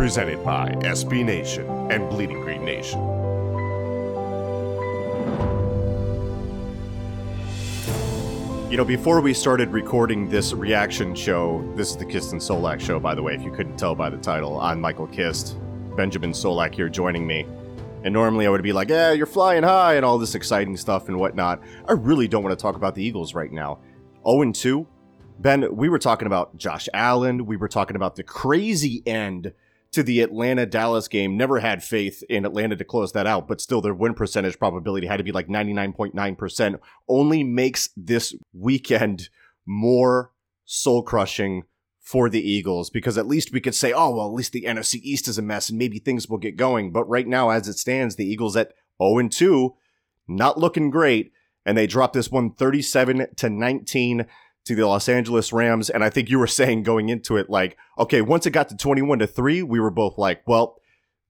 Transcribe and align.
presented 0.00 0.42
by 0.42 0.70
SB 0.80 1.22
Nation 1.22 1.66
and 1.92 2.08
Bleeding 2.08 2.40
Green 2.40 2.64
Nation. 2.64 2.98
You 8.70 8.78
know, 8.78 8.84
before 8.86 9.20
we 9.20 9.34
started 9.34 9.68
recording 9.68 10.26
this 10.26 10.54
reaction 10.54 11.14
show, 11.14 11.62
this 11.76 11.90
is 11.90 11.98
the 11.98 12.06
Kist 12.06 12.32
and 12.32 12.40
Solak 12.40 12.80
show, 12.80 12.98
by 12.98 13.14
the 13.14 13.22
way, 13.22 13.34
if 13.34 13.42
you 13.42 13.52
couldn't 13.52 13.76
tell 13.76 13.94
by 13.94 14.08
the 14.08 14.16
title. 14.16 14.58
I'm 14.58 14.80
Michael 14.80 15.06
Kist, 15.06 15.58
Benjamin 15.98 16.30
Solak 16.30 16.74
here 16.74 16.88
joining 16.88 17.26
me. 17.26 17.44
And 18.02 18.14
normally 18.14 18.46
I 18.46 18.48
would 18.48 18.62
be 18.62 18.72
like, 18.72 18.88
yeah, 18.88 19.12
you're 19.12 19.26
flying 19.26 19.64
high 19.64 19.96
and 19.96 20.04
all 20.06 20.16
this 20.16 20.34
exciting 20.34 20.78
stuff 20.78 21.08
and 21.08 21.18
whatnot. 21.18 21.60
I 21.86 21.92
really 21.92 22.26
don't 22.26 22.42
want 22.42 22.58
to 22.58 22.62
talk 22.62 22.74
about 22.74 22.94
the 22.94 23.04
Eagles 23.04 23.34
right 23.34 23.52
now. 23.52 23.80
0 24.26 24.50
2. 24.50 24.86
Ben, 25.40 25.76
we 25.76 25.90
were 25.90 25.98
talking 25.98 26.24
about 26.24 26.56
Josh 26.56 26.88
Allen. 26.94 27.44
We 27.44 27.58
were 27.58 27.68
talking 27.68 27.96
about 27.96 28.16
the 28.16 28.22
crazy 28.22 29.02
end 29.04 29.52
to 29.92 30.02
the 30.02 30.20
Atlanta 30.20 30.66
Dallas 30.66 31.08
game. 31.08 31.36
Never 31.36 31.60
had 31.60 31.82
faith 31.82 32.22
in 32.28 32.44
Atlanta 32.44 32.76
to 32.76 32.84
close 32.84 33.12
that 33.12 33.26
out, 33.26 33.48
but 33.48 33.60
still 33.60 33.80
their 33.80 33.94
win 33.94 34.14
percentage 34.14 34.58
probability 34.58 35.06
had 35.06 35.16
to 35.16 35.24
be 35.24 35.32
like 35.32 35.48
99.9%. 35.48 36.78
Only 37.08 37.42
makes 37.42 37.90
this 37.96 38.34
weekend 38.52 39.28
more 39.66 40.32
soul 40.64 41.02
crushing 41.02 41.64
for 42.00 42.28
the 42.28 42.40
Eagles 42.40 42.90
because 42.90 43.18
at 43.18 43.26
least 43.26 43.52
we 43.52 43.60
could 43.60 43.74
say, 43.74 43.92
oh, 43.92 44.10
well, 44.10 44.26
at 44.26 44.32
least 44.32 44.52
the 44.52 44.64
NFC 44.64 45.00
East 45.02 45.28
is 45.28 45.38
a 45.38 45.42
mess 45.42 45.68
and 45.68 45.78
maybe 45.78 45.98
things 45.98 46.28
will 46.28 46.38
get 46.38 46.56
going. 46.56 46.92
But 46.92 47.08
right 47.08 47.26
now, 47.26 47.50
as 47.50 47.68
it 47.68 47.78
stands, 47.78 48.16
the 48.16 48.26
Eagles 48.26 48.56
at 48.56 48.72
0 49.02 49.28
2, 49.28 49.74
not 50.28 50.58
looking 50.58 50.90
great. 50.90 51.32
And 51.66 51.76
they 51.76 51.86
dropped 51.86 52.14
this 52.14 52.30
one 52.30 52.52
37 52.52 53.26
to 53.36 53.50
19 53.50 54.26
to 54.64 54.74
the 54.74 54.86
Los 54.86 55.08
Angeles 55.08 55.52
Rams. 55.52 55.90
And 55.90 56.04
I 56.04 56.10
think 56.10 56.28
you 56.28 56.38
were 56.38 56.46
saying 56.60 56.82
going 56.82 57.08
into 57.08 57.36
it, 57.36 57.50
like, 57.50 57.76
okay, 57.98 58.20
once 58.20 58.46
it 58.46 58.50
got 58.50 58.68
to 58.68 58.76
21 58.76 59.20
to 59.20 59.26
3, 59.26 59.62
we 59.62 59.80
were 59.80 59.90
both 59.90 60.18
like, 60.18 60.42
well, 60.46 60.76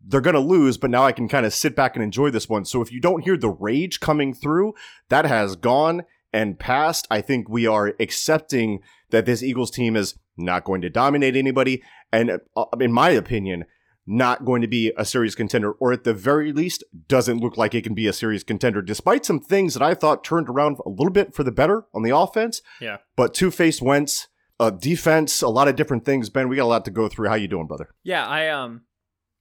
they're 0.03 0.21
going 0.21 0.35
to 0.35 0.41
lose, 0.41 0.79
but 0.79 0.91
now 0.91 1.05
I 1.05 1.13
can 1.13 1.29
kind 1.29 1.45
of 1.45 1.53
sit 1.53 1.77
back 1.77 1.95
and 1.95 2.03
enjoy 2.03 2.31
this 2.31 2.49
one. 2.49 2.65
So 2.65 2.81
if 2.81 2.91
you 2.91 3.01
don't 3.01 3.23
hear 3.23 3.37
the 3.37 3.51
rage 3.51 4.01
coming 4.01 4.33
through, 4.33 4.75
that 5.11 5.27
has 5.27 5.57
gone 5.57 6.05
and 6.33 6.59
passed. 6.59 7.07
I 7.11 7.21
think 7.21 7.49
we 7.49 7.67
are 7.67 7.95
accepting 8.01 8.81
that 9.11 9.27
this 9.27 9.43
Eagles 9.43 9.71
team 9.71 9.97
is 9.97 10.15
not 10.37 10.65
going 10.65 10.81
to 10.83 10.91
dominate 10.91 11.37
anybody. 11.37 11.83
And 12.13 12.41
uh, 12.57 12.65
in 12.81 12.93
my 12.93 13.11
opinion, 13.11 13.65
not 14.07 14.45
going 14.45 14.63
to 14.63 14.69
be 14.69 14.93
a 14.97 15.05
serious 15.05 15.35
contender, 15.35 15.73
or 15.73 15.93
at 15.93 16.05
the 16.05 16.15
very 16.15 16.53
least, 16.53 16.85
doesn't 17.09 17.39
look 17.39 17.57
like 17.57 17.75
it 17.75 17.85
can 17.85 17.95
be 17.95 18.07
a 18.07 18.13
serious 18.13 18.43
contender, 18.43 18.83
despite 18.83 19.25
some 19.25 19.41
things 19.41 19.75
that 19.75 19.83
I 19.83 19.95
thought 19.95 20.25
turned 20.25 20.49
around 20.49 20.79
a 20.85 20.89
little 20.89 21.13
bit 21.13 21.35
for 21.35 21.45
the 21.45 21.53
better 21.53 21.85
on 21.95 22.03
the 22.03 22.17
offense. 22.17 22.63
Yeah. 22.81 22.99
But 23.17 23.35
two 23.35 23.51
faced 23.51 23.83
Wentz, 23.83 24.29
uh, 24.59 24.71
defense, 24.71 25.43
a 25.43 25.49
lot 25.49 25.69
of 25.69 25.77
different 25.77 26.05
things. 26.05 26.29
Ben, 26.29 26.49
we 26.49 26.57
got 26.57 26.65
a 26.65 26.67
lot 26.67 26.85
to 26.85 26.91
go 26.91 27.09
through. 27.09 27.29
How 27.29 27.35
you 27.35 27.49
doing, 27.49 27.67
brother? 27.67 27.91
Yeah, 28.03 28.27
I 28.27 28.49
um, 28.49 28.83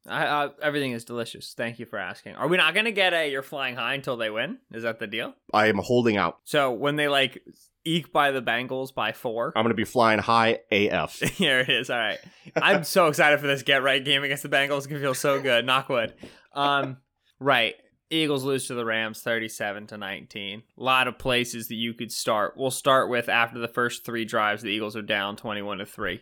I, 0.08 0.26
I 0.26 0.50
everything 0.62 0.92
is 0.94 1.06
delicious. 1.06 1.54
Thank 1.56 1.80
you 1.80 1.86
for 1.86 1.98
asking. 2.00 2.36
Are 2.36 2.48
we 2.48 2.58
not 2.58 2.74
gonna 2.74 2.92
get 2.92 3.14
a 3.14 3.30
you're 3.30 3.44
flying 3.44 3.76
high 3.76 3.94
until 3.94 4.18
they 4.18 4.30
win? 4.30 4.60
Is 4.72 4.84
that 4.84 5.00
the 5.00 5.08
deal? 5.08 5.34
I 5.54 5.68
am 5.68 5.78
holding 5.78 6.18
out. 6.18 6.40
So 6.46 6.72
when 6.72 6.96
they 6.96 7.08
like 7.08 7.44
eke 7.86 8.12
by 8.12 8.32
the 8.32 8.42
Bengals 8.42 8.94
by 8.94 9.12
four, 9.12 9.54
I'm 9.56 9.64
going 9.64 9.72
to 9.72 9.76
be 9.76 9.86
flying 9.86 10.20
high 10.20 10.60
AF. 10.72 11.20
here 11.20 11.60
it 11.60 11.70
is. 11.70 11.90
All 11.90 11.98
right, 11.98 12.20
I'm 12.56 12.84
so 12.84 13.08
excited 13.08 13.40
for 13.40 13.48
this 13.48 13.64
get 13.64 13.84
right 13.84 14.04
game 14.04 14.24
against 14.24 14.44
the 14.44 14.50
Bengals. 14.50 14.80
It's 14.80 14.88
gonna 14.88 15.02
feel 15.02 15.14
so 15.14 15.42
good. 15.42 15.66
Knock 15.66 15.90
wood. 15.90 16.14
Um, 16.54 16.98
right. 17.40 17.76
Eagles 18.12 18.44
lose 18.44 18.66
to 18.68 18.74
the 18.74 18.86
Rams 18.86 19.22
37 19.22 19.86
to 19.88 19.98
19. 19.98 20.64
A 20.78 20.84
lot 20.84 21.08
of 21.08 21.20
places 21.20 21.68
that 21.68 21.76
you 21.76 21.94
could 21.94 22.12
start. 22.12 22.56
We'll 22.58 22.72
start 22.72 23.08
with 23.08 23.30
after 23.30 23.60
the 23.60 23.68
first 23.68 24.04
three 24.04 24.26
drives, 24.26 24.64
the 24.64 24.70
Eagles 24.70 24.96
are 24.96 25.04
down 25.04 25.36
21 25.36 25.78
to 25.78 25.86
3. 25.86 26.20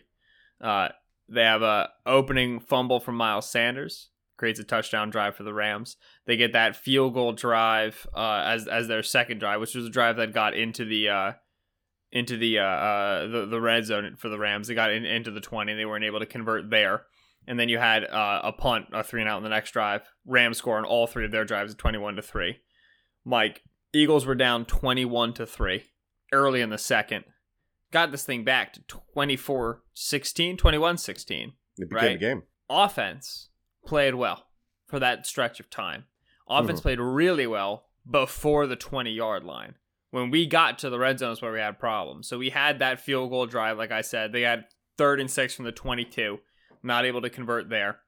Uh, 0.60 0.88
they 1.28 1.42
have 1.42 1.62
a 1.62 1.90
opening 2.06 2.60
fumble 2.60 3.00
from 3.00 3.16
Miles 3.16 3.50
Sanders, 3.50 4.10
creates 4.36 4.60
a 4.60 4.64
touchdown 4.64 5.10
drive 5.10 5.36
for 5.36 5.42
the 5.42 5.52
Rams. 5.52 5.96
They 6.26 6.36
get 6.36 6.52
that 6.52 6.76
field 6.76 7.14
goal 7.14 7.32
drive 7.32 8.06
uh, 8.14 8.42
as 8.46 8.66
as 8.66 8.88
their 8.88 9.02
second 9.02 9.38
drive, 9.38 9.60
which 9.60 9.74
was 9.74 9.86
a 9.86 9.90
drive 9.90 10.16
that 10.16 10.32
got 10.32 10.54
into 10.54 10.84
the 10.84 11.08
uh, 11.08 11.32
into 12.10 12.36
the 12.36 12.58
uh, 12.58 12.64
uh, 12.64 13.26
the 13.26 13.46
the 13.46 13.60
red 13.60 13.84
zone 13.84 14.16
for 14.16 14.28
the 14.28 14.38
Rams. 14.38 14.68
They 14.68 14.74
got 14.74 14.90
in, 14.90 15.04
into 15.04 15.30
the 15.30 15.40
20. 15.40 15.74
They 15.74 15.84
weren't 15.84 16.04
able 16.04 16.20
to 16.20 16.26
convert 16.26 16.70
there. 16.70 17.02
And 17.46 17.58
then 17.58 17.70
you 17.70 17.78
had 17.78 18.04
uh, 18.04 18.42
a 18.44 18.52
punt, 18.52 18.86
a 18.92 19.02
three 19.02 19.22
and 19.22 19.28
out 19.28 19.38
in 19.38 19.42
the 19.42 19.48
next 19.48 19.72
drive. 19.72 20.02
Rams 20.26 20.58
score 20.58 20.76
on 20.76 20.84
all 20.84 21.06
three 21.06 21.24
of 21.24 21.30
their 21.30 21.46
drives 21.46 21.72
at 21.72 21.78
21 21.78 22.16
to 22.16 22.22
3. 22.22 22.58
Mike, 23.24 23.62
Eagles 23.94 24.26
were 24.26 24.34
down 24.34 24.66
21 24.66 25.32
to 25.34 25.46
3 25.46 25.82
early 26.30 26.60
in 26.60 26.68
the 26.68 26.76
second. 26.76 27.24
Got 27.90 28.10
this 28.12 28.24
thing 28.24 28.44
back 28.44 28.72
to 28.74 28.82
24 28.82 29.82
16, 29.94 30.56
21 30.56 30.98
16. 30.98 31.52
It 31.78 31.88
became 31.88 31.96
Right. 32.04 32.16
a 32.16 32.18
game. 32.18 32.42
Offense 32.68 33.48
played 33.86 34.14
well 34.14 34.46
for 34.86 34.98
that 34.98 35.26
stretch 35.26 35.58
of 35.60 35.70
time. 35.70 36.04
Offense 36.48 36.80
Mhm. 36.80 36.82
played 36.82 37.00
really 37.00 37.46
well 37.46 37.86
before 38.10 38.66
the 38.66 38.76
20 38.76 39.10
yard 39.12 39.44
line. 39.44 39.74
When 40.10 40.30
we 40.30 40.46
got 40.46 40.78
to 40.80 40.90
the 40.90 40.98
red 40.98 41.18
zone 41.18 41.32
is 41.32 41.42
where 41.42 41.52
we 41.52 41.58
had 41.60 41.78
problems. 41.78 42.28
So 42.28 42.38
we 42.38 42.50
had 42.50 42.78
that 42.78 43.00
field 43.00 43.30
goal 43.30 43.46
drive, 43.46 43.76
like 43.78 43.90
I 43.92 44.00
said. 44.00 44.32
They 44.32 44.42
had 44.42 44.64
third 44.96 45.20
and 45.20 45.30
six 45.30 45.54
from 45.54 45.64
the 45.66 45.72
22, 45.72 46.40
not 46.82 47.04
able 47.04 47.20
to 47.22 47.30
convert 47.30 47.68
there. 47.68 48.00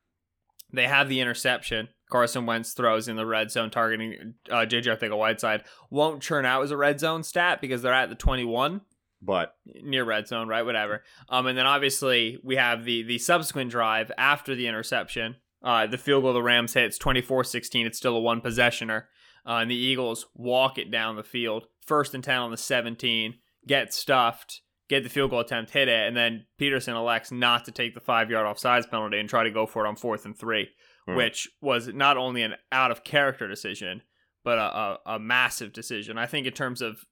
They 0.72 0.86
have 0.86 1.08
the 1.08 1.20
interception. 1.20 1.88
Carson 2.10 2.46
Wentz 2.46 2.72
throws 2.72 3.06
in 3.08 3.16
the 3.16 3.26
red 3.26 3.50
zone, 3.50 3.70
targeting 3.70 4.34
uh, 4.50 4.64
JJ 4.66 4.96
Arcega-Whiteside. 4.96 5.64
Won't 5.90 6.22
churn 6.22 6.44
out 6.44 6.62
as 6.62 6.70
a 6.70 6.76
red 6.76 6.98
zone 7.00 7.22
stat 7.22 7.60
because 7.60 7.82
they're 7.82 7.92
at 7.92 8.08
the 8.08 8.14
21 8.14 8.80
But 9.22 9.54
near 9.82 10.04
red 10.04 10.26
zone, 10.28 10.48
right? 10.48 10.62
Whatever. 10.64 11.02
Um, 11.28 11.46
and 11.46 11.58
then 11.58 11.66
obviously 11.66 12.38
we 12.42 12.56
have 12.56 12.84
the 12.84 13.02
the 13.02 13.18
subsequent 13.18 13.70
drive 13.70 14.10
after 14.16 14.54
the 14.54 14.66
interception. 14.66 15.36
Uh, 15.62 15.86
the 15.86 15.98
field 15.98 16.22
goal 16.22 16.32
the 16.32 16.42
Rams 16.42 16.72
hits 16.72 16.98
24-16. 16.98 17.84
It's 17.84 17.98
still 17.98 18.16
a 18.16 18.20
one 18.20 18.40
possessioner. 18.40 19.04
Uh, 19.46 19.56
and 19.60 19.70
the 19.70 19.76
Eagles 19.76 20.26
walk 20.34 20.78
it 20.78 20.90
down 20.90 21.16
the 21.16 21.22
field. 21.22 21.66
First 21.84 22.14
and 22.14 22.24
10 22.24 22.36
on 22.38 22.50
the 22.50 22.56
17. 22.56 23.34
Get 23.66 23.92
stuffed. 23.92 24.62
Get 24.88 25.02
the 25.04 25.10
field 25.10 25.30
goal 25.30 25.40
attempt, 25.40 25.70
hit 25.70 25.86
it, 25.86 26.08
and 26.08 26.16
then 26.16 26.46
Pederson 26.60 26.96
elects 26.96 27.30
not 27.30 27.64
to 27.66 27.70
take 27.70 27.94
the 27.94 28.00
five 28.00 28.28
yard 28.28 28.44
offsides 28.44 28.90
penalty 28.90 29.20
and 29.20 29.28
try 29.28 29.44
to 29.44 29.50
go 29.50 29.64
for 29.64 29.84
it 29.84 29.88
on 29.88 29.94
fourth 29.94 30.24
and 30.24 30.36
three, 30.36 30.68
Hmm. 31.06 31.14
which 31.14 31.48
was 31.60 31.86
not 31.88 32.16
only 32.16 32.42
an 32.42 32.54
out 32.72 32.90
of 32.90 33.04
character 33.04 33.46
decision, 33.46 34.02
but 34.42 34.58
a, 34.58 34.62
a, 34.62 34.98
a 35.14 35.18
massive 35.20 35.72
decision. 35.72 36.18
I 36.18 36.26
think 36.26 36.44
in 36.46 36.52
terms 36.54 36.82
of 36.82 37.04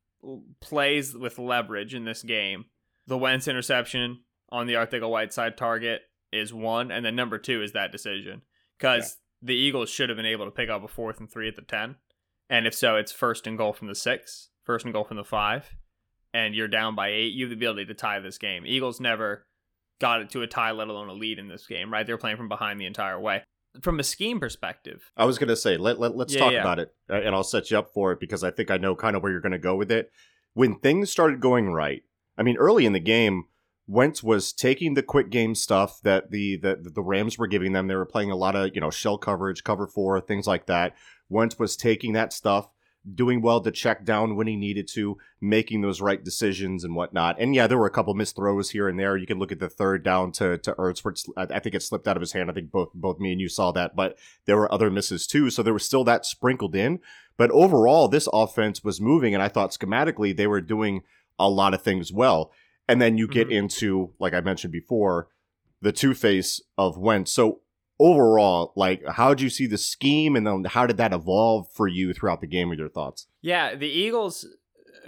plays 0.60 1.14
with 1.14 1.38
leverage 1.38 1.94
in 1.94 2.04
this 2.04 2.22
game, 2.22 2.66
the 3.06 3.18
Wentz 3.18 3.48
interception 3.48 4.20
on 4.50 4.66
the 4.66 4.74
Arcega-Whiteside 4.74 5.56
target 5.56 6.02
is 6.32 6.52
one, 6.52 6.90
and 6.90 7.04
then 7.04 7.16
number 7.16 7.38
two 7.38 7.62
is 7.62 7.72
that 7.72 7.92
decision 7.92 8.42
because 8.78 9.16
the 9.40 9.54
Eagles 9.54 9.90
should 9.90 10.08
have 10.08 10.16
been 10.16 10.26
able 10.26 10.44
to 10.44 10.50
pick 10.50 10.68
up 10.68 10.84
a 10.84 10.88
fourth 10.88 11.20
and 11.20 11.30
three 11.30 11.48
at 11.48 11.56
the 11.56 11.62
ten, 11.62 11.96
and 12.50 12.66
if 12.66 12.74
so, 12.74 12.96
it's 12.96 13.12
first 13.12 13.46
and 13.46 13.56
goal 13.56 13.72
from 13.72 13.88
the 13.88 13.94
six, 13.94 14.50
first 14.64 14.84
and 14.84 14.92
goal 14.92 15.04
from 15.04 15.16
the 15.16 15.24
five, 15.24 15.74
and 16.34 16.54
you're 16.54 16.68
down 16.68 16.94
by 16.94 17.08
eight, 17.08 17.32
you 17.32 17.44
have 17.44 17.50
the 17.50 17.56
ability 17.56 17.86
to 17.86 17.94
tie 17.94 18.20
this 18.20 18.38
game. 18.38 18.64
Eagles 18.66 19.00
never 19.00 19.46
got 20.00 20.20
it 20.20 20.30
to 20.30 20.42
a 20.42 20.46
tie, 20.46 20.70
let 20.70 20.88
alone 20.88 21.08
a 21.08 21.12
lead 21.12 21.38
in 21.38 21.48
this 21.48 21.66
game, 21.66 21.92
right? 21.92 22.06
They're 22.06 22.18
playing 22.18 22.36
from 22.36 22.48
behind 22.48 22.80
the 22.80 22.86
entire 22.86 23.18
way. 23.18 23.42
From 23.82 24.00
a 24.00 24.02
scheme 24.04 24.40
perspective, 24.40 25.12
I 25.16 25.24
was 25.24 25.38
going 25.38 25.48
to 25.48 25.56
say, 25.56 25.76
let, 25.76 26.00
let, 26.00 26.16
let's 26.16 26.34
Yeah, 26.34 26.40
talk 26.40 26.52
yeah. 26.52 26.60
about 26.60 26.78
it, 26.78 26.94
uh, 27.08 27.14
and 27.14 27.34
I'll 27.34 27.44
set 27.44 27.70
you 27.70 27.78
up 27.78 27.92
for 27.92 28.12
it 28.12 28.20
because 28.20 28.42
I 28.42 28.50
think 28.50 28.70
I 28.70 28.76
know 28.76 28.96
kind 28.96 29.14
of 29.14 29.22
where 29.22 29.30
you're 29.30 29.40
going 29.40 29.52
to 29.52 29.58
go 29.58 29.76
with 29.76 29.92
it. 29.92 30.10
When 30.54 30.76
things 30.76 31.10
started 31.10 31.40
going 31.40 31.72
right, 31.72 32.02
I 32.36 32.42
mean, 32.42 32.56
early 32.56 32.86
in 32.86 32.92
the 32.92 32.98
game, 33.00 33.44
Wentz 33.86 34.22
was 34.22 34.52
taking 34.52 34.94
the 34.94 35.02
quick 35.02 35.30
game 35.30 35.54
stuff 35.54 36.00
that 36.02 36.30
the, 36.30 36.56
the 36.56 36.90
the 36.94 37.02
Rams 37.02 37.38
were 37.38 37.46
giving 37.46 37.72
them. 37.72 37.86
They 37.86 37.94
were 37.94 38.04
playing 38.04 38.30
a 38.30 38.36
lot 38.36 38.56
of 38.56 38.74
you 38.74 38.80
know 38.80 38.90
shell 38.90 39.16
coverage, 39.18 39.64
cover 39.64 39.86
four, 39.86 40.20
things 40.20 40.46
like 40.46 40.66
that. 40.66 40.94
Wentz 41.28 41.58
was 41.58 41.76
taking 41.76 42.12
that 42.14 42.32
stuff, 42.32 42.68
doing 43.14 43.40
well 43.40 43.60
to 43.60 43.70
check 43.70 44.04
down 44.04 44.36
when 44.36 44.46
he 44.46 44.56
needed 44.56 44.88
to, 44.88 45.16
making 45.40 45.80
those 45.80 46.00
right 46.00 46.22
decisions 46.22 46.84
and 46.84 46.94
whatnot. 46.94 47.36
And 47.40 47.54
yeah, 47.54 47.66
there 47.66 47.78
were 47.78 47.86
a 47.86 47.90
couple 47.90 48.12
missed 48.14 48.36
throws 48.36 48.70
here 48.70 48.88
and 48.88 48.98
there. 48.98 49.16
You 49.16 49.26
can 49.26 49.38
look 49.38 49.52
at 49.52 49.60
the 49.60 49.68
third 49.68 50.02
down 50.02 50.32
to 50.32 50.58
to 50.58 50.72
Ertz, 50.74 51.04
where 51.04 51.14
I 51.36 51.58
think 51.58 51.74
it 51.74 51.82
slipped 51.82 52.08
out 52.08 52.16
of 52.16 52.20
his 52.20 52.32
hand. 52.32 52.50
I 52.50 52.54
think 52.54 52.70
both 52.70 52.92
both 52.94 53.18
me 53.18 53.32
and 53.32 53.40
you 53.40 53.48
saw 53.48 53.72
that, 53.72 53.96
but 53.96 54.18
there 54.46 54.56
were 54.56 54.72
other 54.72 54.90
misses 54.90 55.26
too. 55.26 55.50
So 55.50 55.62
there 55.62 55.72
was 55.72 55.84
still 55.84 56.04
that 56.04 56.26
sprinkled 56.26 56.74
in. 56.74 57.00
But 57.36 57.50
overall, 57.52 58.08
this 58.08 58.28
offense 58.32 58.82
was 58.82 59.00
moving, 59.00 59.32
and 59.32 59.42
I 59.42 59.48
thought 59.48 59.70
schematically 59.70 60.36
they 60.36 60.48
were 60.48 60.60
doing 60.60 61.02
a 61.38 61.48
lot 61.48 61.72
of 61.72 61.82
things 61.82 62.12
well. 62.12 62.50
And 62.88 63.00
then 63.00 63.16
you 63.16 63.28
get 63.28 63.48
Mhm. 63.48 63.52
into, 63.52 64.14
like 64.18 64.34
I 64.34 64.40
mentioned 64.40 64.72
before, 64.72 65.28
the 65.80 65.92
two 65.92 66.14
face 66.14 66.60
of 66.76 66.98
Wentz. 66.98 67.30
So 67.30 67.60
overall, 67.98 68.72
like, 68.76 69.06
how 69.06 69.30
did 69.30 69.40
you 69.40 69.50
see 69.50 69.66
the 69.66 69.78
scheme, 69.78 70.36
and 70.36 70.46
then 70.46 70.64
how 70.64 70.86
did 70.86 70.96
that 70.98 71.12
evolve 71.12 71.66
for 71.72 71.88
you 71.88 72.12
throughout 72.14 72.40
the 72.40 72.46
game? 72.46 72.68
With 72.68 72.78
your 72.78 72.88
thoughts? 72.88 73.26
Yeah, 73.42 73.74
the 73.74 73.88
Eagles. 73.88 74.46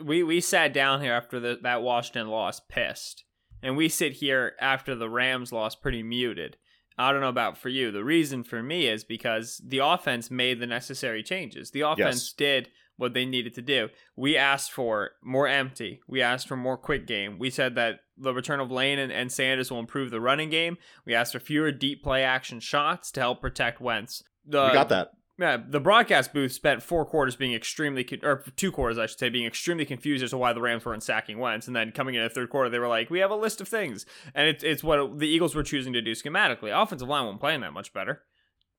We 0.02 0.22
we 0.22 0.40
sat 0.40 0.72
down 0.72 1.02
here 1.02 1.12
after 1.12 1.38
the, 1.38 1.58
that 1.62 1.82
Washington 1.82 2.28
loss, 2.28 2.60
pissed, 2.60 3.24
and 3.62 3.76
we 3.76 3.88
sit 3.88 4.14
here 4.14 4.54
after 4.60 4.94
the 4.94 5.10
Rams 5.10 5.52
loss, 5.52 5.74
pretty 5.74 6.02
muted. 6.02 6.56
I 6.96 7.12
don't 7.12 7.20
know 7.20 7.28
about 7.28 7.56
for 7.56 7.68
you. 7.70 7.90
The 7.90 8.04
reason 8.04 8.44
for 8.44 8.62
me 8.62 8.86
is 8.86 9.04
because 9.04 9.60
the 9.64 9.78
offense 9.78 10.30
made 10.30 10.60
the 10.60 10.66
necessary 10.66 11.22
changes. 11.22 11.70
The 11.70 11.80
offense 11.82 12.24
Yes. 12.28 12.32
did 12.32 12.68
what 12.96 13.14
they 13.14 13.24
needed 13.24 13.54
to 13.54 13.62
do. 13.62 13.88
We 14.16 14.36
asked 14.36 14.72
for 14.72 15.12
more 15.22 15.48
empty. 15.48 16.00
We 16.06 16.20
asked 16.20 16.46
for 16.46 16.56
more 16.56 16.76
quick 16.76 17.06
game. 17.06 17.38
We 17.38 17.48
said 17.48 17.74
that 17.76 18.00
the 18.20 18.34
return 18.34 18.60
of 18.60 18.70
Lane 18.70 18.98
and, 18.98 19.10
and 19.10 19.32
Sanders 19.32 19.70
will 19.70 19.78
improve 19.78 20.10
the 20.10 20.20
running 20.20 20.50
game. 20.50 20.76
We 21.04 21.14
asked 21.14 21.32
for 21.32 21.40
fewer 21.40 21.72
deep 21.72 22.02
play 22.02 22.22
action 22.22 22.60
shots 22.60 23.10
to 23.12 23.20
help 23.20 23.40
protect 23.40 23.80
Wentz. 23.80 24.22
The, 24.46 24.66
we 24.68 24.72
got 24.72 24.88
that. 24.90 25.12
yeah, 25.38 25.56
the 25.66 25.80
broadcast 25.80 26.32
booth 26.32 26.52
spent 26.52 26.82
four 26.82 27.04
quarters 27.04 27.36
being 27.36 27.54
extremely, 27.54 28.04
con- 28.04 28.20
or 28.22 28.44
two 28.56 28.70
quarters, 28.72 28.98
I 28.98 29.06
should 29.06 29.18
say, 29.18 29.28
being 29.28 29.46
extremely 29.46 29.84
confused 29.84 30.22
as 30.24 30.30
to 30.30 30.38
why 30.38 30.52
the 30.52 30.60
Rams 30.60 30.84
weren't 30.84 31.02
sacking 31.02 31.38
Wentz. 31.38 31.66
And 31.66 31.74
then 31.76 31.92
coming 31.92 32.14
in 32.14 32.22
the 32.22 32.28
third 32.28 32.50
quarter, 32.50 32.68
they 32.68 32.78
were 32.78 32.88
like, 32.88 33.10
"We 33.10 33.20
have 33.20 33.30
a 33.30 33.36
list 33.36 33.60
of 33.60 33.68
things," 33.68 34.06
and 34.34 34.48
it's 34.48 34.62
it's 34.64 34.84
what 34.84 35.18
the 35.18 35.28
Eagles 35.28 35.54
were 35.54 35.62
choosing 35.62 35.92
to 35.94 36.02
do 36.02 36.12
schematically. 36.12 36.70
Offensive 36.70 37.08
line 37.08 37.24
wasn't 37.24 37.40
playing 37.40 37.60
that 37.60 37.72
much 37.72 37.92
better. 37.92 38.22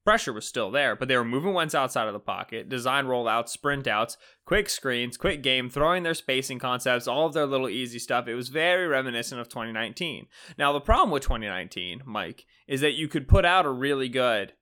Pressure 0.04 0.34
was 0.34 0.48
still 0.48 0.72
there, 0.72 0.96
but 0.96 1.08
they 1.08 1.16
were 1.16 1.24
moving 1.24 1.54
Wentz 1.54 1.76
outside 1.76 2.08
of 2.08 2.14
the 2.14 2.20
pocket, 2.20 2.70
design 2.70 3.06
rollouts, 3.06 3.50
sprint 3.50 3.88
outs, 3.88 4.18
quick 4.46 4.68
screens, 4.68 5.16
quick 5.16 5.44
game, 5.44 5.70
throwing 5.70 6.02
their 6.02 6.16
spacing 6.16 6.58
concepts, 6.58 7.08
all 7.08 7.28
of 7.28 7.34
their 7.34 7.46
little 7.46 7.70
easy 7.70 8.00
stuff. 8.00 8.28
It 8.28 8.34
was 8.34 8.50
very 8.50 8.88
reminiscent 8.88 9.40
of 9.40 9.48
2019. 9.50 10.26
Now, 10.58 10.74
the 10.74 10.82
problem 10.82 11.12
with 11.12 11.24
2019, 11.24 12.02
Mike, 12.06 12.46
is 12.68 12.82
that 12.82 12.94
you 12.94 13.08
could 13.08 13.28
put 13.28 13.46
out 13.46 13.66
a 13.66 13.72
really 13.72 14.10
good 14.10 14.54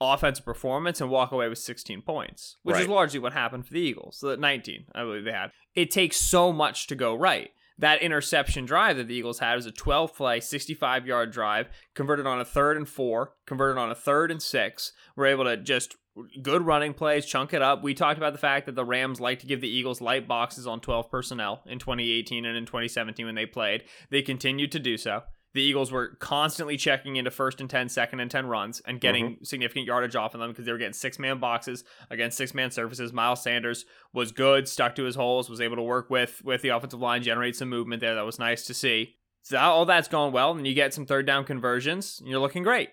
offensive 0.00 0.44
performance 0.44 1.00
and 1.00 1.10
walk 1.10 1.32
away 1.32 1.48
with 1.48 1.58
16 1.58 2.02
points, 2.02 2.56
which 2.62 2.78
is 2.78 2.88
largely 2.88 3.18
what 3.18 3.32
happened 3.32 3.66
for 3.66 3.74
the 3.74 3.80
Eagles. 3.80 4.20
The 4.20 4.36
19, 4.36 4.86
I 4.94 5.02
believe 5.02 5.24
they 5.24 5.32
had. 5.32 5.50
It 5.74 5.90
takes 5.90 6.16
so 6.16 6.52
much 6.52 6.86
to 6.86 6.94
go 6.94 7.14
right. 7.14 7.50
That 7.78 8.02
interception 8.02 8.66
drive 8.66 8.96
that 8.96 9.06
the 9.06 9.14
Eagles 9.14 9.38
had 9.38 9.54
was 9.54 9.66
a 9.66 9.72
12 9.72 10.14
play, 10.14 10.40
65 10.40 11.06
yard 11.06 11.30
drive, 11.30 11.68
converted 11.94 12.26
on 12.26 12.40
a 12.40 12.44
third 12.44 12.76
and 12.76 12.88
four, 12.88 13.34
converted 13.46 13.78
on 13.78 13.90
a 13.90 13.94
third 13.94 14.30
and 14.30 14.42
six. 14.42 14.92
We're 15.14 15.26
able 15.26 15.44
to 15.44 15.56
just 15.56 15.96
good 16.42 16.62
running 16.62 16.94
plays, 16.94 17.26
chunk 17.26 17.52
it 17.52 17.62
up. 17.62 17.82
We 17.82 17.94
talked 17.94 18.18
about 18.18 18.32
the 18.32 18.38
fact 18.38 18.66
that 18.66 18.74
the 18.74 18.84
Rams 18.84 19.20
like 19.20 19.38
to 19.40 19.46
give 19.46 19.60
the 19.60 19.68
Eagles 19.68 20.00
light 20.00 20.26
boxes 20.26 20.66
on 20.66 20.80
12 20.80 21.10
personnel 21.10 21.62
in 21.66 21.78
2018 21.78 22.44
and 22.44 22.56
in 22.56 22.66
2017 22.66 23.26
when 23.26 23.34
they 23.34 23.46
played. 23.46 23.84
They 24.10 24.22
continued 24.22 24.72
to 24.72 24.78
do 24.80 24.96
so. 24.96 25.22
The 25.58 25.64
Eagles 25.64 25.90
were 25.90 26.10
constantly 26.20 26.76
checking 26.76 27.16
into 27.16 27.32
first 27.32 27.60
and 27.60 27.68
10, 27.68 27.88
second 27.88 28.20
and 28.20 28.30
10 28.30 28.46
runs 28.46 28.80
and 28.86 29.00
getting 29.00 29.24
mm-hmm. 29.30 29.44
significant 29.44 29.86
yardage 29.86 30.14
off 30.14 30.32
of 30.32 30.38
them 30.38 30.50
because 30.50 30.64
they 30.64 30.70
were 30.70 30.78
getting 30.78 30.92
six 30.92 31.18
man 31.18 31.40
boxes 31.40 31.82
against 32.10 32.36
six 32.36 32.54
man 32.54 32.70
surfaces. 32.70 33.12
Miles 33.12 33.42
Sanders 33.42 33.84
was 34.12 34.30
good, 34.30 34.68
stuck 34.68 34.94
to 34.94 35.02
his 35.02 35.16
holes, 35.16 35.50
was 35.50 35.60
able 35.60 35.74
to 35.74 35.82
work 35.82 36.10
with 36.10 36.44
with 36.44 36.62
the 36.62 36.68
offensive 36.68 37.00
line, 37.00 37.24
generate 37.24 37.56
some 37.56 37.68
movement 37.68 37.98
there. 37.98 38.14
That 38.14 38.24
was 38.24 38.38
nice 38.38 38.66
to 38.66 38.72
see. 38.74 39.16
So 39.42 39.58
all 39.58 39.84
that's 39.84 40.06
going 40.06 40.32
well, 40.32 40.52
and 40.52 40.64
you 40.64 40.74
get 40.74 40.94
some 40.94 41.06
third 41.06 41.26
down 41.26 41.42
conversions, 41.42 42.20
and 42.20 42.28
you're 42.28 42.38
looking 42.38 42.62
great. 42.62 42.90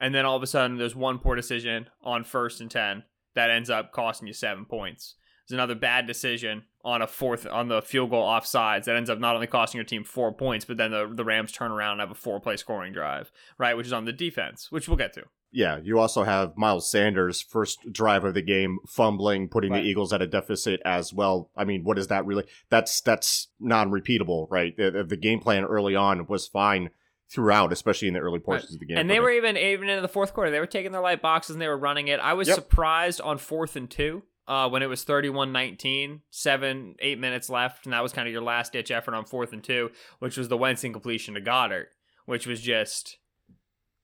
And 0.00 0.14
then 0.14 0.24
all 0.24 0.38
of 0.38 0.42
a 0.42 0.46
sudden, 0.46 0.78
there's 0.78 0.96
one 0.96 1.18
poor 1.18 1.36
decision 1.36 1.90
on 2.02 2.24
first 2.24 2.62
and 2.62 2.70
10 2.70 3.02
that 3.34 3.50
ends 3.50 3.68
up 3.68 3.92
costing 3.92 4.26
you 4.26 4.32
seven 4.32 4.64
points. 4.64 5.16
There's 5.48 5.56
another 5.56 5.74
bad 5.74 6.06
decision 6.06 6.64
on 6.84 7.02
a 7.02 7.06
fourth 7.06 7.46
on 7.46 7.68
the 7.68 7.82
field 7.82 8.10
goal 8.10 8.24
offsides 8.26 8.84
that 8.84 8.96
ends 8.96 9.10
up 9.10 9.18
not 9.18 9.34
only 9.34 9.46
costing 9.46 9.78
your 9.78 9.84
team 9.84 10.04
four 10.04 10.32
points, 10.32 10.64
but 10.64 10.76
then 10.76 10.90
the, 10.90 11.10
the 11.12 11.24
Rams 11.24 11.52
turn 11.52 11.70
around 11.70 11.92
and 11.92 12.00
have 12.00 12.10
a 12.10 12.14
four 12.14 12.40
play 12.40 12.56
scoring 12.56 12.92
drive, 12.92 13.30
right? 13.58 13.76
Which 13.76 13.86
is 13.86 13.92
on 13.92 14.04
the 14.04 14.12
defense, 14.12 14.70
which 14.70 14.88
we'll 14.88 14.96
get 14.96 15.12
to. 15.14 15.24
Yeah, 15.52 15.78
you 15.82 15.98
also 15.98 16.24
have 16.24 16.56
Miles 16.56 16.90
Sanders 16.90 17.40
first 17.40 17.78
drive 17.92 18.24
of 18.24 18.34
the 18.34 18.42
game 18.42 18.78
fumbling, 18.86 19.48
putting 19.48 19.72
Right. 19.72 19.82
the 19.82 19.88
Eagles 19.88 20.12
at 20.12 20.20
a 20.20 20.26
deficit 20.26 20.80
as 20.84 21.14
well. 21.14 21.50
I 21.56 21.64
mean, 21.64 21.82
what 21.84 21.98
is 21.98 22.08
that 22.08 22.26
really? 22.26 22.44
That's 22.68 23.00
that's 23.00 23.48
non-repeatable, 23.60 24.48
right? 24.50 24.76
The, 24.76 25.04
the 25.08 25.16
game 25.16 25.40
plan 25.40 25.64
early 25.64 25.94
on 25.94 26.26
was 26.26 26.46
fine 26.46 26.90
throughout, 27.32 27.72
especially 27.72 28.08
in 28.08 28.14
the 28.14 28.20
early 28.20 28.38
portions 28.38 28.74
of 28.74 28.80
the 28.80 28.86
game. 28.86 28.98
And 28.98 29.08
they 29.10 29.20
were 29.20 29.30
even 29.30 29.56
even 29.56 29.88
into 29.88 30.02
the 30.02 30.08
fourth 30.08 30.34
quarter. 30.34 30.50
They 30.50 30.60
were 30.60 30.66
taking 30.66 30.92
their 30.92 31.00
light 31.00 31.22
boxes 31.22 31.54
and 31.54 31.62
they 31.62 31.68
were 31.68 31.78
running 31.78 32.08
it. 32.08 32.20
I 32.20 32.34
was 32.34 32.48
Yep. 32.48 32.54
surprised 32.56 33.20
on 33.20 33.38
fourth 33.38 33.76
and 33.76 33.88
two 33.90 34.24
uh, 34.48 34.68
when 34.68 34.82
it 34.82 34.86
was 34.88 35.04
31-19, 35.04 36.20
seven, 36.30 36.94
eight 37.00 37.18
minutes 37.18 37.50
left, 37.50 37.86
and 37.86 37.92
that 37.92 38.02
was 38.02 38.12
kind 38.12 38.28
of 38.28 38.32
your 38.32 38.42
last 38.42 38.72
ditch 38.72 38.90
effort 38.90 39.14
on 39.14 39.24
fourth 39.24 39.52
and 39.52 39.62
two, 39.64 39.90
which 40.18 40.36
was 40.36 40.48
the 40.48 40.56
Wentz 40.56 40.84
incompletion 40.84 41.34
to 41.34 41.40
Goddard, 41.40 41.88
which 42.26 42.46
was 42.46 42.60
just 42.60 43.18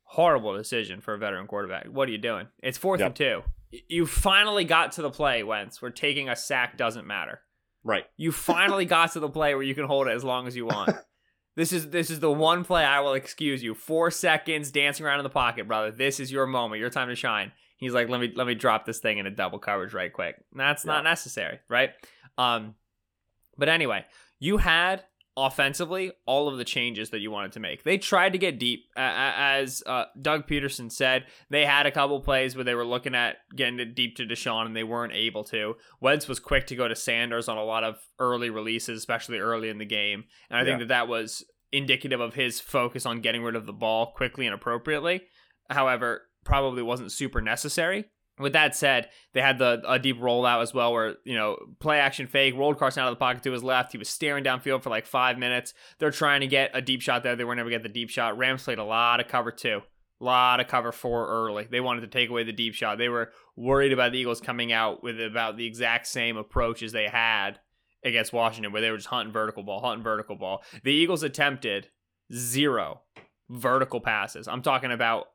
horrible 0.04 0.56
decision 0.56 1.00
for 1.00 1.14
a 1.14 1.18
veteran 1.18 1.46
quarterback. 1.46 1.86
What 1.86 2.08
are 2.08 2.12
you 2.12 2.18
doing? 2.18 2.48
It's 2.62 2.78
fourth 2.78 3.00
Yep. 3.00 3.06
and 3.06 3.16
two. 3.16 3.42
You 3.88 4.04
finally 4.06 4.64
got 4.64 4.92
to 4.92 5.02
the 5.02 5.10
play, 5.10 5.42
Wentz, 5.42 5.80
where 5.80 5.90
taking 5.90 6.28
a 6.28 6.36
sack 6.36 6.76
doesn't 6.76 7.06
matter. 7.06 7.40
right. 7.84 8.04
You 8.16 8.30
finally 8.32 8.84
got 8.84 9.12
to 9.12 9.20
the 9.20 9.28
play 9.28 9.54
where 9.54 9.62
you 9.64 9.74
can 9.74 9.86
hold 9.86 10.06
it 10.06 10.12
as 10.12 10.22
long 10.24 10.46
as 10.46 10.56
you 10.56 10.66
want. 10.66 10.90
This 11.54 11.70
is 11.70 11.90
this 11.90 12.08
is 12.08 12.20
the 12.20 12.32
one 12.32 12.64
play 12.64 12.82
I 12.82 13.00
will 13.00 13.12
excuse 13.12 13.62
you. 13.62 13.74
Four 13.74 14.10
seconds 14.10 14.70
dancing 14.70 15.04
around 15.04 15.18
in 15.20 15.22
the 15.24 15.28
pocket, 15.28 15.68
brother. 15.68 15.90
This 15.90 16.18
is 16.18 16.32
your 16.32 16.46
moment, 16.46 16.80
your 16.80 16.88
time 16.88 17.08
to 17.08 17.14
shine. 17.14 17.52
He's 17.82 17.94
like, 17.94 18.08
let 18.08 18.20
me 18.20 18.32
let 18.34 18.46
me 18.46 18.54
drop 18.54 18.86
this 18.86 19.00
thing 19.00 19.18
in 19.18 19.26
a 19.26 19.30
double 19.30 19.58
coverage 19.58 19.92
right 19.92 20.12
quick. 20.12 20.36
That's 20.54 20.84
not 20.84 21.02
necessary, 21.04 21.58
right? 21.68 21.90
Um, 22.38 22.76
but 23.58 23.68
anyway, 23.68 24.04
you 24.38 24.58
had 24.58 25.02
offensively 25.36 26.12
all 26.26 26.48
of 26.48 26.58
the 26.58 26.64
changes 26.64 27.10
that 27.10 27.20
you 27.20 27.30
wanted 27.30 27.52
to 27.52 27.60
make. 27.60 27.82
They 27.82 27.98
tried 27.98 28.32
to 28.32 28.38
get 28.38 28.58
deep, 28.58 28.84
uh, 28.96 29.00
as 29.00 29.82
uh, 29.86 30.04
Doug 30.20 30.46
Pederson 30.46 30.92
said. 30.92 31.24
They 31.50 31.64
had 31.64 31.86
a 31.86 31.90
couple 31.90 32.20
plays 32.20 32.54
where 32.54 32.64
they 32.64 32.74
were 32.74 32.84
looking 32.84 33.14
at 33.14 33.38
getting 33.56 33.80
it 33.80 33.94
deep 33.94 34.16
to 34.16 34.26
DeSean, 34.26 34.66
and 34.66 34.76
they 34.76 34.84
weren't 34.84 35.14
able 35.14 35.42
to. 35.44 35.74
Wentz 36.00 36.28
was 36.28 36.38
quick 36.38 36.66
to 36.68 36.76
go 36.76 36.86
to 36.86 36.94
Sanders 36.94 37.48
on 37.48 37.56
a 37.56 37.64
lot 37.64 37.82
of 37.82 37.96
early 38.18 38.50
releases, 38.50 38.98
especially 38.98 39.38
early 39.38 39.68
in 39.70 39.78
the 39.78 39.84
game, 39.86 40.24
and 40.50 40.58
I 40.60 40.64
think 40.64 40.78
that 40.80 40.88
that 40.88 41.08
was 41.08 41.44
indicative 41.72 42.20
of 42.20 42.34
his 42.34 42.60
focus 42.60 43.06
on 43.06 43.22
getting 43.22 43.42
rid 43.42 43.56
of 43.56 43.66
the 43.66 43.72
ball 43.72 44.12
quickly 44.12 44.46
and 44.46 44.54
appropriately. 44.54 45.22
However, 45.70 46.22
probably 46.44 46.82
wasn't 46.82 47.12
super 47.12 47.40
necessary. 47.40 48.06
With 48.38 48.54
that 48.54 48.74
said, 48.74 49.10
they 49.34 49.42
had 49.42 49.58
the 49.58 49.82
a 49.86 49.98
deep 49.98 50.18
rollout 50.18 50.62
as 50.62 50.72
well, 50.72 50.92
where 50.92 51.16
you 51.24 51.36
know 51.36 51.58
play 51.80 51.98
action 51.98 52.26
fake 52.26 52.54
rolled 52.56 52.78
Carson 52.78 53.02
out 53.02 53.08
of 53.08 53.12
the 53.12 53.18
pocket 53.18 53.42
to 53.42 53.52
his 53.52 53.62
left. 53.62 53.92
He 53.92 53.98
was 53.98 54.08
staring 54.08 54.42
downfield 54.42 54.82
for 54.82 54.90
like 54.90 55.06
five 55.06 55.38
minutes. 55.38 55.74
They're 55.98 56.10
trying 56.10 56.40
to 56.40 56.46
get 56.46 56.70
a 56.72 56.80
deep 56.80 57.02
shot 57.02 57.22
there. 57.22 57.36
They 57.36 57.44
were 57.44 57.54
never 57.54 57.70
get 57.70 57.82
the 57.82 57.88
deep 57.88 58.08
shot. 58.08 58.38
Rams 58.38 58.62
played 58.62 58.78
a 58.78 58.84
lot 58.84 59.20
of 59.20 59.28
cover 59.28 59.50
two, 59.50 59.82
a 60.20 60.24
lot 60.24 60.60
of 60.60 60.66
cover 60.66 60.92
four 60.92 61.28
early. 61.28 61.68
They 61.70 61.80
wanted 61.80 62.00
to 62.00 62.06
take 62.06 62.30
away 62.30 62.42
the 62.42 62.52
deep 62.52 62.74
shot. 62.74 62.96
They 62.96 63.10
were 63.10 63.32
worried 63.54 63.92
about 63.92 64.12
the 64.12 64.18
Eagles 64.18 64.40
coming 64.40 64.72
out 64.72 65.02
with 65.02 65.20
about 65.20 65.58
the 65.58 65.66
exact 65.66 66.06
same 66.06 66.38
approach 66.38 66.82
as 66.82 66.92
they 66.92 67.08
had 67.08 67.60
against 68.02 68.32
Washington, 68.32 68.72
where 68.72 68.82
they 68.82 68.90
were 68.90 68.96
just 68.96 69.08
hunting 69.08 69.32
vertical 69.32 69.62
ball, 69.62 69.82
hunting 69.82 70.02
vertical 70.02 70.36
ball. 70.36 70.62
The 70.82 70.92
Eagles 70.92 71.22
attempted 71.22 71.88
zero 72.34 73.02
vertical 73.50 74.00
passes. 74.00 74.48
I'm 74.48 74.62
talking 74.62 74.90
about 74.90 75.26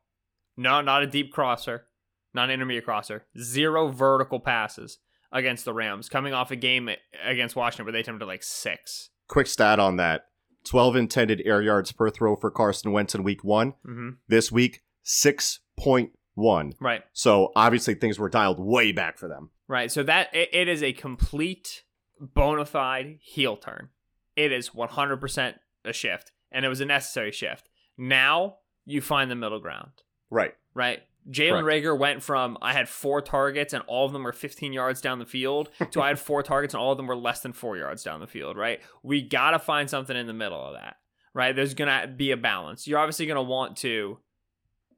no, 0.57 0.81
not 0.81 1.03
a 1.03 1.07
deep 1.07 1.31
crosser, 1.31 1.85
not 2.33 2.45
an 2.45 2.55
intermediate 2.55 2.85
crosser, 2.85 3.25
zero 3.39 3.87
vertical 3.87 4.39
passes 4.39 4.97
against 5.31 5.65
the 5.65 5.73
Rams, 5.73 6.09
coming 6.09 6.33
off 6.33 6.51
a 6.51 6.55
game 6.55 6.89
against 7.23 7.55
Washington 7.55 7.85
where 7.85 7.93
they 7.93 7.99
attempted 7.99 8.25
like 8.25 8.43
six. 8.43 9.09
Quick 9.27 9.47
stat 9.47 9.79
on 9.79 9.97
that: 9.97 10.25
twelve 10.63 10.95
intended 10.95 11.41
air 11.45 11.61
yards 11.61 11.91
per 11.91 12.09
throw 12.09 12.35
for 12.35 12.49
Carson 12.51 12.91
Wentz 12.91 13.13
in 13.15 13.23
Week 13.23 13.43
One. 13.43 13.73
Mm-hmm. 13.85 14.09
This 14.27 14.51
week, 14.51 14.81
six 15.03 15.59
point 15.77 16.11
one. 16.35 16.73
Right, 16.79 17.01
So 17.13 17.51
obviously 17.55 17.95
things 17.95 18.19
were 18.19 18.29
dialed 18.29 18.59
way 18.59 18.91
back 18.91 19.17
for 19.17 19.27
them. 19.27 19.49
right. 19.67 19.91
So 19.91 20.03
that 20.03 20.33
it, 20.35 20.49
it 20.53 20.67
is 20.67 20.83
a 20.83 20.93
complete 20.93 21.83
bona 22.19 22.63
fide 22.65 23.17
heel 23.21 23.57
turn. 23.57 23.89
It 24.35 24.51
is 24.51 24.69
100% 24.69 25.55
a 25.83 25.93
shift, 25.93 26.31
and 26.51 26.63
it 26.63 26.69
was 26.69 26.79
a 26.79 26.85
necessary 26.85 27.31
shift. 27.31 27.69
Now 27.97 28.57
you 28.85 29.01
find 29.01 29.31
the 29.31 29.35
middle 29.35 29.59
ground, 29.59 30.03
Right. 30.29 30.53
right? 30.73 31.01
Jalen 31.29 31.63
Reagor 31.63 31.97
went 31.97 32.23
from 32.23 32.57
I 32.61 32.73
had 32.73 32.87
four 32.87 33.21
targets 33.21 33.73
and 33.73 33.83
all 33.87 34.05
of 34.05 34.13
them 34.13 34.23
were 34.23 34.31
15 34.31 34.71
yards 34.71 35.01
down 35.01 35.19
the 35.19 35.25
field 35.25 35.69
to 35.91 36.01
I 36.01 36.07
had 36.07 36.19
four 36.19 36.41
targets 36.41 36.73
and 36.73 36.81
all 36.81 36.91
of 36.91 36.97
them 36.97 37.07
were 37.07 37.17
less 37.17 37.41
than 37.41 37.53
four 37.53 37.77
yards 37.77 38.03
down 38.03 38.19
the 38.19 38.27
field, 38.27 38.55
right? 38.55 38.79
We 39.03 39.21
got 39.21 39.51
to 39.51 39.59
find 39.59 39.89
something 39.89 40.15
in 40.15 40.27
the 40.27 40.33
middle 40.33 40.63
of 40.63 40.73
that, 40.73 40.97
right? 41.33 41.55
There's 41.55 41.73
going 41.73 41.89
to 41.89 42.07
be 42.07 42.31
a 42.31 42.37
balance. 42.37 42.87
You're 42.87 42.99
obviously 42.99 43.25
going 43.25 43.35
to 43.35 43.41
want 43.41 43.77
to 43.77 44.19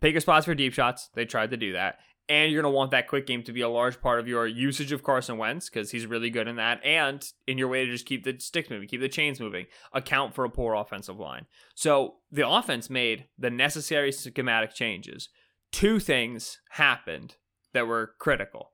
pick 0.02 0.14
your 0.14 0.22
spots 0.22 0.46
for 0.46 0.54
deep 0.54 0.74
shots. 0.74 1.10
They 1.16 1.26
tried 1.26 1.52
to 1.52 1.58
do 1.58 1.74
that. 1.74 2.00
And 2.30 2.52
you're 2.52 2.62
going 2.62 2.72
to 2.72 2.76
want 2.76 2.92
that 2.92 3.08
quick 3.08 3.26
game 3.26 3.42
to 3.44 3.52
be 3.52 3.62
a 3.62 3.70
large 3.70 4.00
part 4.00 4.20
of 4.20 4.28
your 4.28 4.46
usage 4.46 4.92
of 4.92 5.02
Carson 5.02 5.38
Wentz 5.40 5.68
because 5.68 5.90
he's 5.90 6.06
really 6.06 6.30
good 6.30 6.48
in 6.48 6.58
that. 6.58 6.80
And 6.86 7.26
in 7.48 7.58
your 7.58 7.68
way 7.68 7.86
to 7.86 7.92
just 7.92 8.06
keep 8.06 8.24
the 8.24 8.36
sticks 8.40 8.70
moving, 8.70 8.88
keep 8.88 9.02
the 9.02 9.10
chains 9.10 9.40
moving, 9.40 9.66
account 9.94 10.36
for 10.36 10.46
a 10.46 10.50
poor 10.50 10.76
offensive 10.76 11.20
line. 11.20 11.48
So 11.74 12.18
the 12.32 12.48
offense 12.48 12.88
made 12.88 13.26
the 13.38 13.50
necessary 13.50 14.12
schematic 14.12 14.76
changes. 14.76 15.30
Two 15.72 16.00
things 16.00 16.60
happened 16.72 17.36
that 17.74 17.88
were 17.88 18.12
critical. 18.20 18.74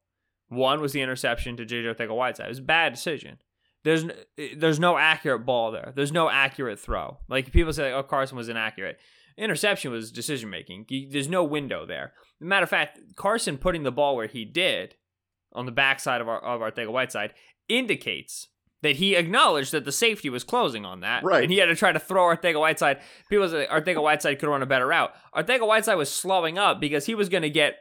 One 0.49 0.81
was 0.81 0.91
the 0.91 1.01
interception 1.01 1.57
to 1.57 1.65
JJ 1.65 1.95
Arcega-Whiteside. 1.95 2.45
It 2.45 2.49
was 2.49 2.59
a 2.59 2.63
bad 2.63 2.93
decision. 2.93 3.37
There's 3.83 4.03
n- 4.03 4.13
eh, 4.37 4.49
there's 4.57 4.79
no 4.79 4.97
accurate 4.97 5.45
ball 5.45 5.71
there. 5.71 5.93
There's 5.95 6.11
no 6.11 6.29
accurate 6.29 6.79
throw. 6.79 7.19
Like 7.29 7.51
people 7.51 7.71
say, 7.71 7.93
oh 7.93 8.03
Carson 8.03 8.37
was 8.37 8.49
inaccurate. 8.49 8.97
Interception 9.37 9.91
was 9.91 10.11
decision 10.11 10.49
making. 10.49 10.85
There's 11.11 11.27
no 11.27 11.43
window 11.43 11.85
there. 11.85 12.13
Matter 12.39 12.63
of 12.63 12.69
fact, 12.69 12.99
Carson 13.15 13.57
putting 13.57 13.83
the 13.83 13.91
ball 13.91 14.15
where 14.15 14.27
he 14.27 14.45
did 14.45 14.95
on 15.53 15.65
the 15.65 15.71
backside 15.71 16.21
of 16.21 16.27
our 16.29 16.39
of 16.43 16.61
Arcega-Whiteside 16.61 17.33
indicates 17.67 18.47
that 18.81 18.97
he 18.97 19.15
acknowledged 19.15 19.71
that 19.71 19.83
the 19.83 19.91
safety 19.91 20.29
was 20.29 20.43
closing 20.43 20.85
on 20.85 20.99
that. 20.99 21.23
Right. 21.23 21.43
And 21.43 21.51
he 21.51 21.57
had 21.57 21.65
to 21.67 21.75
try 21.75 21.91
to 21.91 21.99
throw 21.99 22.23
Arcega-Whiteside. 22.35 22.99
People 23.29 23.49
say 23.49 23.65
Arcega-Whiteside 23.69 24.37
could 24.39 24.47
run 24.49 24.61
a 24.61 24.65
better 24.67 24.85
route. 24.87 25.11
Arcega-Whiteside 25.35 25.97
was 25.97 26.11
slowing 26.11 26.57
up 26.57 26.79
because 26.79 27.05
he 27.05 27.15
was 27.15 27.27
going 27.29 27.43
to 27.43 27.49
get 27.49 27.77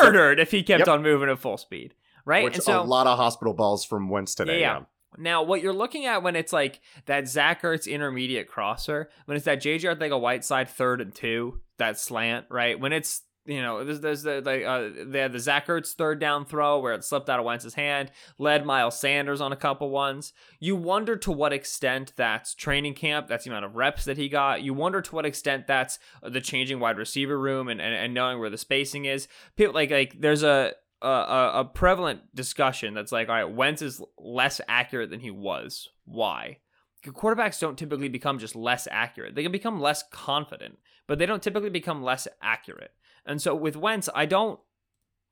murdered 0.00 0.38
if 0.38 0.50
he 0.50 0.62
kept 0.62 0.80
Yep. 0.80 0.88
on 0.88 1.02
moving 1.02 1.30
at 1.30 1.38
full 1.38 1.56
speed. 1.56 1.94
Right. 2.24 2.44
Which 2.44 2.54
and 2.56 2.62
so 2.62 2.80
a 2.80 2.82
lot 2.82 3.06
of 3.06 3.16
hospital 3.16 3.54
balls 3.54 3.84
from 3.84 4.10
Wentz 4.10 4.34
today. 4.34 4.60
Yeah. 4.60 4.78
Yeah. 4.78 4.84
Now, 5.18 5.42
what 5.42 5.60
you're 5.60 5.72
looking 5.72 6.06
at 6.06 6.22
when 6.22 6.36
it's 6.36 6.52
like 6.52 6.80
that 7.06 7.28
Zach 7.28 7.62
Ertz 7.62 7.90
intermediate 7.90 8.48
crosser, 8.48 9.10
when 9.26 9.36
it's 9.36 9.46
that 9.46 9.60
JJ 9.60 9.96
Arcega-Whiteside 9.96 10.68
third 10.68 11.00
and 11.00 11.14
two, 11.14 11.60
that 11.78 11.98
slant, 11.98 12.46
right? 12.48 12.78
When 12.78 12.92
it's 12.92 13.22
you 13.48 13.62
know, 13.62 13.82
there's, 13.82 14.00
there's 14.00 14.22
the 14.22 14.42
like 14.42 14.62
uh, 14.62 14.90
they 15.06 15.20
had 15.20 15.32
the 15.32 15.40
Zach 15.40 15.66
Ertz 15.68 15.94
third 15.94 16.20
down 16.20 16.44
throw 16.44 16.78
where 16.80 16.92
it 16.92 17.02
slipped 17.02 17.30
out 17.30 17.40
of 17.40 17.46
Wentz's 17.46 17.74
hand, 17.74 18.12
led 18.38 18.66
Miles 18.66 19.00
Sanders 19.00 19.40
on 19.40 19.52
a 19.52 19.56
couple 19.56 19.88
ones. 19.88 20.34
You 20.60 20.76
wonder 20.76 21.16
to 21.16 21.32
what 21.32 21.54
extent 21.54 22.12
that's 22.14 22.54
training 22.54 22.92
camp, 22.92 23.26
that's 23.26 23.44
the 23.44 23.50
amount 23.50 23.64
of 23.64 23.74
reps 23.74 24.04
that 24.04 24.18
he 24.18 24.28
got. 24.28 24.62
You 24.62 24.74
wonder 24.74 25.00
to 25.00 25.14
what 25.14 25.24
extent 25.24 25.66
that's 25.66 25.98
the 26.22 26.42
changing 26.42 26.78
wide 26.78 26.98
receiver 26.98 27.38
room 27.38 27.68
and, 27.68 27.80
and, 27.80 27.94
and 27.94 28.12
knowing 28.12 28.38
where 28.38 28.50
the 28.50 28.58
spacing 28.58 29.06
is. 29.06 29.28
People 29.56 29.74
like 29.74 29.90
like 29.90 30.20
there's 30.20 30.42
a 30.42 30.74
a, 31.02 31.50
a 31.54 31.70
prevalent 31.72 32.34
discussion 32.34 32.94
that's 32.94 33.12
like, 33.12 33.28
all 33.28 33.34
right, 33.34 33.44
Wentz 33.44 33.82
is 33.82 34.02
less 34.18 34.60
accurate 34.68 35.10
than 35.10 35.20
he 35.20 35.30
was. 35.30 35.88
Why? 36.04 36.58
Quarterbacks 37.06 37.60
don't 37.60 37.78
typically 37.78 38.08
become 38.08 38.38
just 38.38 38.56
less 38.56 38.88
accurate. 38.90 39.34
They 39.34 39.42
can 39.42 39.52
become 39.52 39.80
less 39.80 40.02
confident, 40.10 40.78
but 41.06 41.18
they 41.18 41.26
don't 41.26 41.42
typically 41.42 41.70
become 41.70 42.02
less 42.02 42.26
accurate. 42.42 42.92
And 43.24 43.40
so 43.40 43.54
with 43.54 43.76
Wentz, 43.76 44.08
I 44.14 44.26
don't, 44.26 44.58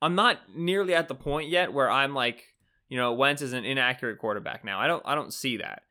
I'm 0.01 0.15
not 0.15 0.37
nearly 0.55 0.93
at 0.93 1.07
the 1.07 1.15
point 1.15 1.49
yet 1.49 1.73
where 1.73 1.89
I'm 1.89 2.13
like, 2.13 2.43
you 2.87 2.97
know, 2.97 3.11
Wentz 3.13 3.41
is 3.41 3.53
an 3.53 3.65
inaccurate 3.65 4.19
quarterback 4.19 4.63
now. 4.63 4.79
I 4.79 4.87
don't, 4.87 5.03
I 5.05 5.15
don't 5.15 5.33
see 5.33 5.57
that. 5.57 5.81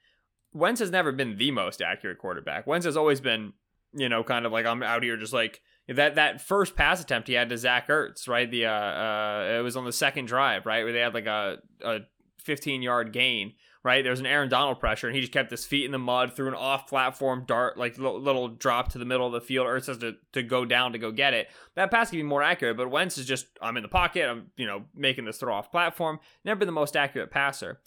Wentz 0.55 0.81
has 0.81 0.91
never 0.91 1.13
been 1.13 1.37
the 1.37 1.51
most 1.51 1.83
accurate 1.83 2.19
quarterback. 2.19 2.67
Wentz 2.67 2.87
has 2.87 2.97
always 2.97 3.21
been, 3.21 3.53
you 3.93 4.09
know, 4.09 4.25
kind 4.25 4.47
of 4.47 4.53
like 4.53 4.65
I'm 4.65 4.83
out 4.83 5.03
here 5.03 5.19
just 5.19 5.35
like 5.35 5.61
that 5.89 6.17
that 6.17 6.41
first 6.41 6.75
pass 6.75 7.01
attempt 7.01 7.29
he 7.29 7.35
had 7.35 7.49
to 7.49 7.59
Zach 7.59 7.89
Ertz, 7.89 8.29
right? 8.29 8.51
The 8.51 8.67
uh, 8.67 8.71
uh 8.71 9.57
it 9.59 9.63
was 9.63 9.77
on 9.77 9.85
the 9.85 9.93
second 9.93 10.27
drive, 10.27 10.67
right, 10.67 10.85
where 10.85 10.93
they 10.93 11.01
had 11.01 11.15
like 11.15 11.27
a 11.27 11.59
a 11.83 12.01
15 12.47 12.83
yard 12.83 13.13
gain, 13.13 13.55
right? 13.87 14.03
There 14.03 14.11
was 14.11 14.21
an 14.21 14.27
Aaron 14.27 14.49
Donald 14.49 14.81
pressure, 14.81 15.07
and 15.07 15.15
he 15.15 15.21
just 15.21 15.33
kept 15.33 15.51
his 15.51 15.67
feet 15.67 15.85
in 15.85 15.93
the 15.93 15.99
mud, 15.99 16.35
threw 16.35 16.49
an 16.49 16.55
off 16.55 16.89
platform 16.89 17.45
dart, 17.47 17.77
like 17.77 17.99
little, 17.99 18.21
little 18.21 18.49
drop 18.49 18.89
to 18.93 18.99
the 18.99 19.05
middle 19.05 19.27
of 19.27 19.33
the 19.33 19.41
field. 19.41 19.67
Ertz 19.67 19.87
has 19.87 19.99
to, 19.99 20.15
to 20.33 20.43
go 20.43 20.65
down 20.65 20.93
to 20.93 20.99
go 20.99 21.13
get 21.13 21.35
it. 21.35 21.49
That 21.75 21.91
pass 21.91 22.11
could 22.11 22.17
be 22.17 22.23
more 22.23 22.43
accurate, 22.43 22.77
but 22.77 22.91
Wentz 22.91 23.19
is 23.19 23.27
just, 23.27 23.47
I'm 23.61 23.77
in 23.77 23.83
the 23.83 23.89
pocket, 23.89 24.29
I'm, 24.29 24.51
you 24.57 24.67
know, 24.67 24.85
making 24.95 25.25
this 25.25 25.39
throw 25.39 25.55
off 25.55 25.71
platform. 25.71 26.21
Never 26.45 26.59
been 26.59 26.67
the 26.67 26.73
most 26.73 26.97
accurate 26.97 27.31
passer. 27.31 27.81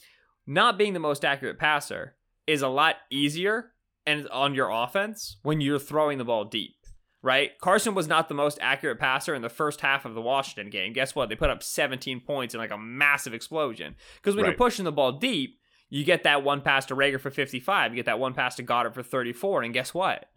Not 0.46 0.78
being 0.78 0.94
the 0.94 1.00
most 1.00 1.26
accurate 1.26 1.60
passer 1.60 2.16
is 2.48 2.62
a 2.62 2.68
lot 2.68 2.96
easier 3.10 3.72
and 4.06 4.28
on 4.30 4.56
your 4.56 4.70
offense 4.70 5.38
when 5.44 5.62
you're 5.62 5.80
throwing 5.80 6.18
the 6.18 6.26
ball 6.26 6.46
deep. 6.46 6.76
Right? 7.22 7.52
Carson 7.60 7.94
was 7.96 8.08
not 8.08 8.30
the 8.30 8.34
most 8.34 8.58
accurate 8.62 8.98
passer 9.00 9.36
in 9.36 9.42
the 9.42 9.50
first 9.50 9.82
half 9.82 10.06
of 10.06 10.14
the 10.14 10.22
Washington 10.22 10.70
game. 10.70 10.94
Guess 10.94 11.16
what? 11.16 11.28
They 11.28 11.36
put 11.36 11.50
up 11.50 11.62
17 11.62 12.22
points 12.22 12.54
in 12.54 12.60
like 12.62 12.72
a 12.72 12.78
massive 12.78 13.34
explosion. 13.34 13.96
Because 14.16 14.36
when 14.36 14.44
Right. 14.46 14.52
you're 14.52 14.58
pushing 14.58 14.86
the 14.86 14.92
ball 14.94 15.12
deep, 15.12 15.60
you 15.90 16.06
get 16.06 16.24
that 16.24 16.44
one 16.44 16.62
pass 16.62 16.86
to 16.86 16.96
Reagor 16.96 17.20
for 17.20 17.30
55, 17.30 17.92
you 17.92 17.96
get 17.98 18.06
that 18.06 18.20
one 18.20 18.34
pass 18.34 18.56
to 18.56 18.64
Goddard 18.64 18.94
for 18.94 19.04
34, 19.04 19.64
and 19.64 19.74
guess 19.74 19.94
what? 19.94 20.30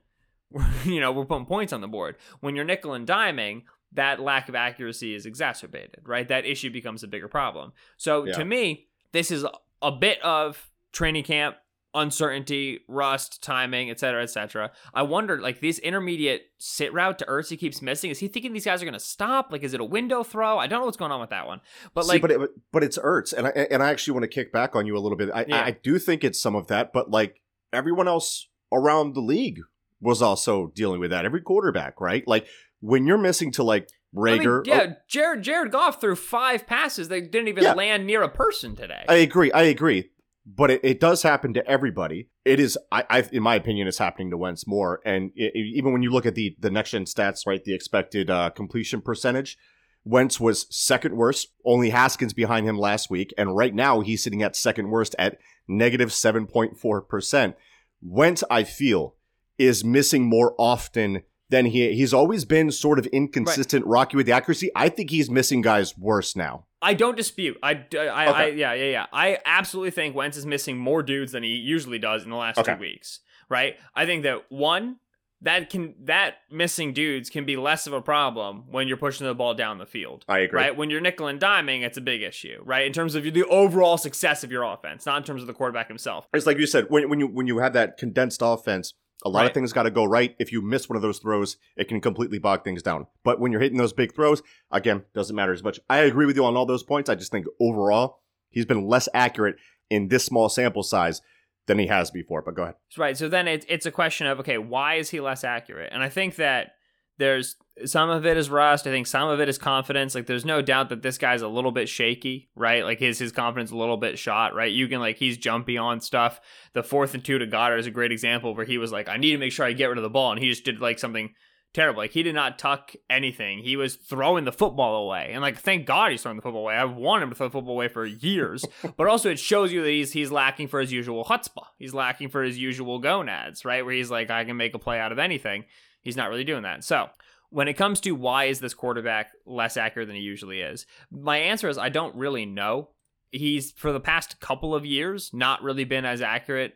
you 0.84 0.98
know, 1.00 1.12
we're 1.12 1.24
putting 1.24 1.46
points 1.46 1.72
on 1.72 1.82
the 1.82 1.88
board. 1.88 2.16
When 2.40 2.56
you're 2.56 2.64
nickel 2.64 2.94
and 2.94 3.06
diming, 3.06 3.62
that 3.92 4.18
lack 4.20 4.48
of 4.48 4.54
accuracy 4.54 5.14
is 5.14 5.24
exacerbated, 5.26 6.00
right? 6.04 6.26
That 6.26 6.46
issue 6.46 6.70
becomes 6.70 7.02
a 7.04 7.08
bigger 7.08 7.28
problem. 7.28 7.72
So 7.96 8.24
Yeah. 8.24 8.32
to 8.34 8.44
me, 8.44 8.88
this 9.12 9.30
is 9.30 9.46
a 9.82 9.92
bit 9.92 10.20
of 10.22 10.70
training 10.92 11.24
camp 11.24 11.56
uncertainty, 11.94 12.80
rust, 12.88 13.42
timing, 13.42 13.90
et 13.90 14.00
cetera, 14.00 14.22
et 14.22 14.26
cetera. 14.30 14.70
I 14.94 15.02
wonder, 15.02 15.40
like, 15.40 15.61
this 15.61 15.78
intermediate 15.78 16.42
sit 16.58 16.92
route 16.92 17.18
to 17.18 17.25
Ertz 17.26 17.49
he 17.50 17.56
keeps 17.56 17.82
missing. 17.82 18.11
Is 18.11 18.18
he 18.18 18.28
thinking 18.28 18.52
these 18.52 18.64
guys 18.64 18.82
are 18.82 18.84
going 18.87 18.92
to 18.94 19.00
stop? 19.00 19.49
Like, 19.52 19.62
is 19.62 19.75
it 19.75 19.80
a 19.80 19.84
window 19.84 20.22
throw? 20.22 20.58
I 20.58 20.66
don't 20.66 20.80
know 20.80 20.87
what's 20.87 20.96
going 20.96 21.12
on 21.12 21.20
with 21.20 21.30
that 21.30 21.46
one. 21.46 21.61
But, 21.94 22.04
See, 22.04 22.12
like, 22.12 22.22
but 22.22 22.30
it, 22.30 22.50
but 22.72 22.82
it's 22.82 22.99
Ertz, 22.99 23.32
and 23.32 23.46
I 23.46 23.50
and 23.50 23.82
I 23.82 23.90
actually 23.90 24.14
want 24.14 24.25
to 24.25 24.28
kick 24.28 24.52
back 24.52 24.75
on 24.76 24.87
you 24.87 24.96
a 24.96 25.00
little 25.00 25.18
bit. 25.18 25.30
I, 25.34 25.44
Yeah. 25.46 25.62
I 25.64 25.72
do 25.72 25.99
think 25.99 26.25
it's 26.25 26.40
some 26.40 26.54
of 26.54 26.68
that, 26.68 26.92
but 26.92 27.11
like 27.11 27.40
everyone 27.72 28.08
else 28.08 28.49
around 28.72 29.14
the 29.14 29.20
league 29.20 29.61
was 30.00 30.22
also 30.22 30.72
dealing 30.75 31.00
with 31.00 31.11
that. 31.11 31.25
Every 31.25 31.40
quarterback, 31.40 32.00
right? 32.00 32.26
Like 32.26 32.46
when 32.80 33.06
you're 33.06 33.18
missing 33.18 33.50
to 33.52 33.62
like 33.62 33.88
I 34.16 34.20
mean, 34.20 34.42
Reagor. 34.42 34.66
yeah, 34.66 34.87
oh 34.90 34.94
Jared 35.08 35.42
Jared 35.42 35.72
Goff 35.72 36.00
threw 36.00 36.16
five 36.16 36.66
passes 36.66 37.08
that 37.08 37.30
didn't 37.32 37.49
even 37.49 37.64
Yeah. 37.64 37.72
land 37.75 38.06
near 38.06 38.22
a 38.22 38.28
person 38.28 38.76
today. 38.76 39.04
I 39.08 39.16
agree. 39.16 39.50
I 39.52 39.62
agree. 39.64 40.11
But 40.44 40.72
it, 40.72 40.80
it 40.82 40.99
does 41.00 41.22
happen 41.22 41.54
to 41.54 41.64
everybody. 41.68 42.28
It 42.44 42.58
is, 42.58 42.76
I, 42.90 43.04
I, 43.08 43.20
in 43.30 43.44
my 43.44 43.54
opinion, 43.54 43.87
it's 43.87 43.99
happening 43.99 44.30
to 44.30 44.37
Wentz 44.37 44.66
more. 44.66 45.00
And 45.04 45.30
i 45.38 45.44
i- 45.44 45.50
even 45.54 45.92
when 45.92 46.02
you 46.02 46.11
look 46.11 46.26
at 46.26 46.34
the 46.34 46.56
the 46.58 46.70
next 46.70 46.90
gen 46.90 47.04
stats, 47.04 47.46
right, 47.46 47.62
the 47.62 47.75
expected 47.75 48.28
uh, 48.28 48.50
completion 48.50 49.00
percentage, 49.02 49.56
Wentz 50.04 50.40
was 50.40 50.66
second 50.68 51.16
worst. 51.16 51.49
Only 51.64 51.90
Haskins 51.90 52.32
behind 52.32 52.66
him 52.66 52.76
last 52.76 53.08
week, 53.08 53.32
and 53.38 53.54
right 53.56 53.72
now 53.75 54.00
he's 54.00 54.25
sitting 54.25 54.42
at 54.42 54.56
second 54.56 54.90
worst 54.90 55.14
at 55.16 55.38
negative 55.68 56.12
seven 56.12 56.49
point 56.49 56.76
four 56.76 57.00
percent. 57.00 57.54
Wentz, 58.02 58.42
I 58.50 58.64
feel, 58.64 59.14
is 59.58 59.84
missing 59.84 60.25
more 60.25 60.56
often 60.58 61.22
than 61.50 61.66
he. 61.66 61.94
He's 61.94 62.12
always 62.12 62.44
been 62.44 62.72
sort 62.72 62.99
of 62.99 63.06
inconsistent, 63.06 63.87
rocky 63.87 64.16
with 64.16 64.26
the 64.26 64.32
accuracy. 64.32 64.70
I 64.75 64.88
think 64.88 65.11
he's 65.11 65.30
missing 65.30 65.61
guys 65.61 65.96
worse 65.96 66.34
now. 66.34 66.66
I 66.82 66.94
don't 66.94 67.16
dispute. 67.16 67.56
I, 67.62 67.84
I, 67.94 67.98
I, 67.98 68.24
I- 68.26 68.46
yeah, 68.48 68.72
yeah, 68.74 68.90
yeah. 68.90 69.06
I 69.12 69.38
absolutely 69.46 69.92
think 69.92 70.14
Wentz 70.16 70.36
is 70.36 70.44
missing 70.44 70.76
more 70.76 71.02
dudes 71.02 71.32
than 71.32 71.42
he 71.42 71.50
usually 71.50 71.98
does 71.98 72.24
in 72.24 72.30
the 72.30 72.36
last 72.36 72.58
Okay. 72.58 72.74
two 72.74 72.80
weeks. 72.80 73.20
Right? 73.48 73.76
I 73.94 74.04
think 74.06 74.22
that 74.24 74.50
one 74.50 74.96
that 75.42 75.68
can 75.70 75.94
that 76.04 76.36
missing 76.50 76.92
dudes 76.92 77.28
can 77.28 77.44
be 77.44 77.56
less 77.56 77.86
of 77.86 77.92
a 77.92 78.00
problem 78.00 78.64
when 78.70 78.86
you're 78.88 78.96
pushing 78.96 79.26
the 79.26 79.34
ball 79.34 79.54
down 79.54 79.78
the 79.78 79.84
field. 79.86 80.24
I 80.28 80.38
agree. 80.38 80.60
Right? 80.60 80.76
When 80.76 80.88
you're 80.88 81.00
nickel 81.00 81.26
and 81.26 81.40
diming, 81.40 81.82
it's 81.82 81.98
a 81.98 82.00
big 82.00 82.22
issue, 82.22 82.62
right? 82.64 82.86
In 82.86 82.92
terms 82.92 83.14
of 83.14 83.24
the 83.24 83.44
overall 83.44 83.98
success 83.98 84.44
of 84.44 84.50
your 84.52 84.62
offense, 84.62 85.04
not 85.04 85.18
in 85.18 85.24
terms 85.24 85.42
of 85.42 85.48
the 85.48 85.52
quarterback 85.52 85.88
himself. 85.88 86.28
It's 86.32 86.46
like 86.46 86.58
you 86.58 86.66
said, 86.66 86.86
when, 86.88 87.08
when 87.10 87.18
you 87.20 87.26
when 87.26 87.46
you 87.46 87.58
have 87.58 87.72
that 87.74 87.98
condensed 87.98 88.40
offense, 88.42 88.94
a 89.24 89.28
lot 89.28 89.40
Right. 89.40 89.46
of 89.48 89.54
things 89.54 89.72
got 89.72 89.84
to 89.84 89.90
go 89.90 90.04
right. 90.04 90.34
If 90.38 90.52
you 90.52 90.62
miss 90.62 90.88
one 90.88 90.96
of 90.96 91.02
those 91.02 91.18
throws, 91.18 91.56
it 91.76 91.88
can 91.88 92.00
completely 92.00 92.38
bog 92.38 92.64
things 92.64 92.82
down. 92.82 93.06
But 93.24 93.38
when 93.40 93.52
you're 93.52 93.60
hitting 93.60 93.78
those 93.78 93.92
big 93.92 94.14
throws, 94.14 94.42
again, 94.70 95.04
doesn't 95.14 95.34
matter 95.36 95.52
as 95.52 95.62
much. 95.62 95.78
I 95.88 95.98
agree 95.98 96.26
with 96.26 96.36
you 96.36 96.44
on 96.44 96.56
all 96.56 96.66
those 96.66 96.82
points. 96.82 97.08
I 97.08 97.14
just 97.14 97.30
think 97.30 97.46
overall, 97.60 98.20
he's 98.50 98.66
been 98.66 98.86
less 98.86 99.08
accurate 99.14 99.56
in 99.90 100.08
this 100.08 100.24
small 100.24 100.48
sample 100.48 100.82
size 100.82 101.22
than 101.66 101.78
he 101.78 101.86
has 101.86 102.10
before. 102.10 102.42
But 102.42 102.54
go 102.56 102.62
ahead. 102.62 102.74
Right. 102.98 103.16
So 103.16 103.28
then 103.28 103.46
it, 103.46 103.64
it's 103.68 103.86
a 103.86 103.92
question 103.92 104.26
of 104.26 104.40
okay, 104.40 104.58
why 104.58 104.94
is 104.96 105.10
he 105.10 105.20
less 105.20 105.44
accurate? 105.44 105.90
And 105.92 106.02
I 106.02 106.08
think 106.08 106.36
that 106.36 106.72
there's 107.19 107.57
some 107.85 108.11
of 108.11 108.26
it 108.26 108.37
is 108.37 108.50
rust. 108.50 108.87
I 108.87 108.90
think 108.90 109.07
some 109.07 109.28
of 109.28 109.40
it 109.40 109.49
is 109.49 109.59
confidence. 109.59 110.14
Like 110.14 110.26
there's 110.26 110.45
no 110.45 110.61
doubt 110.62 110.90
that 110.90 111.02
this 111.02 111.19
guy's 111.19 111.42
a 111.42 111.49
little 111.49 111.73
bit 111.73 111.88
shaky, 111.88 112.50
right? 112.54 112.85
Like 112.85 112.99
his 112.99 113.19
his 113.19 113.33
confidence 113.33 113.71
a 113.71 113.76
little 113.76 113.97
bit 113.97 114.19
shot, 114.19 114.54
right? 114.54 114.71
You 114.71 114.88
can 114.88 115.00
like 115.00 115.16
he's 115.16 115.38
jumpy 115.38 115.78
on 115.78 116.00
stuff. 116.00 116.40
The 116.75 116.83
fourth 116.83 117.14
and 117.14 117.25
two 117.25 117.38
to 117.38 117.47
Goddard 117.47 117.78
is 117.78 117.87
a 117.87 117.90
great 117.90 118.12
example 118.12 118.54
where 118.54 118.66
he 118.66 118.78
was 118.78 118.92
like, 118.92 119.09
I 119.09 119.16
need 119.16 119.33
to 119.33 119.38
make 119.38 119.52
sure 119.52 119.64
I 119.64 119.73
get 119.73 119.87
rid 119.87 119.99
of 119.99 120.04
the 120.04 120.11
ball, 120.11 120.33
and 120.33 120.40
he 120.40 120.50
just 120.50 120.64
did 120.64 120.81
like 120.81 120.99
something 120.99 121.35
terrible. 121.73 122.02
Like 122.02 122.12
he 122.12 122.23
did 122.23 122.35
not 122.35 122.59
tuck 122.59 122.92
anything. 123.09 123.61
He 123.61 123.76
was 123.76 123.97
throwing 123.97 124.45
the 124.45 124.52
football 124.52 125.04
away, 125.04 125.31
and 125.33 125.40
like 125.40 125.59
thank 125.59 125.87
God 125.87 126.11
he's 126.11 126.23
throwing 126.23 126.37
the 126.37 126.42
football 126.42 126.62
away. 126.62 126.76
I've 126.76 126.95
wanted 126.95 127.25
him 127.25 127.31
to 127.31 127.37
throw 127.37 127.49
the 127.49 127.52
football 127.52 127.75
away 127.75 127.88
for 127.88 128.04
years, 128.04 128.64
but 128.97 129.09
also 129.09 129.31
it 129.31 129.38
shows 129.38 129.73
you 129.73 129.83
that 129.83 129.90
he's 129.90 130.12
he's 130.12 130.31
lacking 130.31 130.69
for 130.69 130.81
his 130.81 130.92
usual 130.92 131.25
chutzpah. 131.25 131.66
He's 131.78 131.95
lacking 131.95 132.28
for 132.28 132.42
his 132.42 132.59
usual 132.59 132.99
gonads, 132.99 133.64
right? 133.64 133.85
Where 133.85 133.95
he's 133.95 134.11
like, 134.11 134.31
I 134.31 134.45
can 134.45 134.57
make 134.57 134.75
a 134.75 134.78
play 134.78 135.00
out 135.00 135.12
of 135.12 135.19
anything. 135.19 135.64
He's 136.02 136.16
not 136.16 136.28
really 136.28 136.44
doing 136.44 136.62
that. 136.64 136.85
So 136.85 137.09
when 137.50 137.68
it 137.68 137.75
comes 137.75 138.00
to 138.00 138.12
why 138.12 138.44
is 138.44 138.61
this 138.61 138.75
quarterback 138.75 139.30
less 139.47 139.76
accurate 139.76 140.09
than 140.09 140.16
he 140.16 140.23
usually 140.23 140.61
is, 140.61 140.87
my 141.11 141.38
answer 141.38 141.68
is 141.68 141.78
I 141.78 141.88
don't 141.88 142.14
really 142.16 142.47
know. 142.47 142.90
He's 143.30 143.73
for 143.73 143.92
the 143.92 144.00
past 144.00 144.40
couple 144.40 144.75
of 144.75 144.85
years 144.85 145.30
not 145.32 145.62
really 145.62 145.85
been 145.85 146.04
as 146.04 146.21
accurate 146.21 146.75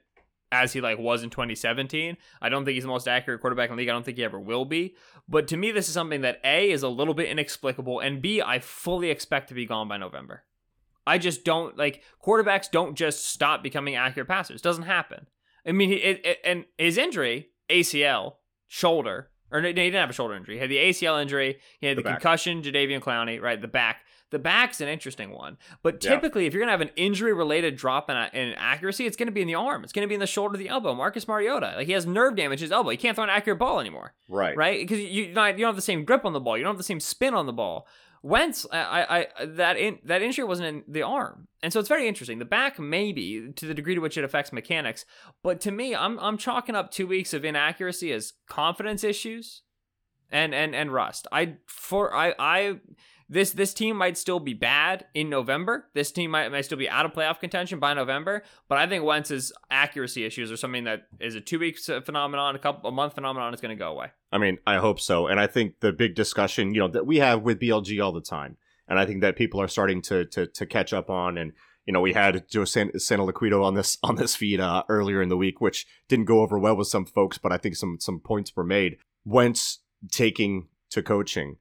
as 0.52 0.72
he 0.72 0.80
like 0.80 0.98
was 0.98 1.22
in 1.22 1.30
2017. 1.30 2.16
I 2.40 2.48
don't 2.48 2.64
think 2.64 2.74
he's 2.74 2.84
the 2.84 2.88
most 2.88 3.08
accurate 3.08 3.40
quarterback 3.40 3.70
in 3.70 3.76
the 3.76 3.80
league. 3.80 3.88
I 3.88 3.92
don't 3.92 4.04
think 4.04 4.16
he 4.16 4.24
ever 4.24 4.40
will 4.40 4.64
be. 4.64 4.94
But 5.28 5.48
to 5.48 5.56
me, 5.56 5.72
this 5.72 5.88
is 5.88 5.94
something 5.94 6.20
that 6.20 6.40
A 6.44 6.70
is 6.70 6.82
a 6.82 6.88
little 6.88 7.14
bit 7.14 7.28
inexplicable, 7.28 8.00
and 8.00 8.22
B, 8.22 8.40
I 8.40 8.60
fully 8.60 9.10
expect 9.10 9.48
to 9.48 9.54
be 9.54 9.66
gone 9.66 9.88
by 9.88 9.96
November. 9.96 10.44
I 11.06 11.18
just 11.18 11.44
don't 11.44 11.76
like 11.76 12.02
quarterbacks 12.24 12.70
don't 12.70 12.96
just 12.96 13.26
stop 13.26 13.62
becoming 13.62 13.94
accurate 13.94 14.28
passers. 14.28 14.60
It 14.60 14.64
doesn't 14.64 14.84
happen. 14.84 15.26
I 15.66 15.72
mean, 15.72 15.92
it, 15.92 16.24
it, 16.24 16.38
and 16.44 16.64
his 16.78 16.98
injury, 16.98 17.50
ACL, 17.68 18.34
shoulder, 18.66 19.30
or 19.50 19.60
no, 19.60 19.68
he 19.68 19.74
didn't 19.74 19.94
have 19.94 20.10
a 20.10 20.12
shoulder 20.12 20.34
injury. 20.34 20.54
He 20.56 20.60
had 20.60 20.70
the 20.70 20.76
ACL 20.78 21.20
injury. 21.20 21.58
He 21.80 21.86
had 21.86 21.96
the, 21.98 22.02
The 22.02 22.10
concussion, 22.10 22.62
Jadeveon 22.62 23.00
Clowney, 23.00 23.40
right? 23.40 23.60
The 23.60 23.68
back. 23.68 24.02
The 24.30 24.40
back's 24.40 24.80
an 24.80 24.88
interesting 24.88 25.30
one. 25.30 25.56
But 25.84 26.02
Yeah. 26.02 26.10
typically, 26.10 26.46
if 26.46 26.52
you're 26.52 26.58
going 26.60 26.66
to 26.66 26.72
have 26.72 26.80
an 26.80 26.90
injury 26.96 27.32
related 27.32 27.76
drop 27.76 28.10
in, 28.10 28.16
in 28.16 28.54
accuracy, 28.54 29.06
it's 29.06 29.16
going 29.16 29.28
to 29.28 29.32
be 29.32 29.40
in 29.40 29.46
the 29.46 29.54
arm. 29.54 29.84
It's 29.84 29.92
going 29.92 30.02
to 30.02 30.08
be 30.08 30.14
in 30.14 30.20
the 30.20 30.26
shoulder, 30.26 30.58
the 30.58 30.68
elbow. 30.68 30.94
Marcus 30.94 31.28
Mariota, 31.28 31.74
like 31.76 31.86
he 31.86 31.92
has 31.92 32.06
nerve 32.06 32.34
damage 32.34 32.58
in 32.60 32.64
his 32.64 32.72
elbow. 32.72 32.90
He 32.90 32.96
can't 32.96 33.14
throw 33.14 33.22
an 33.22 33.30
accurate 33.30 33.60
ball 33.60 33.78
anymore, 33.78 34.14
Right. 34.28 34.56
right? 34.56 34.80
Because 34.80 34.98
you, 34.98 35.26
you 35.26 35.32
don't 35.32 35.60
have 35.60 35.76
the 35.76 35.80
same 35.82 36.04
grip 36.04 36.24
on 36.24 36.32
the 36.32 36.40
ball. 36.40 36.58
You 36.58 36.64
don't 36.64 36.72
have 36.72 36.76
the 36.78 36.82
same 36.82 36.98
spin 36.98 37.34
on 37.34 37.46
the 37.46 37.52
ball. 37.52 37.86
Wentz, 38.22 38.66
I, 38.72 39.26
I, 39.38 39.46
that 39.46 39.76
in, 39.76 39.98
that 40.04 40.22
injury 40.22 40.44
wasn't 40.44 40.68
in 40.68 40.84
the 40.88 41.02
arm, 41.02 41.48
and 41.62 41.72
so 41.72 41.80
it's 41.80 41.88
very 41.88 42.08
interesting. 42.08 42.38
The 42.38 42.44
back, 42.44 42.78
maybe 42.78 43.52
to 43.54 43.66
the 43.66 43.74
degree 43.74 43.94
to 43.94 44.00
which 44.00 44.18
it 44.18 44.24
affects 44.24 44.52
mechanics, 44.52 45.04
but 45.42 45.60
to 45.62 45.70
me, 45.70 45.94
I'm 45.94 46.18
I'm 46.18 46.38
chalking 46.38 46.74
up 46.74 46.90
two 46.90 47.06
weeks 47.06 47.32
of 47.32 47.44
inaccuracy 47.44 48.12
as 48.12 48.32
confidence 48.48 49.04
issues, 49.04 49.62
and 50.30 50.54
and 50.54 50.74
and 50.74 50.92
rust. 50.92 51.26
I 51.30 51.56
for 51.66 52.14
I 52.14 52.34
I 52.38 52.80
this 53.28 53.50
this 53.50 53.74
team 53.74 53.96
might 53.96 54.16
still 54.16 54.38
be 54.38 54.54
bad 54.54 55.06
in 55.14 55.28
November. 55.28 55.88
This 55.94 56.12
team 56.12 56.30
might 56.30 56.50
might 56.50 56.64
still 56.64 56.78
be 56.78 56.88
out 56.88 57.06
of 57.06 57.12
playoff 57.12 57.40
contention 57.40 57.80
by 57.80 57.92
November. 57.94 58.42
But 58.68 58.78
I 58.78 58.86
think 58.86 59.04
Wentz's 59.04 59.52
accuracy 59.70 60.24
issues 60.24 60.52
are 60.52 60.56
something 60.56 60.84
that 60.84 61.08
is 61.20 61.34
a 61.34 61.40
two 61.40 61.58
week 61.58 61.78
phenomenon, 61.78 62.54
a 62.54 62.58
couple 62.58 62.88
a 62.88 62.92
month 62.92 63.14
phenomenon. 63.14 63.52
is 63.52 63.60
going 63.60 63.76
to 63.76 63.78
go 63.78 63.90
away. 63.90 64.12
I 64.30 64.38
mean, 64.38 64.58
I 64.66 64.76
hope 64.76 65.00
so. 65.00 65.26
And 65.26 65.40
I 65.40 65.46
think 65.46 65.80
the 65.80 65.92
big 65.92 66.14
discussion, 66.14 66.74
you 66.74 66.80
know, 66.80 66.88
that 66.88 67.06
we 67.06 67.18
have 67.18 67.42
with 67.42 67.60
BLG 67.60 68.02
all 68.04 68.12
the 68.12 68.20
time, 68.20 68.56
and 68.88 68.98
I 68.98 69.06
think 69.06 69.22
that 69.22 69.36
people 69.36 69.60
are 69.60 69.68
starting 69.68 70.02
to 70.02 70.24
to, 70.26 70.46
to 70.46 70.66
catch 70.66 70.92
up 70.92 71.10
on. 71.10 71.36
And 71.36 71.52
you 71.84 71.92
know, 71.92 72.00
we 72.00 72.12
had 72.12 72.48
Joe 72.48 72.64
San- 72.64 72.92
Santoliquito 72.92 73.64
on 73.64 73.74
this 73.74 73.98
on 74.02 74.16
this 74.16 74.36
feed 74.36 74.60
uh, 74.60 74.84
earlier 74.88 75.20
in 75.20 75.28
the 75.28 75.36
week, 75.36 75.60
which 75.60 75.86
didn't 76.08 76.26
go 76.26 76.40
over 76.40 76.58
well 76.58 76.76
with 76.76 76.88
some 76.88 77.06
folks, 77.06 77.38
but 77.38 77.52
I 77.52 77.58
think 77.58 77.74
some 77.74 77.98
some 78.00 78.20
points 78.20 78.54
were 78.54 78.64
made. 78.64 78.98
Wentz 79.24 79.80
taking 80.12 80.68
to 80.90 81.02
coaching, 81.02 81.56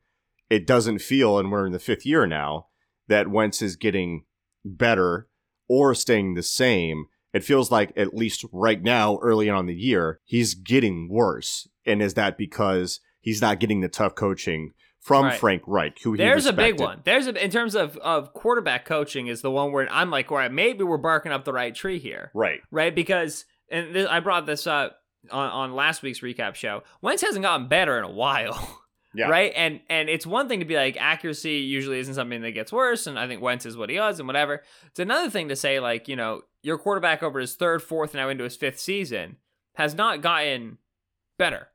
it 0.50 0.68
doesn't 0.68 1.00
feel, 1.00 1.40
and 1.40 1.52
we're 1.52 1.66
in 1.66 1.72
the 1.72 1.80
fifth 1.80 2.06
year 2.06 2.26
now, 2.26 2.68
that 3.08 3.30
Wentz 3.30 3.62
is 3.62 3.76
getting 3.76 4.26
better 4.64 5.28
or 5.68 5.94
staying 5.94 6.34
the 6.34 6.44
same. 6.44 7.06
It 7.34 7.44
feels 7.44 7.72
like 7.72 7.92
at 7.98 8.14
least 8.16 8.46
right 8.52 8.82
now, 8.82 9.18
early 9.22 9.50
on 9.50 9.62
in 9.62 9.66
the 9.66 9.76
year, 9.76 10.20
he's 10.24 10.54
getting 10.54 11.10
worse. 11.10 11.68
And 11.86 12.02
is 12.02 12.14
that 12.14 12.38
because 12.38 13.00
he's 13.20 13.42
not 13.42 13.60
getting 13.60 13.82
the 13.82 13.90
tough 13.90 14.16
coaching 14.16 14.72
from 15.06 15.26
Right. 15.26 15.40
Frank 15.40 15.62
Reich, 15.68 16.02
who 16.02 16.14
he 16.14 16.18
There's 16.18 16.48
a 16.48 16.54
big 16.54 16.80
one. 16.80 17.02
There's 17.04 17.28
a 17.28 17.44
in 17.44 17.52
terms 17.52 17.76
of 17.76 17.96
of 17.98 18.34
quarterback 18.34 18.86
coaching 18.86 19.28
is 19.28 19.42
the 19.42 19.52
one 19.52 19.72
where 19.72 19.88
I'm 19.92 20.10
like, 20.10 20.32
all 20.32 20.38
right, 20.38 20.52
maybe 20.52 20.84
we're 20.84 20.98
barking 20.98 21.32
up 21.32 21.46
the 21.46 21.54
right 21.54 21.76
tree 21.76 22.00
here. 22.00 22.32
Right. 22.34 22.62
right? 22.72 22.94
Because 22.94 23.46
and 23.70 23.94
this, 23.94 24.08
I 24.10 24.20
brought 24.20 24.48
this 24.48 24.66
up 24.66 24.98
on, 25.32 25.50
on 25.50 25.76
last 25.76 26.02
week's 26.02 26.22
recap 26.22 26.56
show. 26.56 26.82
Wentz 27.02 27.22
hasn't 27.22 27.44
gotten 27.44 27.68
better 27.68 27.98
in 28.00 28.04
a 28.04 28.12
while, 28.12 28.82
Yeah. 29.16 29.28
right? 29.28 29.52
And 29.56 29.80
and 29.90 30.10
it's 30.10 30.26
one 30.26 30.48
thing 30.48 30.60
to 30.60 30.66
be 30.66 30.76
like 30.76 30.98
accuracy 31.00 31.58
usually 31.58 32.00
isn't 32.00 32.16
something 32.16 32.42
that 32.42 32.52
gets 32.52 32.72
worse, 32.72 33.08
and 33.08 33.18
I 33.18 33.28
think 33.28 33.42
Wentz 33.42 33.66
is 33.66 33.78
what 33.78 33.90
he 33.90 33.96
does 33.96 34.20
and 34.20 34.28
whatever. 34.28 34.62
It's 34.88 35.00
another 35.00 35.30
thing 35.30 35.50
to 35.50 35.56
say 35.56 35.80
like 35.80 36.08
you 36.08 36.16
know 36.16 36.42
your 36.64 36.78
quarterback 36.78 37.24
over 37.24 37.40
his 37.40 37.56
third, 37.56 37.82
fourth, 37.82 38.14
now 38.14 38.30
into 38.30 38.44
his 38.44 38.56
fifth 38.56 38.80
season 38.80 39.38
has 39.76 39.94
not 39.96 40.22
gotten 40.22 40.78
better, 41.38 41.70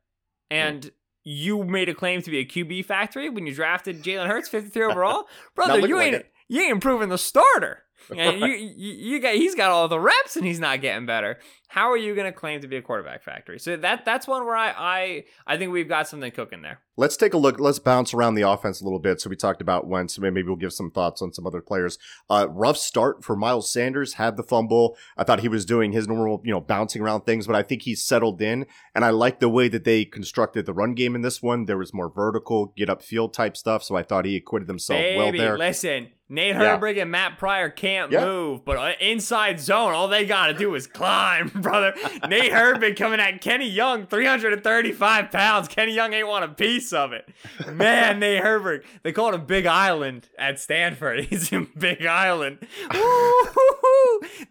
and. 0.49 0.91
You 1.23 1.63
made 1.63 1.87
a 1.87 1.93
claim 1.93 2.23
to 2.23 2.31
be 2.31 2.39
a 2.39 2.45
QB 2.45 2.85
factory 2.85 3.29
when 3.29 3.45
you 3.45 3.53
drafted 3.53 4.01
Jalen 4.01 4.25
Hurts 4.25 4.49
53 4.49 4.85
overall, 4.91 5.25
brother. 5.53 5.87
You 5.87 5.99
ain't 5.99 6.15
it. 6.15 6.31
you 6.47 6.61
ain't 6.61 6.71
improving 6.71 7.09
the 7.09 7.17
starter. 7.19 7.83
And 8.17 8.39
you, 8.41 8.47
you, 8.47 8.93
you 8.93 9.19
got 9.19 9.35
he's 9.35 9.55
got 9.55 9.71
all 9.71 9.87
the 9.87 9.99
reps 9.99 10.35
and 10.35 10.45
he's 10.45 10.59
not 10.59 10.81
getting 10.81 11.05
better. 11.05 11.39
How 11.69 11.89
are 11.89 11.97
you 11.97 12.13
going 12.13 12.25
to 12.25 12.37
claim 12.37 12.59
to 12.61 12.67
be 12.67 12.75
a 12.75 12.81
quarterback 12.81 13.23
factory? 13.23 13.57
So 13.57 13.77
that 13.77 14.03
that's 14.03 14.27
one 14.27 14.45
where 14.45 14.57
I 14.57 14.71
I 14.71 15.23
I 15.47 15.57
think 15.57 15.71
we've 15.71 15.87
got 15.87 16.07
something 16.07 16.31
cooking 16.31 16.61
there. 16.61 16.79
Let's 16.97 17.15
take 17.15 17.33
a 17.33 17.37
look. 17.37 17.59
Let's 17.59 17.79
bounce 17.79 18.13
around 18.13 18.35
the 18.35 18.41
offense 18.41 18.81
a 18.81 18.83
little 18.83 18.99
bit. 18.99 19.21
So 19.21 19.29
we 19.29 19.35
talked 19.35 19.61
about 19.61 19.87
Wentz. 19.87 20.19
Maybe 20.19 20.43
we'll 20.43 20.57
give 20.57 20.73
some 20.73 20.91
thoughts 20.91 21.21
on 21.21 21.33
some 21.33 21.47
other 21.47 21.61
players. 21.61 21.97
Uh, 22.29 22.47
rough 22.49 22.77
start 22.77 23.23
for 23.23 23.35
Miles 23.35 23.71
Sanders. 23.71 24.15
Had 24.15 24.35
the 24.35 24.43
fumble. 24.43 24.97
I 25.17 25.23
thought 25.23 25.39
he 25.39 25.47
was 25.47 25.65
doing 25.65 25.93
his 25.93 26.07
normal, 26.07 26.41
you 26.43 26.51
know, 26.51 26.59
bouncing 26.59 27.01
around 27.01 27.21
things, 27.21 27.47
but 27.47 27.55
I 27.55 27.63
think 27.63 27.83
he's 27.83 28.03
settled 28.03 28.41
in. 28.41 28.65
And 28.93 29.05
I 29.05 29.09
like 29.11 29.39
the 29.39 29.49
way 29.49 29.69
that 29.69 29.85
they 29.85 30.03
constructed 30.03 30.65
the 30.65 30.73
run 30.73 30.93
game 30.93 31.15
in 31.15 31.21
this 31.21 31.41
one. 31.41 31.65
There 31.65 31.77
was 31.77 31.93
more 31.93 32.09
vertical, 32.09 32.73
get 32.77 32.89
up 32.89 33.01
field 33.01 33.33
type 33.33 33.55
stuff. 33.55 33.81
So 33.83 33.95
I 33.95 34.03
thought 34.03 34.25
he 34.25 34.35
acquitted 34.35 34.67
himself 34.67 34.99
well 35.15 35.31
there. 35.31 35.57
listen, 35.57 36.09
Nate 36.31 36.55
Yeah. 36.55 37.01
And 37.01 37.11
Matt 37.11 37.37
Pryor 37.37 37.69
can't 37.69 38.11
Yeah. 38.11 38.23
move, 38.25 38.63
but 38.65 38.77
uh, 38.77 38.93
inside 39.01 39.59
zone, 39.59 39.93
all 39.93 40.07
they 40.07 40.25
got 40.25 40.47
to 40.47 40.53
do 40.53 40.73
is 40.75 40.87
climb, 40.87 41.49
brother. 41.55 41.93
Nate 42.27 42.51
Herbig 42.53 42.95
coming 42.97 43.19
at 43.19 43.41
Kenny 43.41 43.67
Young, 43.69 44.07
335 44.07 45.29
pounds. 45.31 45.67
Kenny 45.67 45.93
Young 45.93 46.13
ain't 46.13 46.27
want 46.27 46.45
a 46.45 46.47
piece 46.47 46.93
of 46.93 47.11
it. 47.11 47.27
Man, 47.71 48.19
Nate 48.19 48.41
Herbig. 48.43 48.83
They 49.03 49.11
called 49.11 49.33
him 49.35 49.45
Big 49.45 49.65
Island 49.65 50.29
at 50.39 50.59
Stanford. 50.59 51.25
He's 51.25 51.51
in 51.51 51.67
Big 51.77 52.05
Island. 52.05 52.59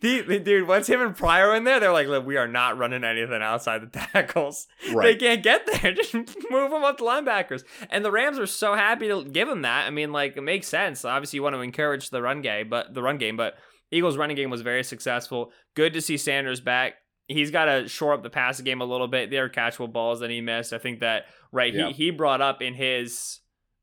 Dude, 0.01 0.67
once 0.69 0.87
him 0.87 1.01
and 1.01 1.17
Pryor 1.17 1.55
in 1.55 1.65
there, 1.65 1.81
they're 1.81 1.93
like, 1.93 2.07
look, 2.09 2.27
we 2.27 2.37
are 2.37 2.49
not 2.49 2.77
running 2.79 3.05
anything 3.05 3.43
outside 3.43 3.81
the 3.81 3.87
tackles. 3.99 4.67
They 4.95 5.15
can't 5.17 5.43
get 5.43 5.67
there. 5.67 5.93
Just 5.93 6.15
move 6.15 6.71
them 6.71 6.85
up 6.85 6.99
to 6.99 7.05
linebackers. 7.05 7.65
And 7.91 8.05
the 8.05 8.11
Rams 8.11 8.39
are 8.39 8.47
so 8.47 8.75
happy 8.75 9.09
to 9.09 9.25
give 9.25 9.49
him 9.49 9.63
that. 9.63 9.87
I 9.87 9.91
mean, 9.91 10.13
like, 10.13 10.37
it 10.37 10.43
makes 10.43 10.69
sense. 10.69 11.05
Obviously, 11.05 11.39
you 11.39 11.43
want 11.43 11.55
to 11.55 11.61
encourage 11.71 12.11
the 12.11 12.21
run 12.21 12.43
game, 12.43 12.69
but 12.69 12.93
the 12.95 13.03
run 13.03 13.19
game, 13.19 13.37
but 13.37 13.55
Eagles 13.91 14.17
running 14.17 14.37
game 14.37 14.51
was 14.51 14.63
very 14.63 14.85
successful. 14.85 15.53
Good 15.75 15.93
to 15.95 16.01
see 16.01 16.17
Sanders 16.17 16.61
back. 16.61 16.95
He's 17.29 17.51
got 17.51 17.67
to 17.67 17.89
shore 17.89 18.13
up 18.13 18.23
the 18.23 18.31
passing 18.31 18.65
game 18.65 18.81
a 18.81 18.85
little 18.85 19.09
bit. 19.09 19.31
There 19.31 19.45
are 19.45 19.49
catchable 19.49 19.93
balls 19.93 20.21
that 20.21 20.31
he 20.31 20.41
missed. 20.41 20.73
I 20.73 20.79
think 20.79 21.01
that 21.01 21.27
right. 21.53 21.73
Yeah. 21.73 21.89
He 21.89 21.93
he 21.93 22.11
brought 22.11 22.41
up 22.41 22.61
in 22.61 22.75
his 22.75 23.41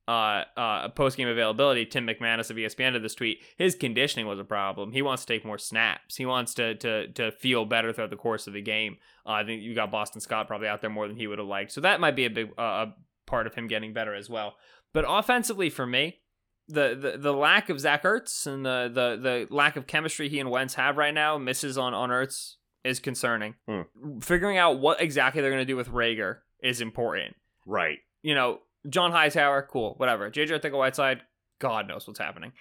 uh 0.08 0.43
uh 0.58 0.89
post 0.89 1.17
game 1.17 1.28
availability. 1.30 1.86
Tim 1.86 2.08
McManus 2.08 2.50
of 2.50 2.58
ESPN 2.58 2.93
did 2.93 3.04
this 3.04 3.15
tweet. 3.15 3.39
His 3.58 3.76
conditioning 3.76 4.28
was 4.28 4.39
a 4.39 4.43
problem. 4.43 4.91
He 4.91 5.02
wants 5.02 5.23
to 5.23 5.34
take 5.34 5.45
more 5.45 5.58
snaps. 5.58 6.17
He 6.17 6.26
wants 6.26 6.54
to 6.56 6.76
to 6.76 7.08
to 7.13 7.32
feel 7.32 7.65
better 7.65 7.93
throughout 7.93 8.10
the 8.10 8.17
course 8.17 8.47
of 8.47 8.54
the 8.54 8.62
game. 8.62 8.97
Uh, 9.26 9.32
I 9.32 9.45
think 9.45 9.62
you 9.62 9.76
got 9.76 9.91
Boston 9.91 10.19
Scott 10.19 10.47
probably 10.47 10.67
out 10.67 10.82
there 10.82 10.89
more 10.89 11.08
than 11.08 11.17
he 11.17 11.28
would 11.28 11.39
have 11.39 11.47
liked. 11.47 11.71
So 11.71 11.82
that 11.82 12.02
might 12.02 12.17
be 12.17 12.26
a 12.26 12.30
big 12.30 12.50
uh, 12.58 12.62
a 12.62 12.95
part 13.26 13.47
of 13.47 13.56
him 13.56 13.67
getting 13.67 13.93
better 13.93 14.13
as 14.13 14.30
well. 14.30 14.56
But 14.93 15.06
offensively 15.08 15.69
for 15.69 15.86
me, 15.86 16.19
the, 16.67 16.95
the 16.95 17.17
the 17.17 17.34
lack 17.34 17.69
of 17.69 17.80
Zach 17.80 18.03
Ertz 18.03 18.45
and 18.45 18.65
the, 18.65 18.89
the 18.93 19.47
the 19.49 19.56
lack 19.56 19.75
of 19.77 19.88
chemistry 19.88 20.27
he 20.30 20.39
and 20.39 20.49
Wentz 20.51 20.73
have 20.75 20.97
right 20.97 21.13
now, 21.13 21.38
misses 21.38 21.77
on 21.77 21.93
on 21.93 22.10
Ertz 22.10 22.56
is 22.84 22.99
concerning. 22.99 23.56
Hmm. 23.67 23.82
Figuring 24.21 24.58
out 24.58 24.80
what 24.80 25.01
exactly 25.01 25.41
they're 25.41 25.51
going 25.51 25.62
to 25.62 25.65
do 25.65 25.75
with 25.77 25.89
Reagor 25.89 26.38
is 26.62 26.82
important. 26.82 27.36
right. 27.65 27.99
You 28.23 28.36
know, 28.36 28.60
John 28.89 29.12
Hightower, 29.12 29.67
cool, 29.71 29.93
whatever. 29.97 30.30
JJ 30.30 30.60
Arcega-Whiteside, 30.60 31.21
God 31.60 31.88
knows 31.88 32.08
what's 32.08 32.19
happening. 32.19 32.51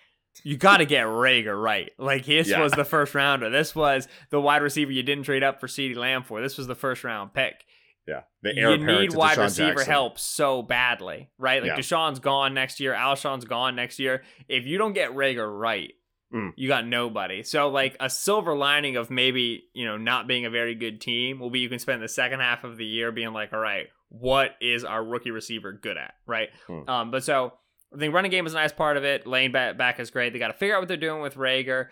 You 0.44 0.56
got 0.56 0.76
to 0.78 0.84
get 0.84 1.06
Reagor 1.06 1.60
right. 1.60 1.90
Like 1.98 2.26
this 2.26 2.48
Yeah. 2.48 2.60
was 2.60 2.72
the 2.72 2.84
first 2.84 3.14
rounder. 3.14 3.48
This 3.50 3.74
was 3.74 4.06
the 4.30 4.40
wide 4.40 4.62
receiver 4.62 4.92
you 4.92 5.02
didn't 5.02 5.24
trade 5.24 5.42
up 5.42 5.60
for 5.60 5.66
CeeDee 5.66 5.96
Lamb 5.96 6.22
for. 6.24 6.40
This 6.40 6.56
was 6.58 6.66
the 6.66 6.74
first 6.74 7.04
round 7.04 7.32
pick 7.34 7.64
Yeah. 8.06 8.22
The 8.42 8.56
heir 8.56 8.70
you 8.76 8.86
need 8.86 9.10
to 9.10 9.16
wide 9.18 9.36
DeSean 9.36 9.42
receiver 9.42 9.68
Jackson. 9.74 9.90
help 9.90 10.18
so 10.18 10.62
badly, 10.62 11.30
right? 11.38 11.60
Like 11.62 11.72
Yeah. 11.72 11.76
DeSean's 11.78 12.20
gone 12.20 12.54
next 12.54 12.78
year, 12.80 12.94
Alshon's 12.94 13.44
gone 13.44 13.74
next 13.76 13.98
year. 13.98 14.22
If 14.48 14.64
you 14.66 14.78
don't 14.78 14.92
get 14.92 15.10
Reagor 15.12 15.48
right, 15.58 15.92
Mm. 16.34 16.52
you 16.56 16.66
got 16.66 16.84
nobody. 16.86 17.44
So 17.44 17.68
like 17.68 17.96
a 18.00 18.10
silver 18.10 18.56
lining 18.56 18.96
of 18.96 19.10
maybe, 19.10 19.64
you 19.74 19.84
know, 19.86 19.96
not 19.96 20.26
being 20.26 20.44
a 20.44 20.50
very 20.50 20.74
good 20.74 21.00
team 21.00 21.38
will 21.38 21.50
be 21.50 21.60
you 21.60 21.68
can 21.68 21.78
spend 21.78 22.02
the 22.02 22.08
second 22.08 22.40
half 22.40 22.64
of 22.64 22.76
the 22.76 22.84
year 22.84 23.12
being 23.12 23.32
like, 23.32 23.52
all 23.52 23.60
right, 23.60 23.86
what 24.08 24.56
is 24.60 24.84
our 24.84 25.04
rookie 25.04 25.30
receiver 25.30 25.72
good 25.72 25.96
at, 25.96 26.14
right? 26.26 26.48
Hmm. 26.66 26.88
Um, 26.88 27.10
but 27.12 27.22
so 27.22 27.52
I 27.94 27.98
think 27.98 28.12
running 28.12 28.32
game 28.32 28.44
is 28.44 28.54
a 28.54 28.56
nice 28.56 28.72
part 28.72 28.96
of 28.96 29.04
it. 29.04 29.24
Lane 29.24 29.52
back, 29.52 29.78
back 29.78 30.00
is 30.00 30.10
great. 30.10 30.32
They 30.32 30.40
got 30.40 30.48
to 30.48 30.54
figure 30.54 30.74
out 30.74 30.80
what 30.80 30.88
they're 30.88 30.96
doing 30.96 31.22
with 31.22 31.36
Reagor. 31.36 31.86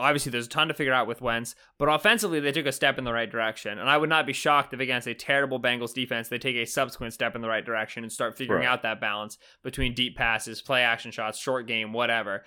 Obviously 0.00 0.30
there's 0.32 0.46
a 0.46 0.50
ton 0.50 0.68
to 0.68 0.74
figure 0.74 0.92
out 0.92 1.06
with 1.06 1.20
Wentz, 1.20 1.54
but 1.78 1.88
offensively 1.88 2.40
they 2.40 2.52
took 2.52 2.66
a 2.66 2.72
step 2.72 2.98
in 2.98 3.04
the 3.04 3.12
right 3.12 3.30
direction. 3.30 3.78
And 3.78 3.88
I 3.88 3.96
would 3.96 4.08
not 4.08 4.26
be 4.26 4.32
shocked 4.32 4.74
if 4.74 4.80
against 4.80 5.06
a 5.06 5.14
terrible 5.14 5.60
Bengals 5.60 5.94
defense 5.94 6.28
they 6.28 6.38
take 6.38 6.56
a 6.56 6.64
subsequent 6.66 7.12
step 7.12 7.34
in 7.36 7.42
the 7.42 7.48
right 7.48 7.64
direction 7.64 8.02
and 8.02 8.12
start 8.12 8.36
figuring 8.36 8.62
Right. 8.64 8.68
out 8.72 8.82
that 8.82 9.00
balance 9.00 9.38
between 9.62 9.94
deep 9.94 10.16
passes, 10.16 10.60
play 10.62 10.82
action 10.82 11.10
shots, 11.10 11.38
short 11.38 11.66
game, 11.66 11.92
whatever. 11.92 12.44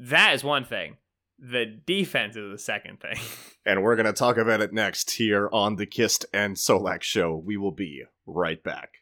That 0.00 0.34
is 0.34 0.42
one 0.44 0.64
thing. 0.64 0.96
The 1.38 1.66
defense 1.66 2.36
is 2.36 2.50
the 2.52 2.58
second 2.58 3.00
thing. 3.00 3.16
And 3.66 3.82
we're 3.82 3.96
going 3.96 4.04
to 4.04 4.12
talk 4.12 4.36
about 4.36 4.60
it 4.60 4.74
next 4.74 5.12
here 5.12 5.48
on 5.50 5.76
the 5.76 5.86
Kist 5.86 6.26
and 6.34 6.54
Solak 6.54 7.00
show. 7.00 7.34
We 7.34 7.56
will 7.56 7.72
be 7.72 8.02
right 8.26 8.62
back. 8.62 8.98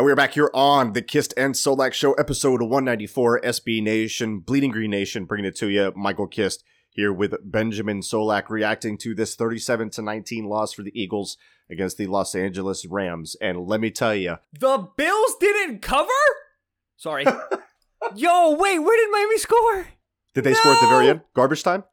And 0.00 0.06
we're 0.06 0.16
back 0.16 0.32
here 0.32 0.50
on 0.54 0.94
the 0.94 1.02
Kist 1.02 1.34
and 1.36 1.54
Solak 1.54 1.92
show, 1.92 2.14
episode 2.14 2.62
194, 2.62 3.42
SB 3.42 3.82
Nation, 3.82 4.38
Bleeding 4.38 4.70
Green 4.70 4.90
Nation, 4.90 5.26
bringing 5.26 5.44
it 5.44 5.56
to 5.56 5.68
you. 5.68 5.92
Michael 5.94 6.26
Kist 6.26 6.64
here 6.88 7.12
with 7.12 7.34
Benjamin 7.44 8.00
Solak 8.00 8.48
reacting 8.48 8.96
to 8.96 9.14
this 9.14 9.34
37 9.34 9.90
to 9.90 10.00
19 10.00 10.46
loss 10.46 10.72
for 10.72 10.82
the 10.82 10.98
Eagles 10.98 11.36
against 11.70 11.98
the 11.98 12.06
Los 12.06 12.34
Angeles 12.34 12.86
Rams. 12.86 13.36
And 13.42 13.66
let 13.66 13.78
me 13.82 13.90
tell 13.90 14.14
you, 14.14 14.36
the 14.58 14.88
Bills 14.96 15.36
didn't 15.38 15.80
cover? 15.82 16.08
Sorry. 16.96 17.26
Yo, 18.16 18.56
wait, 18.58 18.78
where 18.78 18.96
did 18.96 19.12
Miami 19.12 19.36
score? 19.36 19.86
did 20.32 20.44
they 20.44 20.54
score 20.54 20.72
at 20.72 20.80
the 20.80 20.88
very 20.88 21.10
end? 21.10 21.20
Garbage 21.34 21.62
time? 21.62 21.84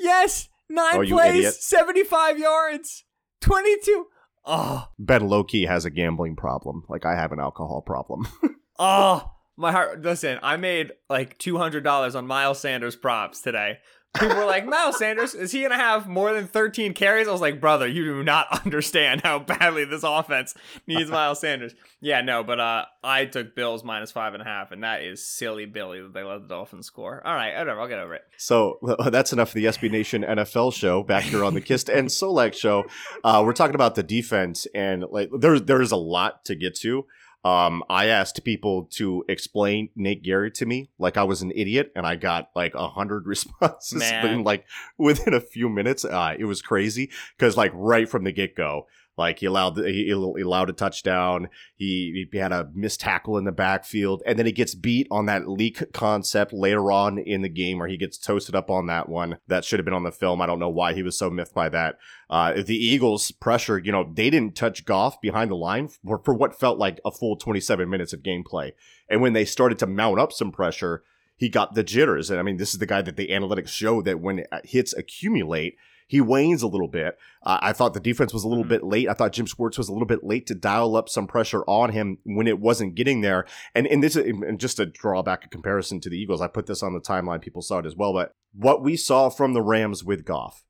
Yes, 0.00 0.48
nine 0.68 0.96
Oh, 0.96 1.06
plays, 1.06 1.36
idiot. 1.36 1.54
75 1.54 2.40
yards, 2.40 3.04
22. 3.40 4.06
Oh, 4.46 4.88
Ben 4.98 5.28
Loki 5.28 5.66
has 5.66 5.84
a 5.84 5.90
gambling 5.90 6.36
problem, 6.36 6.84
like 6.88 7.04
I 7.04 7.16
have 7.16 7.32
an 7.32 7.40
alcohol 7.40 7.82
problem. 7.82 8.28
oh, 8.78 9.32
my 9.56 9.72
heart. 9.72 10.02
Listen, 10.02 10.38
I 10.42 10.56
made 10.56 10.92
like 11.10 11.38
$200 11.38 12.14
on 12.14 12.26
Miles 12.26 12.60
Sanders 12.60 12.94
props 12.94 13.40
today. 13.40 13.78
People 14.18 14.36
were 14.36 14.44
like, 14.44 14.66
Miles 14.66 14.98
Sanders, 14.98 15.34
is 15.34 15.52
he 15.52 15.60
going 15.60 15.70
to 15.70 15.76
have 15.76 16.06
more 16.08 16.32
than 16.32 16.46
13 16.46 16.94
carries? 16.94 17.28
I 17.28 17.32
was 17.32 17.40
like, 17.40 17.60
brother, 17.60 17.86
you 17.86 18.04
do 18.04 18.22
not 18.22 18.46
understand 18.64 19.22
how 19.22 19.38
badly 19.38 19.84
this 19.84 20.02
offense 20.02 20.54
needs 20.86 21.10
Miles 21.10 21.40
Sanders. 21.40 21.74
Yeah, 22.00 22.20
no, 22.20 22.44
but 22.44 22.60
uh, 22.60 22.84
I 23.02 23.24
took 23.24 23.54
Bills 23.54 23.82
minus 23.82 24.12
five 24.12 24.34
and 24.34 24.42
a 24.42 24.44
half, 24.44 24.70
and 24.70 24.82
that 24.84 25.02
is 25.02 25.26
silly 25.26 25.66
Billy 25.66 26.02
that 26.02 26.12
they 26.12 26.22
let 26.22 26.42
the 26.42 26.48
Dolphins 26.48 26.86
score. 26.86 27.22
All 27.26 27.34
right, 27.34 27.56
whatever, 27.56 27.80
I'll 27.80 27.88
get 27.88 27.98
over 27.98 28.14
it. 28.14 28.22
So 28.36 28.78
that's 29.10 29.32
enough 29.32 29.50
for 29.50 29.56
the 29.56 29.66
SB 29.66 29.90
Nation 29.90 30.22
NFL 30.22 30.74
show. 30.74 31.02
Back 31.02 31.24
here 31.24 31.44
on 31.44 31.54
the 31.54 31.60
Kist 31.60 31.88
and 31.88 32.08
Solak 32.08 32.54
show, 32.54 32.84
uh, 33.24 33.42
we're 33.44 33.52
talking 33.52 33.74
about 33.74 33.94
the 33.94 34.02
defense, 34.02 34.66
and 34.74 35.04
like 35.10 35.30
there's 35.38 35.62
there's 35.62 35.92
a 35.92 35.96
lot 35.96 36.44
to 36.44 36.54
get 36.54 36.74
to. 36.76 37.06
Um, 37.46 37.84
I 37.88 38.06
asked 38.06 38.42
people 38.42 38.88
to 38.94 39.24
explain 39.28 39.90
Nate 39.94 40.24
Gerry 40.24 40.50
to 40.50 40.66
me 40.66 40.90
like 40.98 41.16
I 41.16 41.22
was 41.22 41.42
an 41.42 41.52
idiot, 41.54 41.92
and 41.94 42.04
I 42.04 42.16
got 42.16 42.50
like 42.56 42.74
a 42.74 42.88
hundred 42.88 43.24
responses 43.26 44.02
in 44.02 44.42
like 44.42 44.64
within 44.98 45.32
a 45.32 45.40
few 45.40 45.68
minutes. 45.68 46.04
Uh, 46.04 46.34
it 46.36 46.46
was 46.46 46.60
crazy 46.60 47.08
because 47.38 47.56
like 47.56 47.70
right 47.72 48.08
from 48.08 48.24
the 48.24 48.32
get 48.32 48.56
go. 48.56 48.88
Like 49.16 49.38
he 49.38 49.46
allowed 49.46 49.78
he 49.78 50.04
he 50.04 50.10
allowed 50.10 50.68
a 50.68 50.74
touchdown. 50.74 51.48
He 51.74 52.26
he 52.30 52.38
had 52.38 52.52
a 52.52 52.68
missed 52.74 53.00
tackle 53.00 53.38
in 53.38 53.44
the 53.44 53.52
backfield, 53.52 54.22
and 54.26 54.38
then 54.38 54.44
he 54.44 54.52
gets 54.52 54.74
beat 54.74 55.06
on 55.10 55.24
that 55.26 55.48
leak 55.48 55.92
concept 55.92 56.52
later 56.52 56.92
on 56.92 57.18
in 57.18 57.40
the 57.40 57.48
game, 57.48 57.78
where 57.78 57.88
he 57.88 57.96
gets 57.96 58.18
toasted 58.18 58.54
up 58.54 58.70
on 58.70 58.86
that 58.88 59.08
one. 59.08 59.38
That 59.46 59.64
should 59.64 59.78
have 59.78 59.86
been 59.86 59.94
on 59.94 60.02
the 60.02 60.12
film. 60.12 60.42
I 60.42 60.46
don't 60.46 60.58
know 60.58 60.68
why 60.68 60.92
he 60.92 61.02
was 61.02 61.18
so 61.18 61.30
miffed 61.30 61.54
by 61.54 61.70
that. 61.70 61.98
Uh, 62.28 62.60
the 62.60 62.76
Eagles 62.76 63.30
pressure, 63.30 63.78
you 63.78 63.90
know, 63.90 64.10
they 64.12 64.28
didn't 64.28 64.54
touch 64.54 64.84
Goff 64.84 65.20
behind 65.20 65.50
the 65.50 65.56
line 65.56 65.88
for, 65.88 66.18
for 66.18 66.34
what 66.34 66.58
felt 66.58 66.78
like 66.78 67.00
a 67.04 67.10
full 67.10 67.36
27 67.36 67.88
minutes 67.88 68.12
of 68.12 68.22
gameplay, 68.22 68.72
and 69.08 69.22
when 69.22 69.32
they 69.32 69.46
started 69.46 69.78
to 69.78 69.86
mount 69.86 70.20
up 70.20 70.32
some 70.32 70.52
pressure, 70.52 71.02
he 71.36 71.48
got 71.48 71.74
the 71.74 71.82
jitters. 71.82 72.30
And 72.30 72.38
I 72.38 72.42
mean, 72.42 72.58
this 72.58 72.74
is 72.74 72.80
the 72.80 72.86
guy 72.86 73.00
that 73.00 73.16
the 73.16 73.28
analytics 73.28 73.68
show 73.68 74.02
that 74.02 74.20
when 74.20 74.44
hits 74.64 74.92
accumulate. 74.92 75.76
He 76.08 76.20
wanes 76.20 76.62
a 76.62 76.68
little 76.68 76.88
bit. 76.88 77.18
Uh, 77.42 77.58
I 77.60 77.72
thought 77.72 77.92
the 77.94 78.00
defense 78.00 78.32
was 78.32 78.44
a 78.44 78.48
little 78.48 78.64
Mhm. 78.64 78.68
bit 78.68 78.84
late. 78.84 79.08
I 79.08 79.12
thought 79.14 79.32
Jim 79.32 79.46
Schwartz 79.46 79.76
was 79.76 79.88
a 79.88 79.92
little 79.92 80.06
bit 80.06 80.22
late 80.22 80.46
to 80.46 80.54
dial 80.54 80.94
up 80.94 81.08
some 81.08 81.26
pressure 81.26 81.62
on 81.66 81.90
him 81.90 82.18
when 82.24 82.46
it 82.46 82.60
wasn't 82.60 82.94
getting 82.94 83.22
there. 83.22 83.44
And 83.74 83.86
and 83.88 84.02
this 84.02 84.14
and 84.14 84.58
just 84.60 84.76
to 84.76 84.86
draw 84.86 85.22
back 85.22 85.44
a 85.44 85.48
comparison 85.48 86.00
to 86.00 86.08
the 86.10 86.16
Eagles, 86.16 86.40
I 86.40 86.46
put 86.46 86.66
this 86.66 86.82
on 86.82 86.92
the 86.92 87.00
timeline. 87.00 87.40
People 87.40 87.62
saw 87.62 87.78
it 87.78 87.86
as 87.86 87.96
well. 87.96 88.12
But 88.12 88.32
what 88.54 88.82
we 88.82 88.96
saw 88.96 89.28
from 89.30 89.52
the 89.52 89.62
Rams 89.62 90.04
with 90.04 90.24
Goff 90.24 90.64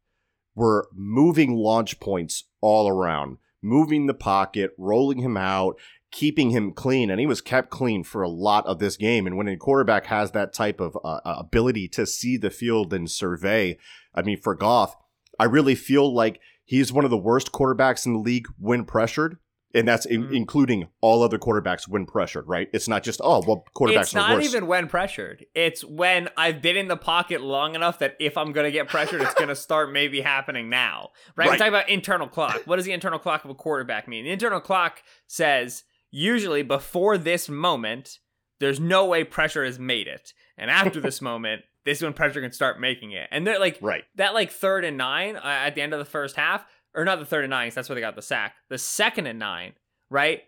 were 0.55 0.89
moving 0.95 1.55
launch 1.55 2.01
points 2.01 2.45
all 2.63 2.89
around, 2.89 3.37
moving 3.63 4.07
the 4.07 4.15
pocket, 4.15 4.71
rolling 4.79 5.19
him 5.19 5.37
out, 5.37 5.79
keeping 6.11 6.49
him 6.51 6.73
clean, 6.73 7.11
and 7.11 7.21
he 7.21 7.27
was 7.27 7.43
kept 7.43 7.69
clean 7.69 8.03
for 8.05 8.23
a 8.23 8.29
lot 8.29 8.65
of 8.67 8.79
this 8.79 8.97
game. 8.97 9.27
And 9.27 9.37
when 9.37 9.49
a 9.49 9.57
quarterback 9.59 10.07
has 10.07 10.31
that 10.31 10.55
type 10.55 10.81
of 10.81 10.97
uh, 11.05 11.21
ability 11.25 11.89
to 11.89 12.07
see 12.07 12.39
the 12.39 12.49
field 12.49 12.95
and 12.95 13.11
survey, 13.11 13.77
I 14.15 14.23
mean, 14.23 14.41
for 14.41 14.55
Goff, 14.55 14.97
I 15.39 15.45
really 15.45 15.75
feel 15.75 16.13
like 16.15 16.41
he's 16.65 16.93
one 16.93 17.05
of 17.05 17.11
the 17.11 17.17
worst 17.19 17.53
quarterbacks 17.53 18.07
in 18.07 18.13
the 18.15 18.19
league 18.19 18.47
when 18.59 18.85
pressured. 18.85 19.39
And 19.75 19.87
that's 19.87 20.07
in- 20.07 20.29
Mhm. 20.29 20.35
including 20.35 20.89
all 21.03 21.23
other 21.23 21.39
quarterbacks 21.39 21.87
when 21.87 22.07
pressured, 22.07 22.49
right? 22.49 22.71
It's 22.73 22.89
not 22.89 23.03
just 23.03 23.21
oh 23.23 23.43
well, 23.47 23.65
quarterbacks 23.77 24.01
it's 24.01 24.15
not 24.15 24.43
even 24.43 24.67
when 24.67 24.89
pressured. 24.89 25.45
It's 25.55 25.85
when 25.85 26.31
I've 26.35 26.63
been 26.63 26.79
in 26.79 26.89
the 26.89 26.97
pocket 26.97 27.43
long 27.43 27.75
enough 27.75 27.99
that 27.99 28.17
if 28.19 28.39
I'm 28.39 28.53
gonna 28.53 28.71
get 28.71 28.89
pressured, 28.89 29.21
it's 29.21 29.35
gonna 29.35 29.57
start 29.57 29.93
maybe 29.93 30.23
happening 30.23 30.71
now. 30.71 31.11
Right? 31.37 31.45
Right. 31.45 31.51
We're 31.55 31.59
talking 31.59 31.75
about 31.75 31.89
internal 31.91 32.27
clock. 32.27 32.63
What 32.65 32.77
does 32.77 32.87
the 32.87 32.93
internal 32.93 33.19
clock 33.19 33.45
of 33.45 33.51
a 33.51 33.55
quarterback 33.55 34.09
mean? 34.09 34.25
The 34.25 34.31
internal 34.31 34.61
clock 34.61 35.03
says 35.27 35.83
usually 36.11 36.63
before 36.63 37.19
this 37.19 37.51
moment, 37.51 38.21
there's 38.61 38.81
no 38.81 39.05
way 39.05 39.25
pressure 39.25 39.65
has 39.65 39.79
made 39.79 40.07
it. 40.07 40.33
And 40.57 40.71
after 40.71 41.01
this 41.03 41.21
moment, 41.21 41.63
this 41.87 41.99
is 41.99 42.03
when 42.03 42.13
pressure 42.13 42.43
can 42.43 42.53
start 42.53 42.81
making 42.81 43.13
it. 43.13 43.29
And 43.31 43.47
they're 43.47 43.61
like 43.61 43.79
right. 43.81 44.05
that 44.17 44.35
like 44.35 44.51
third 44.51 44.85
and 44.85 44.99
nine 44.99 45.37
uh, 45.37 45.41
at 45.45 45.75
the 45.75 45.81
end 45.81 45.95
of 45.95 45.99
the 45.99 46.05
first 46.05 46.37
half, 46.37 46.67
or 46.95 47.05
not 47.05 47.21
the 47.21 47.25
third 47.25 47.45
and 47.45 47.51
nine, 47.51 47.71
that's 47.75 47.89
where 47.89 47.95
they 47.95 48.01
got 48.01 48.17
the 48.17 48.23
sack. 48.23 48.57
The 48.69 48.77
second 48.77 49.27
and 49.27 49.39
nine, 49.39 49.73
right? 50.11 50.43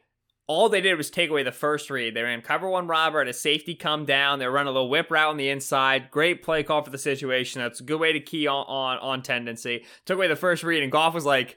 All 0.49 0.69
they 0.69 0.81
did 0.81 0.97
was 0.97 1.11
take 1.11 1.31
away 1.31 1.43
the 1.43 1.53
first 1.53 1.91
read. 1.91 2.15
They 2.15 2.23
ran 2.23 2.43
cover 2.43 2.69
one 2.69 2.87
robber 2.89 3.21
at 3.21 3.29
a 3.29 3.33
safety 3.33 3.75
come 3.75 4.05
down. 4.05 4.39
They 4.39 4.47
run 4.47 4.67
a 4.67 4.71
little 4.71 4.89
whip 4.89 5.11
route 5.11 5.29
on 5.29 5.37
the 5.37 5.51
inside. 5.51 6.11
Great 6.11 6.43
play 6.43 6.63
call 6.63 6.83
for 6.83 6.91
the 6.91 6.99
situation. 6.99 7.61
That's 7.61 7.81
a 7.81 7.85
good 7.85 8.01
way 8.01 8.13
to 8.13 8.21
key 8.21 8.47
on 8.47 8.65
on, 8.67 8.99
on 8.99 9.23
tendency. 9.23 9.85
Took 10.07 10.17
away 10.17 10.27
the 10.27 10.37
first 10.37 10.65
read, 10.65 10.83
and 10.83 10.91
Goff 10.91 11.15
was 11.15 11.27
like, 11.27 11.57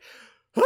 ah! 0.58 0.63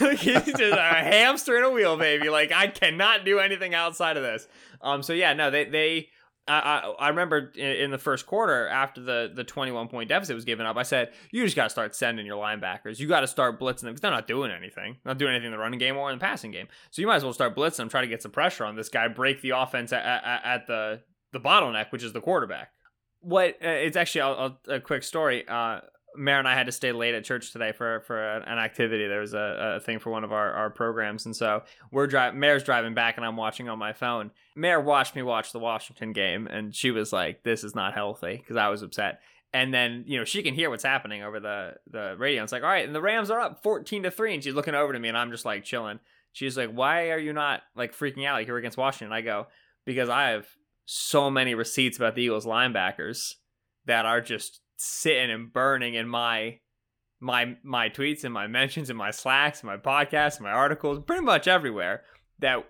he's 0.18 0.44
just 0.44 0.60
a 0.60 0.76
hamster 0.80 1.56
in 1.58 1.64
a 1.64 1.70
wheel, 1.70 1.96
baby. 1.96 2.30
Like 2.30 2.52
I 2.52 2.68
cannot 2.68 3.24
do 3.24 3.38
anything 3.38 3.74
outside 3.74 4.16
of 4.16 4.22
this. 4.22 4.46
Um. 4.80 5.02
So 5.02 5.12
yeah, 5.12 5.34
no, 5.34 5.50
they 5.50 5.64
they. 5.64 6.08
I, 6.48 6.92
I 6.98 7.08
remember 7.08 7.52
in, 7.56 7.90
the 7.90 7.98
first 7.98 8.26
quarter 8.26 8.66
after 8.66 9.00
the 9.00 9.30
the 9.32 9.44
21 9.44 9.88
point 9.88 10.08
deficit 10.08 10.34
was 10.34 10.44
given 10.44 10.66
up, 10.66 10.76
I 10.76 10.82
said 10.82 11.12
you 11.30 11.44
just 11.44 11.54
got 11.54 11.64
to 11.64 11.70
start 11.70 11.94
sending 11.94 12.26
your 12.26 12.42
linebackers. 12.42 12.98
You 12.98 13.06
got 13.06 13.20
to 13.20 13.26
start 13.26 13.60
blitzing 13.60 13.82
them 13.82 13.90
because 13.90 14.00
they're 14.00 14.10
not 14.10 14.26
doing 14.26 14.50
anything, 14.50 14.98
not 15.04 15.18
doing 15.18 15.32
anything 15.32 15.46
in 15.46 15.52
the 15.52 15.58
running 15.58 15.78
game 15.78 15.96
or 15.96 16.10
in 16.10 16.18
the 16.18 16.22
passing 16.22 16.50
game. 16.50 16.66
So 16.90 17.02
you 17.02 17.06
might 17.06 17.16
as 17.16 17.24
well 17.24 17.32
start 17.32 17.54
blitzing 17.54 17.76
them, 17.76 17.88
try 17.88 18.00
to 18.00 18.06
get 18.06 18.22
some 18.22 18.32
pressure 18.32 18.64
on 18.64 18.74
this 18.74 18.88
guy, 18.88 19.06
break 19.08 19.42
the 19.42 19.50
offense 19.50 19.92
at, 19.92 20.04
at, 20.04 20.44
at 20.44 20.66
the 20.66 21.00
the 21.32 21.40
bottleneck, 21.40 21.92
which 21.92 22.02
is 22.02 22.12
the 22.12 22.20
quarterback. 22.20 22.70
What 23.20 23.56
uh, 23.62 23.68
it's 23.68 23.96
actually 23.96 24.22
I'll, 24.22 24.58
I'll, 24.66 24.74
a 24.74 24.80
quick 24.80 25.02
story. 25.02 25.46
Uh, 25.46 25.80
Mare 26.16 26.38
and 26.38 26.48
I 26.48 26.54
had 26.54 26.66
to 26.66 26.72
stay 26.72 26.92
late 26.92 27.14
at 27.14 27.24
church 27.24 27.52
today 27.52 27.72
for 27.72 28.00
for 28.00 28.20
an 28.20 28.58
activity. 28.58 29.06
There 29.06 29.20
was 29.20 29.34
a, 29.34 29.76
a 29.76 29.80
thing 29.80 29.98
for 29.98 30.10
one 30.10 30.24
of 30.24 30.32
our, 30.32 30.52
our 30.52 30.70
programs, 30.70 31.26
and 31.26 31.34
so 31.34 31.62
we're 31.90 32.06
driving. 32.06 32.40
Mare's 32.40 32.64
driving 32.64 32.94
back, 32.94 33.16
and 33.16 33.24
I'm 33.24 33.36
watching 33.36 33.68
on 33.68 33.78
my 33.78 33.92
phone. 33.92 34.30
Mare 34.56 34.80
watched 34.80 35.14
me 35.14 35.22
watch 35.22 35.52
the 35.52 35.58
Washington 35.58 36.12
game, 36.12 36.46
and 36.46 36.74
she 36.74 36.90
was 36.90 37.12
like, 37.12 37.42
"This 37.42 37.64
is 37.64 37.74
not 37.74 37.94
healthy," 37.94 38.36
because 38.36 38.56
I 38.56 38.68
was 38.68 38.82
upset. 38.82 39.20
And 39.52 39.74
then 39.74 40.04
you 40.06 40.18
know 40.18 40.24
she 40.24 40.42
can 40.42 40.54
hear 40.54 40.70
what's 40.70 40.84
happening 40.84 41.22
over 41.22 41.40
the 41.40 41.74
the 41.90 42.16
radio. 42.18 42.42
It's 42.42 42.52
like, 42.52 42.62
all 42.62 42.68
right, 42.68 42.86
and 42.86 42.94
the 42.94 43.02
Rams 43.02 43.30
are 43.30 43.40
up 43.40 43.62
14 43.62 44.04
to 44.04 44.10
three, 44.10 44.34
and 44.34 44.42
she's 44.42 44.54
looking 44.54 44.74
over 44.74 44.92
to 44.92 44.98
me, 44.98 45.08
and 45.08 45.18
I'm 45.18 45.30
just 45.30 45.44
like 45.44 45.64
chilling. 45.64 46.00
She's 46.32 46.56
like, 46.56 46.70
"Why 46.70 47.10
are 47.10 47.18
you 47.18 47.32
not 47.32 47.62
like 47.74 47.96
freaking 47.96 48.26
out 48.26 48.34
like 48.34 48.46
you're 48.46 48.58
against 48.58 48.78
Washington?" 48.78 49.12
I 49.12 49.20
go, 49.20 49.46
"Because 49.84 50.08
I 50.08 50.30
have 50.30 50.46
so 50.86 51.30
many 51.30 51.54
receipts 51.54 51.96
about 51.96 52.16
the 52.16 52.22
Eagles 52.22 52.46
linebackers 52.46 53.34
that 53.86 54.06
are 54.06 54.20
just 54.20 54.60
sitting 54.82 55.30
and 55.30 55.52
burning 55.52 55.94
in 55.94 56.08
my 56.08 56.58
my 57.20 57.56
my 57.62 57.88
tweets 57.90 58.24
and 58.24 58.32
my 58.32 58.46
mentions 58.46 58.88
and 58.88 58.98
my 58.98 59.10
slacks 59.10 59.60
and 59.60 59.68
my 59.68 59.76
podcasts 59.76 60.36
and 60.36 60.44
my 60.46 60.52
articles 60.52 60.98
pretty 61.06 61.22
much 61.22 61.46
everywhere 61.46 62.02
that 62.38 62.64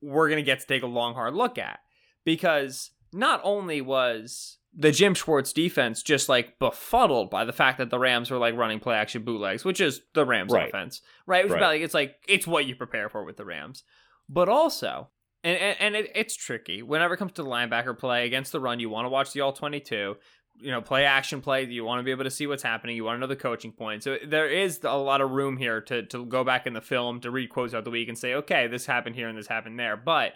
we're 0.00 0.28
going 0.28 0.38
to 0.38 0.42
get 0.42 0.60
to 0.60 0.66
take 0.66 0.82
a 0.82 0.86
long 0.86 1.14
hard 1.14 1.34
look 1.34 1.58
at 1.58 1.78
because 2.24 2.90
not 3.12 3.40
only 3.44 3.80
was 3.80 4.58
the 4.74 4.90
Jim 4.90 5.12
Schwartz 5.14 5.52
defense 5.52 6.02
just 6.02 6.30
like 6.30 6.58
befuddled 6.58 7.28
by 7.28 7.44
the 7.44 7.52
fact 7.52 7.76
that 7.76 7.90
the 7.90 7.98
Rams 7.98 8.30
were 8.30 8.38
like 8.38 8.56
running 8.56 8.80
play 8.80 8.94
action 8.96 9.22
bootlegs, 9.22 9.64
which 9.64 9.82
is 9.82 10.00
the 10.14 10.24
Rams 10.24 10.50
Right. 10.52 10.68
offense, 10.68 11.02
right? 11.26 11.44
Is 11.44 11.50
Right. 11.50 11.58
about, 11.58 11.68
like 11.68 11.82
it's 11.82 11.92
like 11.94 12.16
it's 12.26 12.46
what 12.46 12.64
you 12.64 12.74
prepare 12.74 13.10
for 13.10 13.22
with 13.24 13.36
the 13.36 13.44
Rams, 13.44 13.84
but 14.28 14.48
also. 14.48 15.10
And, 15.44 15.58
and, 15.58 15.76
and 15.80 15.96
it, 15.96 16.12
it's 16.14 16.36
tricky. 16.36 16.82
Whenever 16.82 17.14
it 17.14 17.16
comes 17.16 17.32
to 17.32 17.42
linebacker 17.42 17.98
play 17.98 18.26
against 18.26 18.52
the 18.52 18.60
run, 18.60 18.78
you 18.78 18.88
want 18.88 19.06
to 19.06 19.08
watch 19.08 19.32
the 19.32 19.40
all 19.40 19.52
22 19.52 20.14
you 20.62 20.70
know, 20.70 20.80
play 20.80 21.04
action 21.04 21.40
play. 21.40 21.64
You 21.64 21.84
want 21.84 22.00
to 22.00 22.04
be 22.04 22.10
able 22.10 22.24
to 22.24 22.30
see 22.30 22.46
what's 22.46 22.62
happening. 22.62 22.96
You 22.96 23.04
want 23.04 23.16
to 23.16 23.20
know 23.20 23.26
the 23.26 23.36
coaching 23.36 23.72
point. 23.72 24.02
So 24.02 24.16
there 24.26 24.48
is 24.48 24.80
a 24.82 24.96
lot 24.96 25.20
of 25.20 25.30
room 25.30 25.56
here 25.56 25.80
to 25.82 26.02
to 26.06 26.24
go 26.24 26.44
back 26.44 26.66
in 26.66 26.72
the 26.72 26.80
film 26.80 27.20
to 27.20 27.30
read 27.30 27.50
quotes 27.50 27.74
out 27.74 27.84
the 27.84 27.90
week 27.90 28.08
and 28.08 28.16
say, 28.16 28.34
okay, 28.34 28.66
this 28.66 28.86
happened 28.86 29.16
here 29.16 29.28
and 29.28 29.36
this 29.36 29.48
happened 29.48 29.78
there. 29.78 29.96
But 29.96 30.34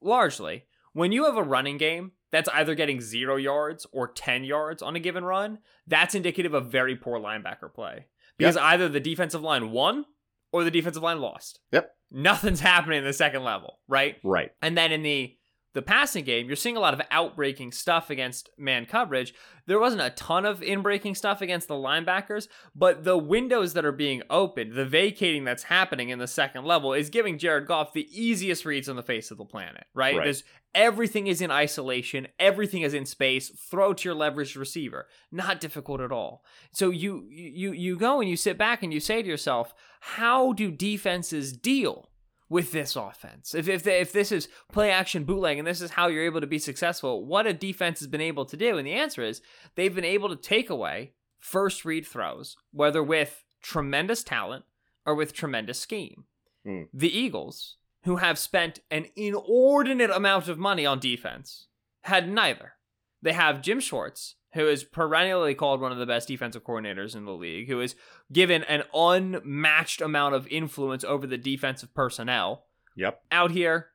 largely, 0.00 0.64
when 0.92 1.12
you 1.12 1.24
have 1.24 1.36
a 1.36 1.42
running 1.42 1.76
game 1.76 2.12
that's 2.32 2.48
either 2.50 2.74
getting 2.74 3.00
zero 3.00 3.36
yards 3.36 3.86
or 3.92 4.08
10 4.08 4.44
yards 4.44 4.82
on 4.82 4.96
a 4.96 5.00
given 5.00 5.24
run, 5.24 5.58
that's 5.86 6.14
indicative 6.14 6.54
of 6.54 6.72
very 6.72 6.96
poor 6.96 7.20
linebacker 7.20 7.72
play. 7.72 8.06
Because 8.38 8.56
either 8.56 8.88
the 8.88 9.00
defensive 9.00 9.42
line 9.42 9.70
won 9.70 10.04
or 10.52 10.64
the 10.64 10.70
defensive 10.70 11.02
line 11.02 11.20
lost. 11.20 11.60
Yep. 11.72 11.90
Nothing's 12.10 12.60
happening 12.60 12.98
in 12.98 13.04
the 13.04 13.12
second 13.12 13.44
level, 13.44 13.80
right? 13.88 14.16
Right. 14.22 14.50
And 14.62 14.76
then 14.76 14.92
in 14.92 15.02
the 15.02 15.36
the 15.76 15.82
passing 15.82 16.24
game, 16.24 16.46
you're 16.46 16.56
seeing 16.56 16.78
a 16.78 16.80
lot 16.80 16.94
of 16.94 17.02
outbreaking 17.10 17.70
stuff 17.70 18.08
against 18.08 18.48
man 18.56 18.86
coverage. 18.86 19.34
There 19.66 19.78
wasn't 19.78 20.00
a 20.00 20.10
ton 20.10 20.46
of 20.46 20.60
inbreaking 20.60 21.14
stuff 21.18 21.42
against 21.42 21.68
the 21.68 21.74
linebackers, 21.74 22.48
but 22.74 23.04
the 23.04 23.18
windows 23.18 23.74
that 23.74 23.84
are 23.84 23.92
being 23.92 24.22
opened, 24.30 24.72
the 24.72 24.86
vacating 24.86 25.44
that's 25.44 25.64
happening 25.64 26.08
in 26.08 26.18
the 26.18 26.26
second 26.26 26.64
level 26.64 26.94
is 26.94 27.10
giving 27.10 27.36
Jared 27.36 27.66
Goff 27.66 27.92
the 27.92 28.08
easiest 28.10 28.64
reads 28.64 28.88
on 28.88 28.96
the 28.96 29.02
face 29.02 29.30
of 29.30 29.36
the 29.36 29.44
planet, 29.44 29.84
right? 29.92 30.16
Right. 30.16 30.24
There's 30.24 30.44
everything 30.74 31.26
is 31.26 31.42
in 31.42 31.50
isolation, 31.50 32.26
everything 32.38 32.80
is 32.80 32.94
in 32.94 33.04
space, 33.04 33.50
throw 33.50 33.92
to 33.92 34.08
your 34.08 34.16
leveraged 34.16 34.56
receiver. 34.56 35.06
Not 35.30 35.60
difficult 35.60 36.00
at 36.00 36.10
all. 36.10 36.42
So 36.72 36.88
you 36.88 37.26
you 37.28 37.72
you 37.72 37.98
go 37.98 38.22
and 38.22 38.30
you 38.30 38.36
sit 38.38 38.56
back 38.56 38.82
and 38.82 38.94
you 38.94 39.00
say 39.00 39.20
to 39.20 39.28
yourself, 39.28 39.74
how 40.00 40.54
do 40.54 40.70
defenses 40.70 41.52
deal 41.52 42.08
with 42.48 42.72
this 42.72 42.96
offense. 42.96 43.54
If 43.54 43.68
if, 43.68 43.82
they, 43.82 44.00
if 44.00 44.12
this 44.12 44.30
is 44.30 44.48
play 44.72 44.90
action 44.90 45.24
bootleg 45.24 45.58
and 45.58 45.66
this 45.66 45.80
is 45.80 45.92
how 45.92 46.08
you're 46.08 46.24
able 46.24 46.40
to 46.40 46.46
be 46.46 46.58
successful, 46.58 47.24
what 47.24 47.46
a 47.46 47.52
defense 47.52 48.00
has 48.00 48.08
been 48.08 48.20
able 48.20 48.44
to 48.46 48.56
do, 48.56 48.78
and 48.78 48.86
the 48.86 48.92
answer 48.92 49.22
is 49.22 49.42
they've 49.74 49.94
been 49.94 50.04
able 50.04 50.28
to 50.28 50.36
take 50.36 50.70
away 50.70 51.12
first 51.38 51.84
read 51.84 52.06
throws, 52.06 52.56
whether 52.72 53.02
with 53.02 53.44
tremendous 53.62 54.22
talent 54.22 54.64
or 55.04 55.14
with 55.14 55.32
tremendous 55.32 55.80
scheme. 55.80 56.24
Hmm. 56.64 56.82
The 56.92 57.16
Eagles, 57.16 57.76
who 58.04 58.16
have 58.16 58.38
spent 58.38 58.80
an 58.90 59.06
inordinate 59.16 60.10
amount 60.10 60.48
of 60.48 60.58
money 60.58 60.86
on 60.86 60.98
defense, 60.98 61.66
had 62.02 62.28
neither. 62.28 62.75
They 63.26 63.32
have 63.32 63.60
Jim 63.60 63.80
Schwartz, 63.80 64.36
who 64.54 64.68
is 64.68 64.84
perennially 64.84 65.56
called 65.56 65.80
one 65.80 65.90
of 65.90 65.98
the 65.98 66.06
best 66.06 66.28
defensive 66.28 66.62
coordinators 66.62 67.16
in 67.16 67.24
the 67.24 67.32
league, 67.32 67.68
who 67.68 67.80
is 67.80 67.96
given 68.32 68.62
an 68.62 68.84
unmatched 68.94 70.00
amount 70.00 70.36
of 70.36 70.46
influence 70.46 71.02
over 71.02 71.26
the 71.26 71.36
defensive 71.36 71.92
personnel, 71.92 72.66
Yep. 72.94 73.20
out 73.32 73.50
here 73.50 73.88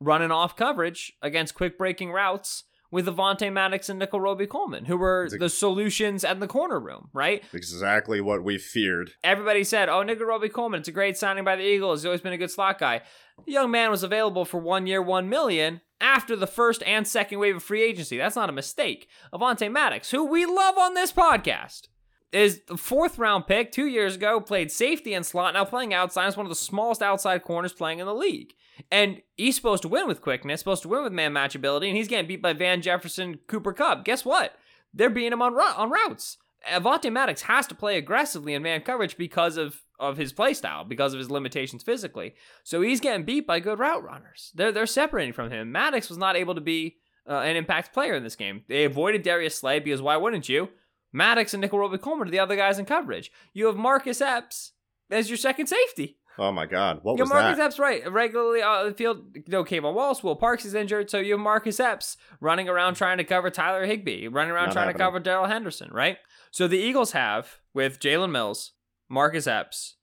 running 0.00 0.32
off 0.32 0.56
coverage 0.56 1.12
against 1.22 1.54
quick 1.54 1.78
breaking 1.78 2.10
routes 2.10 2.64
with 2.90 3.06
Avonte 3.06 3.52
Maddox 3.52 3.88
and 3.88 4.00
Nickell 4.00 4.20
Robey-Coleman, 4.20 4.86
who 4.86 4.96
were 4.96 5.28
the 5.30 5.48
solutions 5.48 6.24
at 6.24 6.40
the 6.40 6.48
corner 6.48 6.80
room, 6.80 7.08
right? 7.12 7.44
Exactly 7.52 8.20
what 8.20 8.42
we 8.42 8.58
feared. 8.58 9.12
Everybody 9.22 9.62
said, 9.62 9.88
"Oh, 9.88 10.02
Nickell 10.02 10.26
Robey-Coleman, 10.26 10.80
it's 10.80 10.88
a 10.88 10.92
great 10.92 11.16
signing 11.16 11.44
by 11.44 11.54
the 11.54 11.62
Eagles. 11.62 12.00
He's 12.00 12.06
always 12.06 12.20
been 12.20 12.32
a 12.32 12.38
good 12.38 12.50
slot 12.50 12.80
guy." 12.80 13.02
The 13.44 13.52
young 13.52 13.70
man 13.70 13.92
was 13.92 14.02
available 14.02 14.44
for 14.44 14.58
one 14.58 14.88
year, 14.88 15.00
one 15.00 15.28
million 15.28 15.82
after 16.00 16.36
the 16.36 16.46
first 16.46 16.82
and 16.84 17.06
second 17.06 17.38
wave 17.38 17.56
of 17.56 17.62
free 17.62 17.82
agency. 17.82 18.16
That's 18.16 18.36
not 18.36 18.48
a 18.48 18.52
mistake. 18.52 19.08
Avonte 19.32 19.70
Maddox, 19.70 20.10
who 20.10 20.24
we 20.24 20.46
love 20.46 20.78
on 20.78 20.94
this 20.94 21.12
podcast, 21.12 21.88
is 22.32 22.62
the 22.68 22.76
fourth 22.76 23.18
round 23.18 23.46
pick 23.46 23.72
two 23.72 23.86
years 23.86 24.16
ago. 24.16 24.40
Played 24.40 24.70
safety 24.70 25.14
and 25.14 25.24
slot, 25.24 25.54
now 25.54 25.64
playing 25.64 25.94
outside. 25.94 26.28
Is 26.28 26.36
one 26.36 26.46
of 26.46 26.50
the 26.50 26.56
smallest 26.56 27.02
outside 27.02 27.42
corners 27.42 27.72
playing 27.72 27.98
in 27.98 28.06
the 28.06 28.14
league. 28.14 28.54
And 28.90 29.22
he's 29.36 29.56
supposed 29.56 29.82
to 29.82 29.88
win 29.88 30.06
with 30.06 30.20
quickness, 30.20 30.60
supposed 30.60 30.82
to 30.82 30.88
win 30.88 31.02
with 31.02 31.12
man 31.12 31.32
matchability, 31.32 31.88
and 31.88 31.96
he's 31.96 32.08
getting 32.08 32.26
beat 32.26 32.42
by 32.42 32.52
Van 32.52 32.82
Jefferson, 32.82 33.38
Cooper 33.46 33.72
Kupp. 33.72 34.04
Guess 34.04 34.24
what? 34.24 34.54
They're 34.92 35.10
beating 35.10 35.32
him 35.32 35.42
on 35.42 35.54
on 35.54 35.90
routes. 35.90 36.36
Avonte 36.68 37.12
Maddox 37.12 37.42
has 37.42 37.66
to 37.68 37.74
play 37.74 37.96
aggressively 37.96 38.52
in 38.54 38.62
man 38.62 38.80
coverage 38.80 39.16
because 39.16 39.56
of 39.56 39.82
of 39.98 40.16
his 40.16 40.32
play 40.32 40.54
style, 40.54 40.84
because 40.84 41.12
of 41.14 41.18
his 41.18 41.30
limitations 41.30 41.82
physically. 41.82 42.34
So 42.64 42.82
he's 42.82 43.00
getting 43.00 43.24
beat 43.24 43.46
by 43.46 43.60
good 43.60 43.78
route 43.78 44.04
runners. 44.04 44.52
They're 44.54 44.72
they're 44.72 44.86
separating 44.86 45.32
from 45.32 45.50
him. 45.50 45.72
Maddox 45.72 46.08
was 46.08 46.18
not 46.18 46.36
able 46.36 46.54
to 46.54 46.60
be 46.60 46.96
uh, 47.28 47.38
an 47.40 47.56
impact 47.56 47.92
player 47.92 48.14
in 48.14 48.22
this 48.22 48.36
game. 48.36 48.62
They 48.68 48.84
avoided 48.84 49.22
Darius 49.22 49.56
Slay 49.56 49.80
because 49.80 50.02
why 50.02 50.16
wouldn't 50.16 50.48
you? 50.48 50.68
Maddox 51.12 51.54
and 51.54 51.60
Nickell 51.62 51.78
Robey-Coleman 51.78 52.28
are 52.28 52.30
the 52.30 52.38
other 52.40 52.56
guys 52.56 52.78
in 52.78 52.84
coverage. 52.84 53.30
You 53.54 53.66
have 53.66 53.76
Marcus 53.76 54.20
Epps 54.20 54.72
as 55.10 55.30
your 55.30 55.38
second 55.38 55.66
safety. 55.66 56.18
Oh 56.38 56.52
my 56.52 56.66
God. 56.66 56.98
What 57.02 57.16
You 57.16 57.22
was 57.22 57.30
Marcus 57.30 57.56
that? 57.56 57.64
Epps 57.64 57.78
right 57.78 58.12
regularly 58.12 58.60
on 58.62 58.88
the 58.88 58.92
field. 58.94 59.24
No, 59.48 59.64
K'Von 59.64 59.94
Wallace, 59.94 60.22
Will 60.22 60.36
Parks 60.36 60.66
is 60.66 60.74
injured, 60.74 61.08
so 61.08 61.18
you 61.18 61.32
have 61.32 61.40
Marcus 61.40 61.80
Epps 61.80 62.18
running 62.40 62.68
around 62.68 62.94
trying 62.96 63.16
to 63.16 63.24
cover 63.24 63.48
Tyler 63.48 63.86
Higbee, 63.86 64.28
running 64.28 64.50
around 64.52 64.66
Not 64.66 64.72
trying 64.74 64.86
happening. 64.88 64.98
to 64.98 65.04
cover 65.04 65.20
Darrell 65.20 65.46
Henderson, 65.46 65.88
right? 65.92 66.18
So 66.50 66.68
the 66.68 66.76
Eagles 66.76 67.12
have 67.12 67.60
with 67.72 67.98
Jalen 68.00 68.32
Mills, 68.32 68.72
Marcus 69.08 69.46
Epps, 69.46 69.96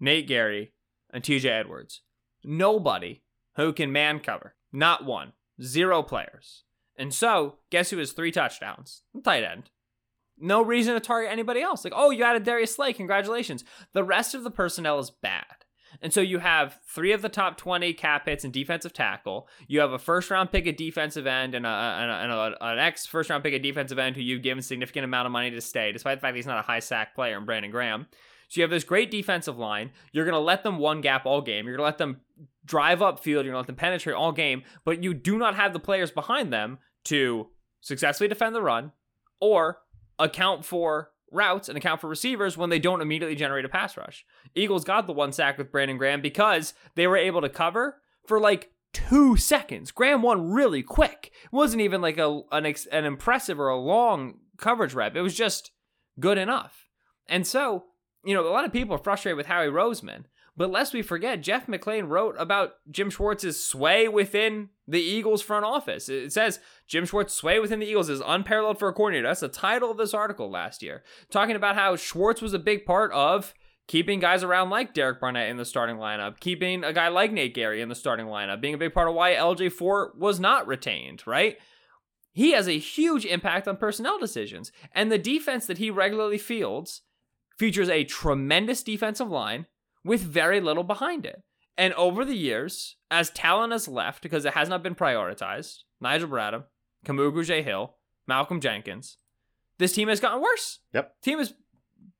Nate 0.00 0.28
Gerry, 0.28 0.72
and 1.10 1.22
TJ 1.22 1.46
Edwards. 1.46 2.02
Nobody 2.44 3.22
who 3.56 3.72
can 3.72 3.92
man 3.92 4.20
cover. 4.20 4.54
Not 4.72 5.04
one. 5.04 5.32
Zero 5.62 6.02
players. 6.02 6.64
And 6.96 7.12
so, 7.12 7.58
guess 7.70 7.90
who 7.90 7.98
has 7.98 8.12
three 8.12 8.32
touchdowns? 8.32 9.02
Tight 9.24 9.44
end. 9.44 9.70
No 10.38 10.62
reason 10.62 10.94
to 10.94 11.00
target 11.00 11.32
anybody 11.32 11.60
else. 11.60 11.84
Like, 11.84 11.92
oh, 11.96 12.10
you 12.10 12.22
added 12.24 12.44
Darius 12.44 12.74
Slay. 12.74 12.92
Congratulations. 12.92 13.64
The 13.92 14.04
rest 14.04 14.34
of 14.34 14.44
the 14.44 14.50
personnel 14.50 14.98
is 14.98 15.10
bad. 15.10 15.44
And 16.00 16.12
so 16.12 16.20
you 16.20 16.38
have 16.38 16.78
three 16.86 17.12
of 17.12 17.22
the 17.22 17.28
top 17.28 17.56
20 17.56 17.92
cap 17.94 18.26
hits 18.26 18.44
in 18.44 18.50
defensive 18.50 18.92
tackle. 18.92 19.48
You 19.66 19.80
have 19.80 19.92
a 19.92 19.98
first 19.98 20.30
round 20.30 20.52
pick 20.52 20.66
at 20.66 20.76
defensive 20.76 21.26
end 21.26 21.54
and, 21.54 21.66
a, 21.66 21.68
and, 21.68 22.10
a, 22.10 22.14
and 22.14 22.32
a, 22.32 22.64
an 22.64 22.78
ex 22.78 23.06
first 23.06 23.30
round 23.30 23.42
pick 23.42 23.54
at 23.54 23.62
defensive 23.62 23.98
end 23.98 24.14
who 24.14 24.22
you've 24.22 24.42
given 24.42 24.62
significant 24.62 25.04
amount 25.04 25.26
of 25.26 25.32
money 25.32 25.50
to 25.50 25.60
stay, 25.60 25.90
despite 25.92 26.18
the 26.18 26.20
fact 26.20 26.36
he's 26.36 26.46
not 26.46 26.58
a 26.58 26.62
high 26.62 26.78
sack 26.78 27.14
player 27.14 27.36
in 27.36 27.44
Brandon 27.44 27.70
Graham. 27.70 28.06
So 28.48 28.58
you 28.58 28.62
have 28.62 28.70
this 28.70 28.84
great 28.84 29.10
defensive 29.10 29.58
line. 29.58 29.90
You're 30.12 30.24
going 30.24 30.34
to 30.34 30.38
let 30.38 30.62
them 30.62 30.78
one 30.78 31.00
gap 31.00 31.26
all 31.26 31.42
game. 31.42 31.66
You're 31.66 31.76
going 31.76 31.84
to 31.84 31.90
let 31.90 31.98
them 31.98 32.20
drive 32.64 33.02
up 33.02 33.20
field. 33.20 33.44
You're 33.44 33.52
going 33.52 33.64
to 33.64 33.66
let 33.66 33.66
them 33.66 33.76
penetrate 33.76 34.16
all 34.16 34.32
game. 34.32 34.62
But 34.84 35.02
you 35.02 35.14
do 35.14 35.38
not 35.38 35.54
have 35.54 35.72
the 35.72 35.78
players 35.78 36.10
behind 36.10 36.52
them 36.52 36.78
to 37.04 37.48
successfully 37.80 38.28
defend 38.28 38.54
the 38.54 38.62
run 38.62 38.92
or 39.40 39.78
account 40.18 40.64
for 40.64 41.10
routes 41.30 41.68
and 41.68 41.76
account 41.76 42.00
for 42.00 42.08
receivers 42.08 42.56
when 42.56 42.70
they 42.70 42.78
don't 42.78 43.02
immediately 43.02 43.36
generate 43.36 43.64
a 43.64 43.68
pass 43.68 43.96
rush. 43.96 44.24
Eagles 44.54 44.84
got 44.84 45.06
the 45.06 45.12
one 45.12 45.32
sack 45.32 45.58
with 45.58 45.70
Brandon 45.70 45.98
Graham 45.98 46.20
because 46.20 46.74
they 46.94 47.06
were 47.06 47.16
able 47.16 47.42
to 47.42 47.48
cover 47.48 48.00
for 48.26 48.40
like 48.40 48.70
two 48.92 49.36
seconds. 49.36 49.90
Graham 49.90 50.22
won 50.22 50.50
really 50.50 50.82
quick. 50.82 51.30
It 51.44 51.52
wasn't 51.52 51.82
even 51.82 52.00
like 52.00 52.18
a 52.18 52.40
an, 52.50 52.74
an 52.92 53.04
impressive 53.04 53.60
or 53.60 53.68
a 53.68 53.78
long 53.78 54.38
coverage 54.56 54.94
rep. 54.94 55.16
It 55.16 55.22
was 55.22 55.36
just 55.36 55.70
good 56.18 56.38
enough. 56.38 56.88
And 57.28 57.46
so, 57.46 57.84
you 58.28 58.34
know, 58.34 58.46
a 58.46 58.52
lot 58.52 58.66
of 58.66 58.72
people 58.74 58.94
are 58.94 59.02
frustrated 59.02 59.38
with 59.38 59.46
Howie 59.46 59.68
Roseman. 59.68 60.24
But 60.54 60.70
lest 60.70 60.92
we 60.92 61.00
forget, 61.00 61.40
Jeff 61.40 61.66
McLane 61.66 62.08
wrote 62.08 62.34
about 62.38 62.72
Jim 62.90 63.08
Schwartz's 63.08 63.64
sway 63.64 64.06
within 64.06 64.68
the 64.86 65.00
Eagles 65.00 65.40
front 65.40 65.64
office. 65.64 66.10
It 66.10 66.32
says 66.32 66.60
Jim 66.86 67.06
Schwartz 67.06 67.32
sway 67.32 67.58
within 67.58 67.78
the 67.78 67.86
Eagles 67.86 68.10
is 68.10 68.20
unparalleled 68.26 68.78
for 68.78 68.88
a 68.88 68.92
coordinator. 68.92 69.28
That's 69.28 69.40
the 69.40 69.48
title 69.48 69.90
of 69.90 69.96
this 69.96 70.12
article 70.12 70.50
last 70.50 70.82
year. 70.82 71.04
Talking 71.30 71.56
about 71.56 71.74
how 71.74 71.96
Schwartz 71.96 72.42
was 72.42 72.52
a 72.52 72.58
big 72.58 72.84
part 72.84 73.12
of 73.12 73.54
keeping 73.86 74.20
guys 74.20 74.44
around 74.44 74.68
like 74.68 74.92
Derek 74.92 75.20
Barnett 75.20 75.48
in 75.48 75.56
the 75.56 75.64
starting 75.64 75.96
lineup, 75.96 76.38
keeping 76.38 76.84
a 76.84 76.92
guy 76.92 77.08
like 77.08 77.32
Nate 77.32 77.54
Gerry 77.54 77.80
in 77.80 77.88
the 77.88 77.94
starting 77.94 78.26
lineup, 78.26 78.60
being 78.60 78.74
a 78.74 78.78
big 78.78 78.92
part 78.92 79.08
of 79.08 79.14
why 79.14 79.32
LJ 79.32 79.72
Fort 79.72 80.18
was 80.18 80.38
not 80.38 80.66
retained, 80.66 81.26
right? 81.26 81.56
He 82.32 82.50
has 82.50 82.68
a 82.68 82.78
huge 82.78 83.24
impact 83.24 83.66
on 83.66 83.78
personnel 83.78 84.18
decisions. 84.18 84.70
And 84.92 85.10
the 85.10 85.18
defense 85.18 85.66
that 85.66 85.78
he 85.78 85.88
regularly 85.88 86.36
fields 86.36 87.02
features 87.58 87.88
a 87.88 88.04
tremendous 88.04 88.82
defensive 88.82 89.28
line 89.28 89.66
with 90.04 90.20
very 90.22 90.60
little 90.60 90.84
behind 90.84 91.26
it. 91.26 91.42
And 91.76 91.92
over 91.94 92.24
the 92.24 92.36
years, 92.36 92.96
as 93.10 93.30
talent 93.30 93.72
has 93.72 93.86
left 93.88 94.22
because 94.22 94.44
it 94.44 94.54
has 94.54 94.68
not 94.68 94.82
been 94.82 94.94
prioritized, 94.94 95.82
Nigel 96.00 96.28
Bradham, 96.28 96.64
Kamu 97.06 97.32
Grugier-Hill, 97.32 97.94
Malcolm 98.26 98.60
Jenkins, 98.60 99.18
this 99.78 99.92
team 99.92 100.08
has 100.08 100.20
gotten 100.20 100.42
worse. 100.42 100.80
Yep. 100.92 101.20
Team 101.22 101.38
is 101.38 101.54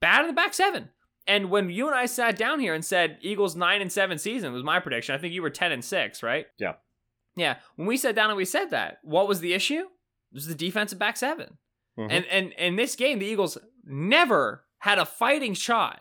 bad 0.00 0.20
in 0.22 0.26
the 0.28 0.32
back 0.32 0.54
seven. 0.54 0.90
And 1.26 1.50
when 1.50 1.70
you 1.70 1.86
and 1.86 1.94
I 1.94 2.06
sat 2.06 2.36
down 2.38 2.60
here 2.60 2.72
and 2.72 2.84
said 2.84 3.18
Eagles 3.20 3.54
nine 3.56 3.82
and 3.82 3.92
seven 3.92 4.16
season 4.18 4.52
was 4.52 4.62
my 4.62 4.80
prediction, 4.80 5.14
I 5.14 5.18
think 5.18 5.34
you 5.34 5.42
were 5.42 5.50
ten 5.50 5.72
and 5.72 5.84
six, 5.84 6.22
right? 6.22 6.46
Yeah. 6.58 6.74
Yeah. 7.36 7.56
When 7.76 7.86
we 7.86 7.96
sat 7.96 8.14
down 8.14 8.30
and 8.30 8.36
we 8.36 8.44
said 8.44 8.70
that, 8.70 8.98
what 9.02 9.28
was 9.28 9.40
the 9.40 9.52
issue? 9.52 9.80
It 9.80 10.34
was 10.34 10.46
the 10.46 10.54
defensive 10.54 10.98
back 10.98 11.16
7 11.16 11.58
Mhm. 11.98 12.08
And 12.10 12.24
and 12.26 12.52
in 12.52 12.76
this 12.76 12.94
game, 12.96 13.18
the 13.18 13.26
Eagles 13.26 13.58
never 13.84 14.64
had 14.80 14.98
a 14.98 15.04
fighting 15.06 15.54
shot. 15.54 16.00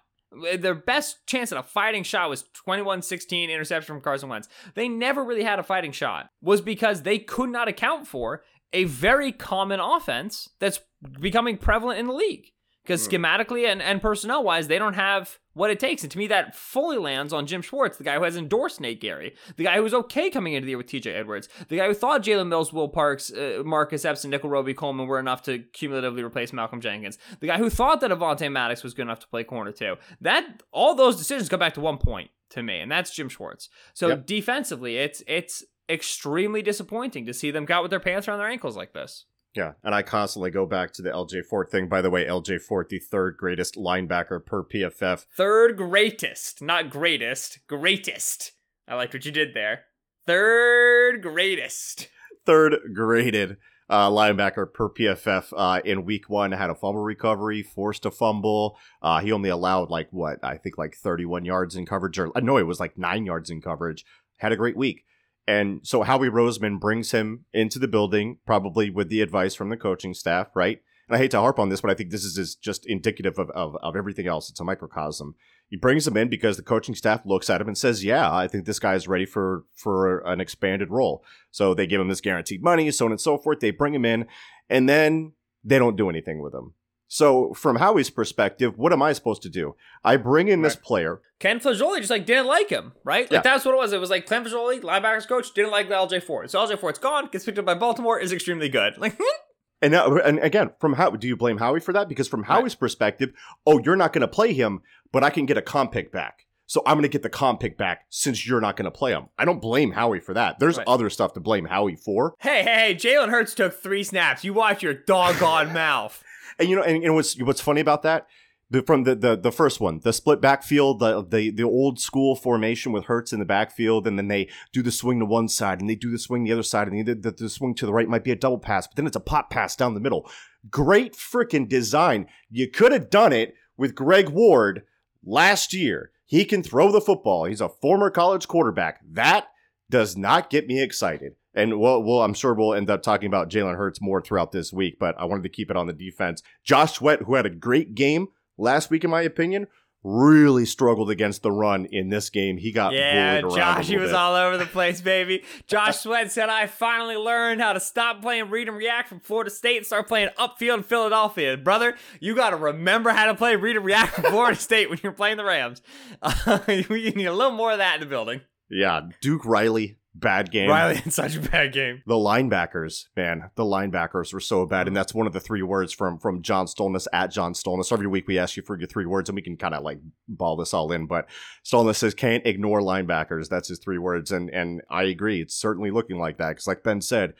Their 0.57 0.75
best 0.75 1.25
chance 1.25 1.51
at 1.51 1.57
a 1.57 1.63
fighting 1.63 2.03
shot 2.03 2.29
was 2.29 2.43
21-16 2.67 3.49
interception 3.49 3.95
from 3.95 4.01
Carson 4.01 4.29
Wentz. 4.29 4.49
They 4.75 4.87
never 4.89 5.23
really 5.23 5.43
had 5.43 5.59
a 5.59 5.63
fighting 5.63 5.91
shot. 5.91 6.29
Was 6.41 6.61
because 6.61 7.03
they 7.03 7.17
could 7.19 7.49
not 7.49 7.67
account 7.67 8.07
for 8.07 8.43
a 8.73 8.83
very 8.83 9.31
common 9.31 9.79
offense 9.79 10.49
that's 10.59 10.79
becoming 11.19 11.57
prevalent 11.57 11.99
in 11.99 12.07
the 12.07 12.13
league. 12.13 12.51
Because 12.83 13.05
Hmm. 13.05 13.15
schematically 13.15 13.65
and, 13.67 13.81
and 13.81 14.01
personnel 14.01 14.43
wise, 14.43 14.67
they 14.67 14.77
don't 14.79 14.93
have 14.95 15.39
what 15.57 15.71
it 15.71 15.79
takes. 15.79 16.03
And 16.03 16.11
to 16.11 16.17
me, 16.17 16.27
that 16.27 16.55
fully 16.55 16.97
lands 16.97 17.33
on 17.33 17.47
Jim 17.47 17.61
Schwartz, 17.61 17.97
the 17.97 18.03
guy 18.03 18.15
who 18.15 18.23
has 18.23 18.37
endorsed 18.37 18.79
Nate 18.79 19.01
Gerry, 19.01 19.35
the 19.57 19.63
guy 19.63 19.75
who 19.75 19.83
was 19.83 19.93
okay 19.93 20.29
coming 20.29 20.53
into 20.53 20.65
the 20.65 20.69
year 20.71 20.77
with 20.77 20.87
TJ 20.87 21.07
Edwards, 21.15 21.49
the 21.69 21.77
guy 21.77 21.87
who 21.87 21.93
thought 21.93 22.23
Jalen 22.23 22.47
Mills, 22.47 22.71
Will 22.71 22.87
Parks, 22.87 23.31
uh, 23.33 23.63
Marcus 23.65 24.05
Epps, 24.05 24.23
and 24.23 24.31
Nickell 24.31 24.49
Robey-Coleman 24.49 25.07
were 25.07 25.19
enough 25.19 25.41
to 25.43 25.59
cumulatively 25.73 26.23
replace 26.23 26.53
Malcolm 26.53 26.79
Jenkins, 26.79 27.17
the 27.39 27.47
guy 27.47 27.57
who 27.57 27.69
thought 27.69 27.99
that 28.01 28.11
Avonte 28.11 28.51
Maddox 28.51 28.83
was 28.83 28.93
good 28.93 29.01
enough 29.03 29.19
to 29.19 29.27
play 29.27 29.43
corner 29.43 29.71
too. 29.71 29.95
That 30.21 30.61
all 30.71 30.95
those 30.95 31.17
decisions 31.17 31.49
come 31.49 31.59
back 31.59 31.73
to 31.73 31.81
one 31.81 31.97
point 31.97 32.29
to 32.51 32.63
me, 32.63 32.79
and 32.79 32.91
that's 32.91 33.13
Jim 33.13 33.27
Schwartz. 33.27 33.67
So 33.93 34.09
Yep. 34.09 34.25
defensively, 34.25 34.97
it's 34.97 35.21
it's 35.27 35.63
extremely 35.89 36.61
disappointing 36.61 37.25
to 37.25 37.33
see 37.33 37.49
them 37.49 37.65
got 37.65 37.81
with 37.81 37.89
their 37.91 37.99
pants 37.99 38.27
around 38.27 38.39
their 38.39 38.47
ankles 38.49 38.75
like 38.77 38.93
this. 38.93 39.25
Yeah, 39.57 39.73
and 39.83 39.95
I 39.95 40.03
constantly 40.03 40.51
go 40.51 40.67
back 40.67 40.93
to 40.93 41.01
the 41.01 41.09
LJ 41.09 41.45
Fort 41.45 41.71
thing. 41.71 41.87
By 41.87 42.03
the 42.03 42.11
way, 42.11 42.25
LJ 42.25 42.61
Fort, 42.61 42.89
the 42.89 42.99
third 42.99 43.37
greatest 43.37 43.73
linebacker 43.75 44.45
per 44.45 44.63
PFF. 44.63 45.25
Third 45.35 45.77
greatest, 45.77 46.61
not 46.61 46.91
greatest, 46.91 47.65
greatest. 47.65 48.51
I 48.87 48.93
liked 48.93 49.15
what 49.15 49.25
you 49.25 49.31
did 49.31 49.55
there. 49.55 49.85
Third 50.27 51.23
greatest. 51.23 52.07
Third 52.45 52.93
graded 52.93 53.57
uh, 53.89 54.11
linebacker 54.11 54.71
per 54.71 54.89
PFF 54.89 55.51
uh, 55.57 55.81
in 55.83 56.05
week 56.05 56.29
one 56.29 56.51
had 56.51 56.69
a 56.69 56.75
fumble 56.75 57.01
recovery, 57.01 57.63
forced 57.63 58.05
a 58.05 58.11
fumble. 58.11 58.77
Uh, 59.01 59.21
he 59.21 59.31
only 59.31 59.49
allowed 59.49 59.89
like 59.89 60.09
what 60.11 60.37
I 60.43 60.57
think 60.57 60.77
like 60.77 60.95
31 60.95 61.45
yards 61.45 61.75
in 61.75 61.87
coverage, 61.87 62.19
or 62.19 62.31
no, 62.35 62.57
it 62.57 62.67
was 62.67 62.79
like 62.79 62.95
nine 62.95 63.25
yards 63.25 63.49
in 63.49 63.61
coverage. 63.61 64.05
Had 64.37 64.51
a 64.51 64.57
great 64.57 64.77
week. 64.77 65.03
And 65.47 65.79
so 65.83 66.03
Howie 66.03 66.29
Roseman 66.29 66.79
brings 66.79 67.11
him 67.11 67.45
into 67.53 67.79
the 67.79 67.87
building, 67.87 68.39
probably 68.45 68.89
with 68.89 69.09
the 69.09 69.21
advice 69.21 69.55
from 69.55 69.69
the 69.69 69.77
coaching 69.77 70.13
staff, 70.13 70.49
right? 70.55 70.81
And 71.07 71.15
I 71.15 71.19
hate 71.19 71.31
to 71.31 71.39
harp 71.39 71.57
on 71.57 71.69
this, 71.69 71.79
but 71.79 71.89
I 71.89 71.93
think 71.93 72.11
this 72.11 72.25
is 72.25 72.55
just 72.55 72.85
indicative 72.85 73.39
of, 73.39 73.49
of, 73.51 73.77
of 73.81 73.95
everything 73.95 74.27
else. 74.27 74.49
It's 74.49 74.59
a 74.59 74.65
microcosm. 74.65 75.35
He 75.69 75.77
brings 75.77 76.05
him 76.05 76.17
in 76.17 76.27
because 76.27 76.57
the 76.57 76.63
coaching 76.63 76.95
staff 76.95 77.25
looks 77.25 77.49
at 77.49 77.61
him 77.61 77.67
and 77.67 77.77
says, 77.77 78.03
"Yeah, 78.03 78.33
I 78.33 78.47
think 78.47 78.65
this 78.65 78.79
guy 78.79 78.95
is 78.95 79.07
ready 79.07 79.25
for 79.25 79.65
for 79.73 80.19
an 80.19 80.39
expanded 80.39 80.91
role." 80.91 81.23
So 81.51 81.73
they 81.73 81.87
give 81.87 81.99
him 81.99 82.07
this 82.07 82.21
guaranteed 82.21 82.63
money, 82.63 82.89
so 82.91 83.05
on 83.05 83.11
and 83.11 83.19
so 83.19 83.37
forth. 83.37 83.59
They 83.59 83.71
bring 83.71 83.93
him 83.93 84.05
in, 84.05 84.27
and 84.69 84.87
then 84.87 85.33
they 85.63 85.77
don't 85.77 85.97
do 85.97 86.09
anything 86.09 86.41
with 86.41 86.53
him. 86.53 86.73
So 87.07 87.53
from 87.53 87.77
Howie's 87.77 88.09
perspective, 88.09 88.77
what 88.77 88.91
am 88.91 89.01
I 89.01 89.13
supposed 89.13 89.41
to 89.43 89.49
do? 89.49 89.75
I 90.03 90.17
bring 90.17 90.47
in 90.49 90.61
this 90.61 90.75
player. 90.75 91.21
Ken 91.39 91.59
Flajole 91.59 91.97
just 91.97 92.09
like 92.09 92.25
didn't 92.25 92.47
like 92.47 92.69
him, 92.69 92.93
right? 93.03 93.23
Like 93.31 93.31
Yeah. 93.31 93.41
that's 93.41 93.63
what 93.65 93.73
it 93.73 93.77
was. 93.77 93.93
It 93.93 93.99
was 93.99 94.09
like 94.09 94.25
Ken 94.27 94.43
Flajole, 94.43 94.81
linebackers 94.81 95.27
coach, 95.27 95.53
didn't 95.53 95.71
like 95.71 95.87
the 95.87 95.95
LJ 95.95 96.21
Fort. 96.23 96.51
So 96.51 96.59
LJ 96.65 96.79
Fort's 96.79 96.99
gone, 96.99 97.29
gets 97.31 97.45
picked 97.45 97.59
up 97.59 97.65
by 97.65 97.75
Baltimore, 97.75 98.19
is 98.19 98.31
extremely 98.33 98.69
good. 98.69 98.97
Like 98.97 99.17
And 99.81 99.91
now, 99.91 100.17
and 100.17 100.39
again, 100.39 100.71
from 100.79 100.93
how 100.93 101.11
do 101.11 101.27
you 101.27 101.37
blame 101.37 101.59
Howie 101.59 101.79
for 101.79 101.93
that? 101.93 102.09
Because 102.09 102.27
from 102.27 102.43
Howie's 102.43 102.73
perspective, 102.73 103.31
oh, 103.65 103.79
you're 103.85 103.95
not 103.95 104.11
going 104.11 104.21
to 104.23 104.27
play 104.27 104.51
him, 104.53 104.81
but 105.11 105.23
I 105.23 105.29
can 105.29 105.45
get 105.45 105.55
a 105.55 105.61
comp 105.61 105.91
pick 105.91 106.11
back. 106.11 106.47
So 106.65 106.81
I'm 106.85 106.95
going 106.95 107.03
to 107.03 107.09
get 107.09 107.21
the 107.21 107.29
comp 107.29 107.59
pick 107.59 107.77
back 107.77 108.05
since 108.09 108.45
you're 108.45 108.59
not 108.59 108.75
going 108.75 108.85
to 108.85 108.91
play 108.91 109.11
him. 109.11 109.27
I 109.37 109.45
don't 109.45 109.61
blame 109.61 109.91
Howie 109.91 110.19
for 110.19 110.33
that. 110.33 110.57
There's 110.59 110.77
Right. 110.79 110.87
other 110.87 111.09
stuff 111.11 111.33
to 111.33 111.39
blame 111.39 111.65
Howie 111.65 111.95
for. 111.95 112.33
Hey, 112.39 112.63
hey, 112.63 112.73
hey, 112.87 112.95
Jalen 112.95 113.29
Hurts 113.29 113.53
took 113.53 113.71
three 113.81 114.03
snaps. 114.03 114.43
You 114.43 114.53
watch 114.53 114.81
your 114.83 114.95
doggone 114.95 115.71
mouth. 115.73 116.21
And 116.59 116.69
you 116.69 116.75
know, 116.75 116.83
and, 116.83 117.03
and 117.03 117.15
what's 117.15 117.39
what's 117.41 117.61
funny 117.61 117.81
about 117.81 118.03
that? 118.03 118.27
The, 118.69 118.81
from 118.81 119.03
the, 119.03 119.15
the 119.15 119.37
the 119.37 119.51
first 119.51 119.79
one, 119.79 120.01
the 120.03 120.11
split 120.11 120.41
backfield, 120.41 120.99
the, 120.99 121.23
the 121.23 121.51
the 121.51 121.63
old 121.63 121.99
school 121.99 122.35
formation 122.35 122.91
with 122.91 123.05
Hurts 123.05 123.31
in 123.31 123.39
the 123.39 123.45
backfield, 123.45 124.05
and 124.05 124.17
then 124.17 124.27
they 124.27 124.49
do 124.73 124.81
the 124.81 124.91
swing 124.91 125.19
to 125.19 125.25
one 125.25 125.47
side, 125.47 125.79
and 125.79 125.89
they 125.89 125.95
do 125.95 126.11
the 126.11 126.19
swing 126.19 126.43
the 126.43 126.51
other 126.51 126.63
side, 126.63 126.89
and 126.89 127.05
the, 127.05 127.31
the 127.31 127.49
swing 127.49 127.75
to 127.75 127.85
the 127.85 127.93
right 127.93 128.09
might 128.09 128.25
be 128.25 128.31
a 128.31 128.35
double 128.35 128.59
pass, 128.59 128.85
but 128.85 128.97
then 128.97 129.07
it's 129.07 129.15
a 129.15 129.21
pop 129.21 129.49
pass 129.49 129.75
down 129.75 129.93
the 129.93 130.01
middle. 130.01 130.29
Great 130.69 131.13
freaking 131.15 131.69
design. 131.69 132.27
You 132.49 132.69
could 132.69 132.91
have 132.91 133.09
done 133.09 133.31
it 133.31 133.53
with 133.77 133.95
Greg 133.95 134.27
Ward 134.29 134.83
last 135.23 135.71
year. 135.73 136.11
He 136.25 136.43
can 136.43 136.61
throw 136.61 136.91
the 136.91 136.99
football. 136.99 137.45
He's 137.45 137.61
a 137.61 137.69
former 137.69 138.09
college 138.09 138.49
quarterback. 138.49 138.99
That 139.09 139.47
does 139.89 140.17
not 140.17 140.49
get 140.49 140.67
me 140.67 140.83
excited. 140.83 141.35
And 141.57 141.79
well, 141.79 142.01
well, 142.03 142.21
I'm 142.21 142.33
sure 142.33 142.53
we'll 142.53 142.73
end 142.75 142.89
up 142.89 143.01
talking 143.01 143.27
about 143.27 143.49
Jalen 143.49 143.75
Hurts 143.75 143.99
more 144.01 144.21
throughout 144.21 144.51
this 144.51 144.71
week, 144.71 144.97
but 144.99 145.15
I 145.19 145.25
wanted 145.25 145.43
to 145.43 145.49
keep 145.49 145.69
it 145.71 145.75
on 145.77 145.87
the 145.87 145.93
defense. 145.93 146.41
Josh 146.63 146.93
Sweat, 146.93 147.23
who 147.23 147.35
had 147.35 147.45
a 147.45 147.49
great 147.49 147.95
game 147.95 148.27
last 148.57 148.89
week, 148.89 149.03
in 149.03 149.09
my 149.09 149.21
opinion, 149.23 149.67
really 150.03 150.65
struggled 150.65 151.09
against 151.09 151.41
the 151.41 151.51
run 151.51 151.85
in 151.85 152.09
this 152.09 152.29
game. 152.29 152.57
He 152.57 152.71
got 152.71 152.93
Yeah, 152.93 153.41
bullied 153.41 153.57
around 153.57 153.71
a 153.71 153.75
Josh, 153.81 153.87
he 153.87 153.97
was 153.97 154.09
bit. 154.11 154.15
all 154.15 154.35
over 154.35 154.57
the 154.57 154.65
place, 154.67 155.01
baby. 155.01 155.43
Josh 155.67 155.97
Sweat 155.97 156.31
said, 156.31 156.47
I 156.49 156.67
finally 156.67 157.15
learned 157.17 157.59
how 157.59 157.73
to 157.73 157.79
stop 157.79 158.21
playing 158.21 158.49
read 158.49 158.67
and 158.69 158.77
react 158.77 159.09
from 159.09 159.19
Florida 159.19 159.49
State 159.49 159.77
and 159.77 159.85
start 159.85 160.07
playing 160.07 160.29
upfield 160.37 160.75
in 160.77 160.83
Philadelphia. 160.83 161.57
Brother, 161.57 161.95
you 162.21 162.35
got 162.35 162.51
to 162.51 162.55
remember 162.55 163.09
how 163.09 163.25
to 163.25 163.35
play 163.35 163.55
read 163.55 163.75
and 163.75 163.83
react 163.85 164.13
from 164.13 164.25
Florida 164.25 164.55
State 164.59 164.89
when 164.89 164.99
you're 165.01 165.11
playing 165.11 165.37
the 165.37 165.43
Rams. 165.43 165.81
Uh, 166.21 166.59
you 166.67 167.11
need 167.11 167.25
a 167.25 167.33
little 167.33 167.51
more 167.51 167.71
of 167.71 167.79
that 167.79 167.95
in 167.95 168.01
the 168.01 168.05
building. 168.05 168.41
yeah, 168.69 169.01
Duke 169.21 169.45
Riley, 169.45 169.97
bad 170.19 170.51
game. 170.51 170.69
Riley 170.69 170.95
had 170.95 171.13
such 171.13 171.35
a 171.35 171.39
bad 171.39 171.73
game. 171.73 172.01
The 172.05 172.15
linebackers, 172.15 173.05
man, 173.15 173.49
the 173.55 173.63
linebackers 173.63 174.33
were 174.33 174.39
so 174.39 174.65
bad, 174.65 174.87
and 174.87 174.95
that's 174.95 175.13
one 175.13 175.27
of 175.27 175.33
the 175.33 175.39
three 175.39 175.61
words 175.61 175.93
from 175.93 176.17
from 176.17 176.41
John 176.41 176.65
Stolnis 176.65 177.07
at 177.13 177.31
John 177.31 177.53
Stolnis. 177.53 177.91
Every 177.91 178.07
week 178.07 178.27
we 178.27 178.39
ask 178.39 178.57
you 178.57 178.63
for 178.63 178.77
your 178.77 178.87
three 178.87 179.05
words, 179.05 179.29
and 179.29 179.35
we 179.35 179.41
can 179.41 179.57
kind 179.57 179.73
of 179.73 179.83
like 179.83 179.99
ball 180.27 180.55
this 180.55 180.73
all 180.73 180.91
in. 180.91 181.05
But 181.05 181.27
Stolnis 181.65 181.97
says 181.97 182.13
can't 182.13 182.45
ignore 182.45 182.81
linebackers. 182.81 183.49
That's 183.49 183.69
his 183.69 183.79
three 183.79 183.97
words, 183.97 184.31
and 184.31 184.49
and 184.49 184.81
I 184.89 185.03
agree. 185.03 185.41
It's 185.41 185.55
certainly 185.55 185.91
looking 185.91 186.17
like 186.17 186.37
that 186.37 186.49
because, 186.49 186.67
like 186.67 186.83
Ben 186.83 187.01
said, 187.01 187.33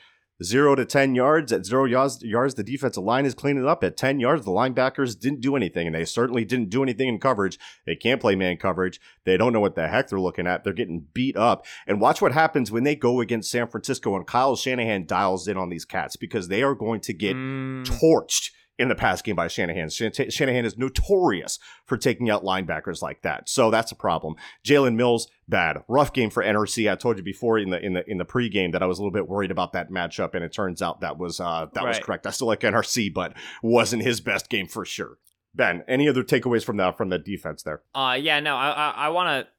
zero 0.43 0.75
to 0.75 0.85
ten 0.85 1.15
yards 1.15 1.51
at 1.51 1.65
zero 1.65 1.85
yards, 1.85 2.21
yards 2.23 2.55
the 2.55 2.63
defensive 2.63 3.03
line 3.03 3.25
is 3.25 3.33
cleaning 3.33 3.67
up. 3.67 3.83
At 3.83 3.97
ten 3.97 4.19
yards, 4.19 4.45
the 4.45 4.51
linebackers 4.51 5.19
didn't 5.19 5.41
do 5.41 5.55
anything, 5.55 5.87
and 5.87 5.95
they 5.95 6.05
certainly 6.05 6.45
didn't 6.45 6.69
do 6.69 6.83
anything 6.83 7.07
in 7.07 7.19
coverage. 7.19 7.57
They 7.85 7.95
can't 7.95 8.21
play 8.21 8.35
man 8.35 8.57
coverage. 8.57 8.99
They 9.23 9.37
don't 9.37 9.53
know 9.53 9.59
what 9.59 9.75
the 9.75 9.87
heck 9.87 10.09
they're 10.09 10.19
looking 10.19 10.47
at. 10.47 10.63
They're 10.63 10.73
getting 10.73 11.07
beat 11.13 11.37
up. 11.37 11.65
And 11.85 12.01
watch 12.01 12.21
what 12.21 12.33
happens 12.33 12.71
when 12.71 12.83
they 12.83 12.95
go 12.95 13.21
against 13.21 13.51
San 13.51 13.67
Francisco 13.67 14.15
and 14.15 14.27
Kyle 14.27 14.55
Shanahan 14.55 15.05
dials 15.05 15.47
in 15.47 15.57
on 15.57 15.69
these 15.69 15.85
cats 15.85 16.15
because 16.15 16.47
they 16.47 16.63
are 16.63 16.75
going 16.75 16.99
to 17.01 17.13
get 17.13 17.35
Mm, 17.37 17.85
torched 17.85 18.51
in 18.79 18.89
the 18.89 18.95
pass 18.95 19.21
game 19.21 19.35
by 19.35 19.47
Shanahan. 19.47 19.89
Shanahan 19.89 20.65
is 20.65 20.77
notorious 20.77 21.57
for 21.85 21.97
taking 21.97 22.29
out 22.29 22.43
linebackers 22.43 23.01
like 23.01 23.21
that. 23.23 23.49
So 23.49 23.71
that's 23.71 23.91
a 23.91 23.95
problem. 23.95 24.35
Jalen 24.63 24.95
Mills, 24.95 25.27
bad. 25.47 25.77
Rough 25.87 26.13
game 26.13 26.29
for 26.29 26.43
NRC. 26.43 26.91
I 26.91 26.95
told 26.95 27.17
you 27.17 27.23
before 27.23 27.57
in 27.57 27.69
the 27.71 27.83
in 27.83 27.93
the 27.93 28.09
in 28.09 28.17
the 28.17 28.25
pregame 28.25 28.71
that 28.73 28.83
I 28.83 28.85
was 28.85 28.99
a 28.99 29.01
little 29.01 29.11
bit 29.13 29.27
worried 29.27 29.51
about 29.51 29.73
that 29.73 29.89
matchup, 29.89 30.35
and 30.35 30.43
it 30.43 30.53
turns 30.53 30.81
out 30.81 31.01
that 31.01 31.17
was 31.17 31.39
uh 31.39 31.67
that 31.73 31.83
was 31.83 31.99
correct. 31.99 32.27
I 32.27 32.31
still 32.31 32.47
like 32.47 32.59
NRC, 32.61 33.13
but 33.13 33.33
wasn't 33.63 34.03
his 34.03 34.21
best 34.21 34.49
game 34.49 34.67
for 34.67 34.85
sure. 34.85 35.17
Ben, 35.55 35.83
any 35.87 36.07
other 36.07 36.23
takeaways 36.23 36.63
from 36.63 36.77
that 36.77 36.97
from 36.97 37.09
the 37.09 37.17
defense 37.17 37.63
there? 37.63 37.81
Uh, 37.95 38.15
yeah, 38.19 38.39
no, 38.39 38.55
I 38.55 38.69
I, 38.69 38.89
I 38.91 39.09
want 39.09 39.45
to 39.45 39.51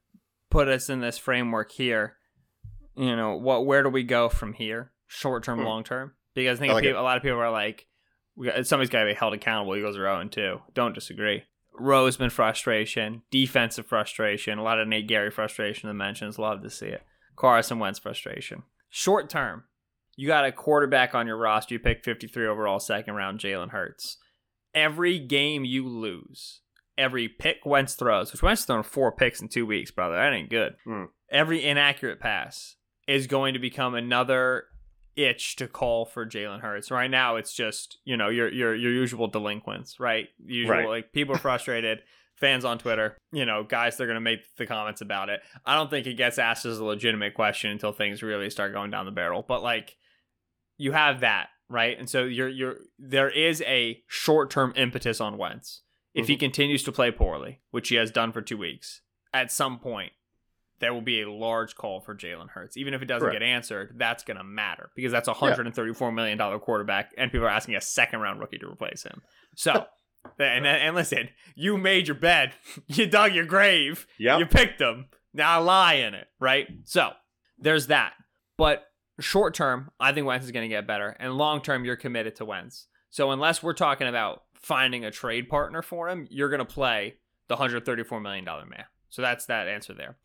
put 0.49 0.69
us 0.69 0.89
in 0.89 1.01
this 1.01 1.19
framework 1.19 1.73
here. 1.73 2.15
You 2.97 3.17
know, 3.17 3.37
what? 3.37 3.67
Where 3.67 3.83
do 3.83 3.89
we 3.89 4.05
go 4.05 4.29
from 4.29 4.53
here? 4.53 4.93
Short 5.09 5.43
term, 5.43 5.59
Hmm. 5.59 5.65
long 5.65 5.85
term? 5.85 6.13
Because 6.35 6.59
I 6.59 6.61
think 6.61 6.71
I 6.71 6.75
like 6.75 6.85
people, 6.85 7.01
a 7.01 7.03
lot 7.03 7.17
of 7.17 7.23
people 7.25 7.39
are 7.39 7.51
like, 7.51 7.87
got, 8.47 8.67
somebody's 8.67 8.91
got 8.91 9.01
to 9.01 9.07
be 9.07 9.15
held 9.15 9.35
accountable. 9.35 9.77
Eagles 9.77 9.97
are 9.97 10.05
0 10.05 10.29
2. 10.29 10.61
Don't 10.75 10.95
disagree. 10.95 11.45
Roseman 11.79 12.33
frustration, 12.33 13.23
defensive 13.31 13.87
frustration, 13.87 14.59
a 14.59 14.63
lot 14.63 14.81
of 14.81 14.89
Nate 14.89 15.09
Gerry 15.09 15.31
frustration. 15.31 15.89
The 15.89 15.95
mentions, 15.95 16.39
love 16.39 16.63
to 16.63 16.71
see 16.71 16.87
it. 16.87 17.03
Carson 17.37 17.79
Wentz 17.79 17.99
frustration. 17.99 18.65
Short 18.91 19.29
term, 19.29 19.65
you 20.17 20.27
got 20.27 20.45
a 20.45 20.53
quarterback 20.53 21.15
on 21.15 21.27
your 21.27 21.37
roster. 21.37 21.75
You 21.75 21.79
pick 21.79 22.03
53 22.03 22.47
overall, 22.47 22.81
second 22.81 23.15
round, 23.15 23.39
Jalen 23.39 23.71
Hurts. 23.71 24.17
Every 24.75 25.19
game 25.19 25.65
you 25.65 25.89
lose, 25.89 26.61
every 26.97 27.29
pick 27.29 27.59
Wentz 27.65 27.95
throws, 27.95 28.33
which 28.33 28.43
Wentz 28.43 28.65
thrown 28.65 28.83
four 28.83 29.13
picks 29.13 29.41
in 29.41 29.49
two 29.49 29.65
weeks, 29.65 29.91
brother. 29.91 30.17
That 30.17 30.33
ain't 30.33 30.51
good. 30.51 30.75
Hmm. 30.85 31.05
Every 31.31 31.65
inaccurate 31.65 32.19
pass 32.19 32.77
is 33.07 33.27
going 33.27 33.55
to 33.55 33.61
become 33.61 33.95
another 33.95 34.65
itch 35.19 35.57
to 35.57 35.67
call 35.67 36.05
for 36.05 36.25
Jalen 36.25 36.61
Hurts. 36.61 36.91
Right 36.91 37.11
now, 37.11 37.37
it's 37.37 37.53
just 37.53 37.99
you 38.05 38.17
know 38.17 38.29
your 38.29 38.49
your 38.51 38.75
your 38.75 38.93
usual 38.93 39.27
delinquents, 39.27 39.99
right? 40.01 40.29
Usual 40.45 40.77
Right. 40.77 40.89
like 40.89 41.13
people 41.13 41.35
are 41.35 41.39
frustrated. 41.39 42.01
Fans 42.37 42.65
on 42.65 42.79
Twitter, 42.79 43.19
you 43.33 43.45
know, 43.45 43.65
guys, 43.65 43.97
they're 43.97 44.07
gonna 44.07 44.21
make 44.21 44.39
the 44.57 44.65
comments 44.65 45.01
about 45.01 45.29
it. 45.29 45.41
I 45.67 45.75
don't 45.75 45.91
think 45.91 46.07
it 46.07 46.15
gets 46.15 46.39
asked 46.39 46.65
as 46.67 46.79
a 46.79 46.85
legitimate 46.85 47.35
question 47.35 47.73
until 47.73 47.91
things 47.91 48.23
really 48.23 48.49
start 48.49 48.73
going 48.73 48.93
down 48.93 49.07
the 49.07 49.11
barrel. 49.11 49.45
But 49.47 49.61
like, 49.61 49.97
you 50.77 50.93
have 50.93 51.19
that 51.21 51.49
right, 51.69 51.99
and 51.99 52.09
so 52.09 52.23
you're 52.23 52.49
you're 52.49 52.77
there 52.97 53.29
is 53.29 53.61
a 53.63 54.05
short 54.07 54.51
term 54.51 54.73
impetus 54.77 55.21
on 55.21 55.37
Wentz 55.37 55.83
if 56.15 56.29
he 56.29 56.35
mm-hmm. 56.35 56.41
continues 56.41 56.85
to 56.85 56.93
play 56.93 57.11
poorly, 57.11 57.59
which 57.73 57.89
he 57.89 57.97
has 57.97 58.13
done 58.13 58.31
for 58.31 58.41
two 58.41 58.57
weeks. 58.57 59.01
At 59.35 59.51
some 59.51 59.81
point, 59.81 60.13
there 60.81 60.95
will 60.95 61.01
be 61.03 61.23
a 61.23 61.31
large 61.31 61.75
call 61.75 62.01
for 62.01 62.15
Jalen 62.15 62.51
Hurts. 62.51 62.77
Even 62.77 62.95
if 62.95 63.03
it 63.03 63.07
doesn't 63.07 63.27
Correct. 63.29 63.41
get 63.41 63.47
answered, 63.47 63.95
that's 63.97 64.23
going 64.25 64.37
to 64.37 64.45
matter 64.45 64.91
because 64.95 65.13
that's 65.13 65.29
a 65.29 65.35
$134 65.35 66.15
million 66.15 66.39
quarterback, 66.61 67.13
and 67.19 67.33
people 67.33 67.47
are 67.47 67.51
asking 67.51 67.75
a 67.75 67.81
second 67.81 68.21
round 68.21 68.41
rookie 68.41 68.59
to 68.59 68.67
replace 68.69 69.03
him. 69.03 69.23
So, 69.57 69.87
and, 70.39 70.67
and 70.67 70.95
listen, 70.95 71.31
you 71.57 71.79
made 71.79 72.07
your 72.09 72.15
bed, 72.17 72.53
you 72.87 73.07
dug 73.07 73.35
your 73.35 73.47
grave, 73.47 74.07
Yep. 74.19 74.39
you 74.39 74.47
picked 74.47 74.79
them. 74.79 75.07
Now 75.35 75.61
lie 75.63 75.95
in 75.95 76.15
it, 76.15 76.27
right? 76.41 76.67
So, 76.85 77.11
there's 77.59 77.89
that. 77.89 78.13
But 78.57 78.85
short 79.21 79.55
term, 79.55 79.91
I 80.01 80.13
think 80.13 80.27
Wentz 80.27 80.47
is 80.47 80.53
going 80.53 80.69
to 80.69 80.75
get 80.75 80.87
better, 80.87 81.17
and 81.19 81.35
long 81.35 81.61
term, 81.61 81.85
you're 81.85 81.97
committed 81.97 82.37
to 82.37 82.45
Wentz. 82.45 82.87
So, 83.11 83.31
unless 83.33 83.63
we're 83.63 83.73
talking 83.75 84.07
about 84.07 84.43
finding 84.55 85.05
a 85.05 85.11
trade 85.11 85.49
partner 85.49 85.83
for 85.83 86.09
him, 86.09 86.27
you're 86.31 86.49
going 86.51 86.59
to 86.61 86.65
play 86.65 87.15
the 87.49 87.57
$134 87.57 88.23
million 88.23 88.45
man. 88.45 88.85
So, 89.09 89.23
that's 89.23 89.47
that 89.47 89.69
answer 89.69 89.93
there. 89.95 90.17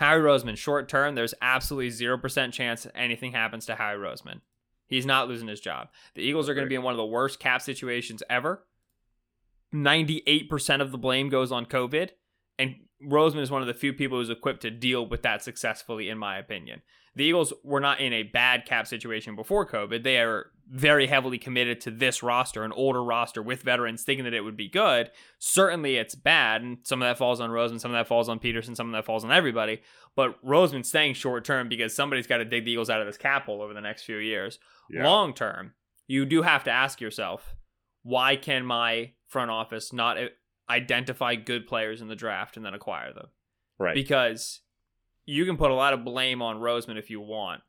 Howie 0.00 0.18
Roseman, 0.18 0.56
short 0.56 0.88
term, 0.88 1.14
there's 1.14 1.34
absolutely 1.42 1.90
0% 1.90 2.52
chance 2.54 2.86
anything 2.94 3.32
happens 3.32 3.66
to 3.66 3.74
Howie 3.74 3.98
Roseman. 3.98 4.40
He's 4.86 5.04
not 5.04 5.28
losing 5.28 5.46
his 5.46 5.60
job. 5.60 5.88
The 6.14 6.22
Eagles 6.22 6.48
are 6.48 6.54
going 6.54 6.64
to 6.64 6.70
be 6.70 6.74
in 6.74 6.82
one 6.82 6.94
of 6.94 6.98
the 6.98 7.04
worst 7.04 7.38
cap 7.38 7.60
situations 7.60 8.22
ever. 8.30 8.64
98% 9.74 10.80
of 10.80 10.90
the 10.90 10.96
blame 10.96 11.28
goes 11.28 11.52
on 11.52 11.66
COVID. 11.66 12.12
And 12.58 12.76
Roseman 13.04 13.42
is 13.42 13.50
one 13.50 13.60
of 13.60 13.68
the 13.68 13.74
few 13.74 13.92
people 13.92 14.16
who's 14.16 14.30
equipped 14.30 14.62
to 14.62 14.70
deal 14.70 15.04
with 15.06 15.20
that 15.22 15.44
successfully, 15.44 16.08
in 16.08 16.16
my 16.16 16.38
opinion. 16.38 16.80
The 17.16 17.24
Eagles 17.24 17.52
were 17.64 17.80
not 17.80 18.00
in 18.00 18.12
a 18.12 18.22
bad 18.22 18.64
cap 18.66 18.86
situation 18.86 19.34
before 19.34 19.66
COVID. 19.66 20.04
They 20.04 20.18
are 20.18 20.46
very 20.68 21.08
heavily 21.08 21.38
committed 21.38 21.80
to 21.80 21.90
this 21.90 22.22
roster, 22.22 22.62
an 22.62 22.70
older 22.70 23.02
roster 23.02 23.42
with 23.42 23.62
veterans, 23.62 24.04
thinking 24.04 24.24
that 24.24 24.34
it 24.34 24.42
would 24.42 24.56
be 24.56 24.68
good. 24.68 25.10
Certainly 25.40 25.96
it's 25.96 26.14
bad, 26.14 26.62
and 26.62 26.78
some 26.84 27.02
of 27.02 27.08
that 27.08 27.18
falls 27.18 27.40
on 27.40 27.50
Roseman, 27.50 27.80
some 27.80 27.90
of 27.90 27.96
that 27.96 28.06
falls 28.06 28.28
on 28.28 28.38
Pederson, 28.38 28.76
some 28.76 28.86
of 28.86 28.92
that 28.92 29.04
falls 29.04 29.24
on 29.24 29.32
everybody. 29.32 29.80
But 30.14 30.40
Roseman's 30.46 30.88
staying 30.88 31.14
short 31.14 31.44
term 31.44 31.68
because 31.68 31.94
somebody's 31.94 32.28
got 32.28 32.38
to 32.38 32.44
dig 32.44 32.64
the 32.64 32.70
Eagles 32.70 32.90
out 32.90 33.00
of 33.00 33.08
this 33.08 33.16
cap 33.16 33.46
hole 33.46 33.62
over 33.62 33.74
the 33.74 33.80
next 33.80 34.04
few 34.04 34.18
years. 34.18 34.60
Yeah. 34.88 35.04
Long 35.04 35.34
term, 35.34 35.72
you 36.06 36.24
do 36.24 36.42
have 36.42 36.62
to 36.64 36.70
ask 36.70 37.00
yourself, 37.00 37.56
why 38.04 38.36
can 38.36 38.64
my 38.64 39.12
front 39.26 39.50
office 39.50 39.92
not 39.92 40.16
identify 40.68 41.34
good 41.34 41.66
players 41.66 42.00
in 42.00 42.06
the 42.06 42.16
draft 42.16 42.56
and 42.56 42.64
then 42.64 42.74
acquire 42.74 43.12
them? 43.12 43.26
Right. 43.78 43.94
Because 43.94 44.60
you 45.30 45.46
can 45.46 45.56
put 45.56 45.70
a 45.70 45.74
lot 45.74 45.92
of 45.92 46.04
blame 46.04 46.42
on 46.42 46.58
Roseman 46.58 46.98
if 46.98 47.08
you 47.08 47.20
want. 47.20 47.62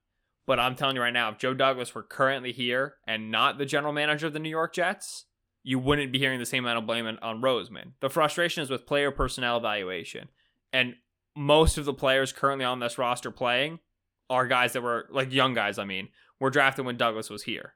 But 0.47 0.59
I'm 0.59 0.75
telling 0.75 0.95
you 0.95 1.01
right 1.03 1.13
now, 1.13 1.29
if 1.29 1.37
Joe 1.37 1.53
Douglas 1.53 1.93
were 1.93 2.01
currently 2.01 2.51
here 2.51 2.95
and 3.05 3.29
not 3.29 3.59
the 3.59 3.65
general 3.65 3.93
manager 3.93 4.27
of 4.27 4.33
the 4.33 4.39
New 4.39 4.49
York 4.49 4.73
Jets, 4.73 5.25
you 5.63 5.77
wouldn't 5.77 6.11
be 6.11 6.17
hearing 6.17 6.39
the 6.39 6.45
same 6.45 6.65
amount 6.65 6.79
of 6.79 6.87
blame 6.87 7.05
on, 7.21 7.41
Roseman. 7.41 7.91
The 7.99 8.09
frustration 8.09 8.63
is 8.63 8.71
with 8.71 8.87
player 8.87 9.11
personnel 9.11 9.57
evaluation. 9.57 10.29
And 10.73 10.95
most 11.35 11.77
of 11.77 11.85
the 11.85 11.93
players 11.93 12.33
currently 12.33 12.65
on 12.65 12.79
this 12.79 12.97
roster 12.97 13.29
playing 13.29 13.79
are 14.27 14.47
guys 14.47 14.73
that 14.73 14.81
were, 14.81 15.07
like 15.11 15.31
young 15.31 15.53
guys, 15.53 15.77
I 15.77 15.85
mean, 15.85 16.09
were 16.39 16.49
drafted 16.49 16.85
when 16.85 16.97
Douglas 16.97 17.29
was 17.29 17.43
here. 17.43 17.73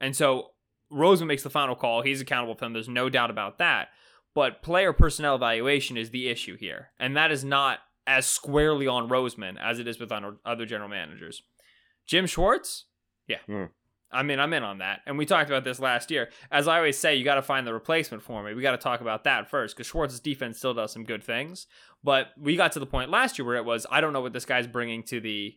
And 0.00 0.16
so 0.16 0.52
Roseman 0.90 1.26
makes 1.26 1.42
the 1.42 1.50
final 1.50 1.76
call. 1.76 2.00
He's 2.00 2.22
accountable 2.22 2.54
for 2.54 2.64
them. 2.64 2.72
There's 2.72 2.88
no 2.88 3.10
doubt 3.10 3.30
about 3.30 3.58
that. 3.58 3.88
But 4.34 4.62
player 4.62 4.94
personnel 4.94 5.36
evaluation 5.36 5.98
is 5.98 6.10
the 6.10 6.28
issue 6.28 6.56
here. 6.56 6.88
And 6.98 7.14
that 7.18 7.30
is 7.30 7.44
not 7.44 7.80
as 8.06 8.26
squarely 8.26 8.86
on 8.86 9.08
Roseman 9.08 9.56
as 9.60 9.78
it 9.78 9.88
is 9.88 9.98
with 9.98 10.12
other 10.12 10.66
general 10.66 10.88
managers. 10.88 11.42
Jim 12.06 12.26
Schwartz, 12.26 12.84
yeah. 13.26 13.38
Hmm. 13.46 13.64
I 14.12 14.22
mean, 14.22 14.38
I'm 14.38 14.52
in 14.52 14.62
on 14.62 14.78
that. 14.78 15.00
And 15.04 15.18
we 15.18 15.26
talked 15.26 15.50
about 15.50 15.64
this 15.64 15.80
last 15.80 16.10
year. 16.10 16.30
As 16.50 16.68
I 16.68 16.76
always 16.76 16.96
say, 16.96 17.16
you 17.16 17.24
got 17.24 17.34
to 17.34 17.42
find 17.42 17.66
the 17.66 17.74
replacement 17.74 18.22
for 18.22 18.42
me. 18.42 18.54
We 18.54 18.62
got 18.62 18.70
to 18.70 18.78
talk 18.78 19.00
about 19.00 19.24
that 19.24 19.50
first 19.50 19.76
because 19.76 19.88
Schwartz's 19.88 20.20
defense 20.20 20.58
still 20.58 20.74
does 20.74 20.92
some 20.92 21.04
good 21.04 21.24
things. 21.24 21.66
But 22.04 22.28
we 22.38 22.54
got 22.56 22.72
to 22.72 22.78
the 22.78 22.86
point 22.86 23.10
last 23.10 23.36
year 23.36 23.44
where 23.44 23.56
it 23.56 23.64
was, 23.64 23.84
I 23.90 24.00
don't 24.00 24.12
know 24.12 24.20
what 24.20 24.32
this 24.32 24.44
guy's 24.44 24.68
bringing 24.68 25.02
to 25.04 25.20
the 25.20 25.56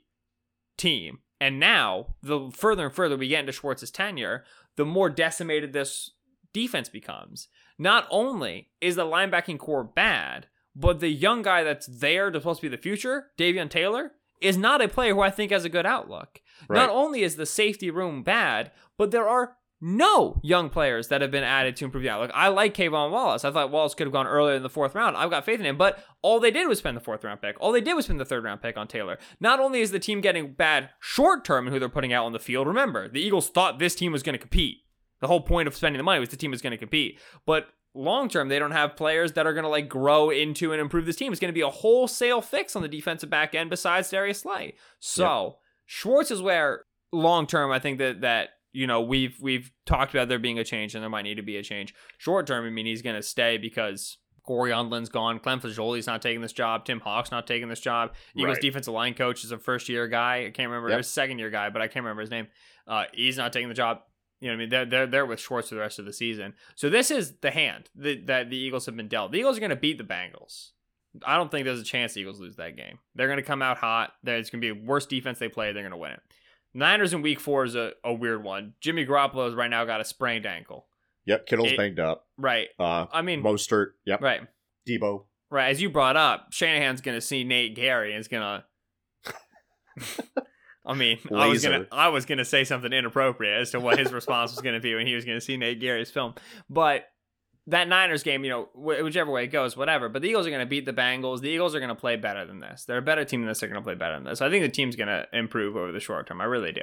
team. 0.77 1.19
And 1.39 1.59
now, 1.59 2.15
the 2.23 2.49
further 2.51 2.87
and 2.87 2.93
further 2.93 3.15
we 3.15 3.27
get 3.27 3.41
into 3.41 3.51
Schwartz's 3.51 3.91
tenure, 3.91 4.43
the 4.75 4.85
more 4.85 5.09
decimated 5.09 5.71
this 5.71 6.11
defense 6.51 6.89
becomes. 6.89 7.47
Not 7.77 8.07
only 8.09 8.71
is 8.81 8.95
the 8.95 9.05
linebacking 9.05 9.59
core 9.59 9.83
bad, 9.83 10.47
but 10.79 11.01
the 11.01 11.09
young 11.09 11.41
guy 11.41 11.63
that's 11.63 11.87
there 11.87 12.31
to 12.31 12.39
supposed 12.39 12.61
to 12.61 12.69
be 12.69 12.75
the 12.75 12.81
future, 12.81 13.27
Davion 13.37 13.69
Taylor, 13.69 14.13
is 14.41 14.57
not 14.57 14.81
a 14.81 14.87
player 14.87 15.13
who 15.13 15.21
I 15.21 15.29
think 15.29 15.51
has 15.51 15.65
a 15.65 15.69
good 15.69 15.85
outlook. 15.85 16.41
Right. 16.67 16.77
Not 16.77 16.89
only 16.89 17.21
is 17.21 17.35
the 17.35 17.45
safety 17.45 17.91
room 17.91 18.23
bad, 18.23 18.71
but 18.97 19.11
there 19.11 19.27
are 19.27 19.57
no 19.81 20.39
young 20.43 20.69
players 20.69 21.07
that 21.07 21.21
have 21.21 21.31
been 21.31 21.43
added 21.43 21.75
to 21.77 21.85
improve 21.85 22.03
the 22.03 22.09
outlook. 22.09 22.31
I 22.33 22.49
like 22.49 22.73
K'Von 22.73 23.11
Wallace. 23.11 23.45
I 23.45 23.51
thought 23.51 23.71
Wallace 23.71 23.93
could 23.93 24.07
have 24.07 24.13
gone 24.13 24.27
earlier 24.27 24.55
in 24.55 24.63
the 24.63 24.69
fourth 24.69 24.95
round. 24.95 25.15
I've 25.15 25.29
got 25.29 25.45
faith 25.45 25.59
in 25.59 25.65
him, 25.65 25.77
but 25.77 26.03
all 26.21 26.39
they 26.39 26.51
did 26.51 26.67
was 26.67 26.79
spend 26.79 26.97
the 26.97 27.01
fourth 27.01 27.23
round 27.23 27.41
pick. 27.41 27.55
All 27.59 27.71
they 27.71 27.81
did 27.81 27.93
was 27.93 28.05
spend 28.05 28.19
the 28.19 28.25
third 28.25 28.43
round 28.43 28.61
pick 28.61 28.77
on 28.77 28.87
Taylor. 28.87 29.17
Not 29.39 29.59
only 29.59 29.81
is 29.81 29.91
the 29.91 29.99
team 29.99 30.21
getting 30.21 30.53
bad 30.53 30.89
short 30.99 31.45
term 31.45 31.67
in 31.67 31.73
who 31.73 31.79
they're 31.79 31.89
putting 31.89 32.13
out 32.13 32.25
on 32.25 32.33
the 32.33 32.39
field, 32.39 32.67
remember, 32.67 33.07
the 33.07 33.21
Eagles 33.21 33.49
thought 33.49 33.79
this 33.79 33.95
team 33.95 34.11
was 34.11 34.23
going 34.23 34.33
to 34.33 34.39
compete. 34.39 34.79
The 35.21 35.27
whole 35.27 35.41
point 35.41 35.67
of 35.67 35.75
spending 35.75 35.97
the 35.97 36.03
money 36.03 36.19
was 36.19 36.29
the 36.29 36.37
team 36.37 36.51
was 36.51 36.61
going 36.61 36.71
to 36.71 36.77
compete. 36.77 37.19
But 37.45 37.67
long 37.95 38.29
term, 38.29 38.49
they 38.49 38.59
don't 38.59 38.71
have 38.71 38.95
players 38.95 39.33
that 39.33 39.45
are 39.47 39.53
going 39.53 39.63
to 39.63 39.69
like 39.69 39.89
grow 39.89 40.29
into 40.29 40.71
and 40.71 40.81
improve 40.81 41.05
this 41.05 41.15
team. 41.15 41.31
It's 41.31 41.39
going 41.39 41.49
to 41.49 41.57
be 41.57 41.61
a 41.61 41.69
wholesale 41.69 42.41
fix 42.41 42.75
on 42.75 42.81
the 42.81 42.87
defensive 42.87 43.29
back 43.29 43.55
end 43.55 43.69
besides 43.69 44.09
Darius 44.09 44.41
Slay. 44.41 44.75
So 44.99 45.57
Schwartz 45.85 46.31
is 46.31 46.41
where 46.41 46.85
long 47.11 47.47
term, 47.47 47.71
I 47.71 47.79
think 47.79 47.97
that 47.99 48.21
that 48.21 48.49
you 48.71 48.85
know 48.87 49.01
we've 49.01 49.37
we've 49.41 49.71
talked 49.85 50.13
about 50.13 50.27
there 50.29 50.39
being 50.39 50.59
a 50.59 50.63
change 50.63 50.93
and 50.95 51.01
there 51.03 51.09
might 51.09 51.23
need 51.23 51.35
to 51.35 51.41
be 51.43 51.57
a 51.57 51.63
change. 51.63 51.93
Short 52.17 52.45
term, 52.47 52.65
I 52.65 52.69
mean 52.69 52.85
he's 52.85 53.01
going 53.01 53.15
to 53.15 53.23
stay 53.23 53.57
because. 53.57 54.17
Cory 54.47 54.73
Undlin's 54.73 55.09
gone. 55.09 55.37
Ken 55.37 55.59
Flajole's 55.59 56.07
not 56.07 56.23
taking 56.23 56.41
this 56.41 56.53
job. 56.53 56.83
Tim 56.83 57.01
Hauck's 57.01 57.29
not 57.29 57.45
taking 57.45 57.69
this 57.69 57.81
job. 57.81 58.15
Eagles 58.35 58.55
Right. 58.55 58.61
defensive 58.63 58.91
line 58.95 59.13
coach 59.13 59.43
is 59.43 59.51
a 59.51 59.59
first 59.59 59.87
year 59.89 60.07
guy. 60.07 60.45
I 60.47 60.49
can't 60.49 60.69
remember. 60.69 60.89
Yep. 60.89 60.95
It 60.95 60.97
was 60.97 61.07
second 61.07 61.37
year 61.37 61.51
guy, 61.51 61.69
but 61.69 61.83
I 61.83 61.87
can't 61.87 62.03
remember 62.03 62.21
his 62.21 62.31
name. 62.31 62.47
Uh, 62.87 63.03
he's 63.13 63.37
not 63.37 63.53
taking 63.53 63.69
the 63.69 63.75
job. 63.75 63.99
You 64.39 64.47
know 64.47 64.53
what 64.53 64.55
I 64.55 64.59
mean? 64.59 64.69
They're, 64.69 64.85
they're, 64.85 65.07
they're 65.07 65.25
with 65.25 65.39
Schwartz 65.39 65.69
for 65.69 65.75
the 65.75 65.81
rest 65.81 65.99
of 65.99 66.05
the 66.05 66.13
season. 66.13 66.53
So 66.75 66.89
this 66.89 67.11
is 67.11 67.33
the 67.41 67.51
hand 67.51 67.89
that, 67.95 68.27
that 68.27 68.49
the 68.49 68.57
Eagles 68.57 68.85
have 68.85 68.95
been 68.95 69.07
dealt. 69.09 69.31
The 69.31 69.39
Eagles 69.39 69.57
are 69.57 69.59
going 69.59 69.69
to 69.71 69.75
beat 69.75 69.97
the 69.97 70.03
Bengals. 70.03 70.69
I 71.25 71.35
don't 71.37 71.49
think 71.51 71.65
there's 71.65 71.81
a 71.81 71.83
chance 71.83 72.13
the 72.13 72.21
Eagles 72.21 72.39
lose 72.39 72.55
that 72.57 72.77
game. 72.77 72.99
They're 73.15 73.27
going 73.27 73.37
to 73.37 73.43
come 73.43 73.61
out 73.61 73.77
hot. 73.77 74.13
There's 74.23 74.49
going 74.49 74.61
to 74.61 74.73
be 74.73 74.79
a 74.79 74.85
worse 74.85 75.05
defense 75.05 75.39
they 75.39 75.49
play. 75.49 75.73
They're 75.73 75.83
going 75.83 75.91
to 75.91 75.97
win 75.97 76.11
it. 76.11 76.21
Niners 76.73 77.13
in 77.13 77.21
week 77.23 77.39
four 77.39 77.65
is 77.65 77.75
a, 77.75 77.93
a 78.03 78.13
weird 78.13 78.43
one. 78.43 78.73
Jimmy 78.79 79.05
Garoppolo 79.05 79.45
has 79.47 79.55
right 79.55 79.69
now 79.69 79.83
got 79.85 80.01
a 80.01 80.05
sprained 80.05 80.45
ankle. 80.45 80.85
Yep. 81.25 81.45
Kittle's 81.47 81.71
It- 81.71 81.77
banged 81.77 81.99
up. 81.99 82.27
Right. 82.37 82.67
Uh, 82.79 83.07
I 83.11 83.21
mean, 83.23 83.41
Mostert. 83.43 83.87
Yep. 84.05 84.21
right. 84.21 84.41
Deebo. 84.87 85.25
Right. 85.49 85.69
As 85.69 85.81
you 85.81 85.89
brought 85.89 86.15
up, 86.15 86.53
Shanahan's 86.53 87.01
going 87.01 87.17
to 87.17 87.21
see 87.21 87.43
Nate 87.43 87.75
Gerry 87.75 88.11
and 88.13 88.19
is 88.21 88.27
going 88.27 88.61
to. 89.25 90.43
I 90.89 90.95
mean, 90.95 91.19
I 91.33 91.47
was 91.47 91.63
gonna 91.63 91.87
I 91.91 92.09
was 92.09 92.25
gonna 92.25 92.43
say 92.43 92.63
something 92.63 92.91
inappropriate 92.91 93.61
as 93.61 93.71
to 93.71 93.79
what 93.79 93.99
his 93.99 94.11
response 94.11 94.51
was 94.51 94.61
gonna 94.61 94.79
be 94.79 94.95
when 94.95 95.05
he 95.07 95.13
was 95.15 95.23
gonna 95.23 95.39
see 95.41 95.55
Nate 95.55 95.79
Gerry's 95.79 96.09
film, 96.11 96.33
but 96.69 97.05
that 97.67 97.87
Niners 97.87 98.23
game, 98.23 98.43
you 98.43 98.49
know, 98.49 98.63
wh- 98.73 99.03
whichever 99.03 99.29
way 99.29 99.43
it 99.43 99.47
goes, 99.49 99.77
whatever. 99.77 100.09
But 100.09 100.23
the 100.23 100.29
Eagles 100.29 100.47
are 100.47 100.51
gonna 100.51 100.65
beat 100.65 100.85
the 100.87 100.93
Bengals. 100.93 101.41
The 101.41 101.49
Eagles 101.49 101.75
are 101.75 101.79
gonna 101.79 101.93
play 101.93 102.15
better 102.15 102.43
than 102.45 102.59
this. 102.59 102.85
They're 102.85 102.97
a 102.97 103.01
better 103.03 103.23
team 103.23 103.41
than 103.41 103.49
this. 103.49 103.59
They're 103.59 103.69
gonna 103.69 103.83
play 103.83 103.93
better 103.93 104.15
than 104.15 104.23
this. 104.23 104.41
I 104.41 104.49
think 104.49 104.63
the 104.63 104.69
team's 104.71 104.95
gonna 104.95 105.27
improve 105.31 105.75
over 105.75 105.91
the 105.91 105.99
short 105.99 106.25
term. 106.27 106.41
I 106.41 106.45
really 106.45 106.71
do. 106.71 106.81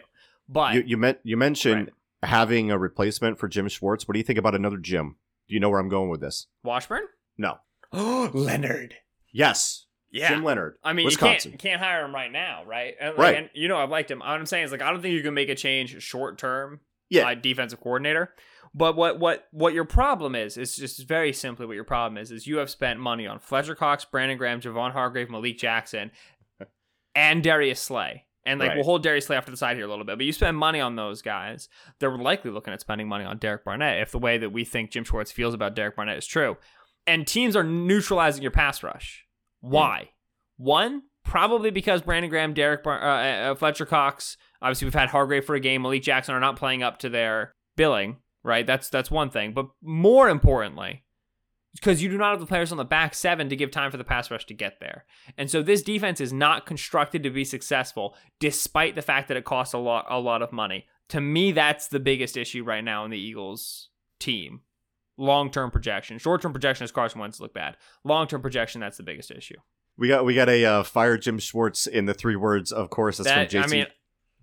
But 0.48 0.74
You 0.74 0.84
you 0.86 0.96
meant 0.96 1.18
you 1.24 1.36
mentioned 1.36 1.90
having 2.22 2.70
a 2.70 2.78
replacement 2.78 3.40
for 3.40 3.48
Jim 3.48 3.66
Schwartz. 3.68 4.07
What 4.07 4.12
do 4.12 4.20
you 4.20 4.24
think 4.24 4.38
about 4.38 4.54
another 4.54 4.76
Jim? 4.78 5.16
Do 5.48 5.54
you 5.54 5.61
know 5.61 5.68
where 5.70 5.80
I'm 5.80 5.88
going 5.88 6.09
with 6.11 6.20
this? 6.20 6.46
Washburn, 6.62 7.02
No. 7.36 7.59
oh 7.92 8.30
Leonhard, 8.34 8.94
Yes. 9.32 9.86
Yeah. 10.16 10.28
Jim 10.30 10.44
Leonhard. 10.44 10.76
I 10.84 10.92
mean, 10.92 11.06
Wisconsin. 11.06 11.52
you 11.52 11.58
can't 11.58 11.64
you 11.64 11.70
can't 11.70 11.82
hire 11.82 12.04
him 12.04 12.14
right 12.14 12.30
now, 12.32 12.64
right? 12.66 12.94
And, 13.00 13.16
Right. 13.18 13.36
And 13.36 13.50
you 13.54 13.68
know, 13.68 13.78
I've 13.78 13.90
liked 13.90 14.10
him. 14.10 14.18
What 14.20 14.28
I'm 14.28 14.46
saying 14.46 14.64
is 14.64 14.72
like 14.72 14.82
I 14.82 14.90
don't 14.90 15.02
think 15.02 15.14
you 15.14 15.22
can 15.22 15.34
make 15.34 15.48
a 15.48 15.54
change 15.54 16.00
short 16.02 16.38
term. 16.38 16.80
Yeah. 17.08 17.28
uh, 17.28 17.34
defensive 17.34 17.80
coordinator. 17.80 18.32
But 18.74 18.96
what 18.96 19.18
what 19.20 19.46
what 19.52 19.72
your 19.74 19.84
problem 19.84 20.34
is 20.34 20.56
is 20.58 20.76
just 20.76 21.06
very 21.06 21.32
simply 21.32 21.64
what 21.66 21.74
your 21.74 21.84
problem 21.84 22.18
is 22.18 22.30
is 22.30 22.46
you 22.46 22.56
have 22.58 22.68
spent 22.68 22.98
money 23.00 23.26
on 23.26 23.38
Fletcher 23.38 23.74
Cox, 23.74 24.04
Brandon 24.04 24.36
Graham, 24.36 24.60
Javon 24.60 24.92
Hargrave, 24.92 25.30
Malik 25.30 25.56
Jackson, 25.58 26.10
and 27.14 27.42
Darius 27.42 27.80
Slay. 27.80 28.24
And 28.44 28.60
like 28.60 28.68
Right. 28.68 28.76
we'll 28.76 28.84
hold 28.84 29.02
Darius 29.02 29.26
Slay 29.26 29.36
off 29.36 29.44
to 29.46 29.50
the 29.50 29.56
side 29.56 29.76
here 29.76 29.86
a 29.86 29.88
little 29.88 30.04
bit, 30.04 30.18
but 30.18 30.26
you 30.26 30.32
spend 30.32 30.56
money 30.56 30.80
on 30.80 30.94
those 30.94 31.20
guys. 31.22 31.68
They're 31.98 32.16
likely 32.16 32.50
looking 32.52 32.72
at 32.72 32.80
spending 32.80 33.08
money 33.08 33.24
on 33.24 33.38
Derek 33.38 33.64
Barnett 33.64 34.00
if 34.00 34.12
the 34.12 34.18
way 34.20 34.38
that 34.38 34.50
we 34.50 34.64
think 34.64 34.90
Jim 34.92 35.02
Schwartz 35.04 35.32
feels 35.32 35.52
about 35.54 35.74
Derek 35.74 35.96
Barnett 35.96 36.18
is 36.18 36.26
true. 36.26 36.56
And 37.08 37.26
teams 37.26 37.56
are 37.56 37.64
neutralizing 37.64 38.42
your 38.42 38.52
pass 38.52 38.82
rush. 38.84 39.25
Why? 39.61 40.11
One, 40.57 41.02
probably 41.24 41.70
because 41.70 42.02
Brandon 42.02 42.30
Graham, 42.30 42.54
Derek 42.54 42.82
Bar- 42.82 43.02
uh, 43.02 43.50
uh, 43.50 43.54
Fletcher 43.54 43.86
Cox, 43.86 44.36
obviously 44.62 44.86
we've 44.86 44.94
had 44.94 45.11
Hargrave 45.11 45.44
for 45.44 45.54
a 45.54 45.61
game, 45.61 45.82
Malik 45.82 46.02
Jackson 46.02 46.34
are 46.34 46.40
not 46.40 46.57
playing 46.57 46.82
up 46.82 46.98
to 46.98 47.09
their 47.09 47.52
billing, 47.76 48.16
right? 48.42 48.66
That's 48.66 48.88
that's 48.88 49.11
one 49.11 49.30
thing. 49.30 49.52
But 49.52 49.66
more 49.82 50.28
importantly, 50.28 51.04
because 51.74 52.02
you 52.02 52.09
do 52.09 52.18
not 52.18 52.30
have 52.30 52.40
the 52.40 52.46
players 52.46 52.72
on 52.72 52.78
the 52.78 52.84
back 52.84 53.14
seven 53.14 53.48
to 53.48 53.57
give 53.57 53.70
time 53.70 53.90
for 53.90 53.96
the 53.96 54.04
pass 54.04 54.30
rush 54.30 54.46
to 54.46 54.54
get 54.54 54.80
there. 54.80 55.04
And 55.36 55.50
so 55.50 55.62
this 55.62 55.82
defense 55.82 56.20
is 56.20 56.32
not 56.32 56.66
constructed 56.66 57.22
to 57.22 57.30
be 57.30 57.44
successful, 57.44 58.14
despite 58.40 58.94
the 58.94 59.02
fact 59.02 59.28
that 59.28 59.36
it 59.36 59.44
costs 59.44 59.74
a 59.74 59.78
lot 59.78 60.07
a 60.09 60.18
lot 60.18 60.42
of 60.42 60.52
money. 60.52 60.86
To 61.11 61.20
me, 61.20 61.52
that's 61.52 61.88
the 61.88 62.00
biggest 62.00 62.36
issue 62.36 62.64
right 62.64 62.82
now 62.82 63.04
in 63.04 63.11
the 63.11 63.18
Eagles 63.18 63.90
team. 64.18 64.62
Long 65.16 65.50
term 65.50 65.70
projection. 65.70 66.18
Short 66.18 66.42
term 66.42 66.52
projection 66.52 66.84
is 66.84 66.92
Carson 66.92 67.20
Wentz 67.20 67.40
look 67.40 67.54
bad. 67.54 67.76
Long 68.04 68.26
term 68.26 68.42
projection, 68.42 68.80
that's 68.80 68.96
the 68.96 69.02
biggest 69.02 69.30
issue. 69.30 69.56
We 69.96 70.08
got 70.08 70.24
we 70.24 70.34
got 70.34 70.48
a 70.48 70.64
uh, 70.64 70.82
fire 70.82 71.16
Jim 71.16 71.38
Schwartz 71.38 71.86
in 71.86 72.04
the 72.04 72.14
three 72.14 72.36
words. 72.36 72.70
Of 72.70 72.90
course, 72.90 73.18
that's 73.18 73.28
That, 73.28 73.50
from 73.50 73.62
JC. 73.62 73.64
I 73.64 73.66
mean, 73.68 73.86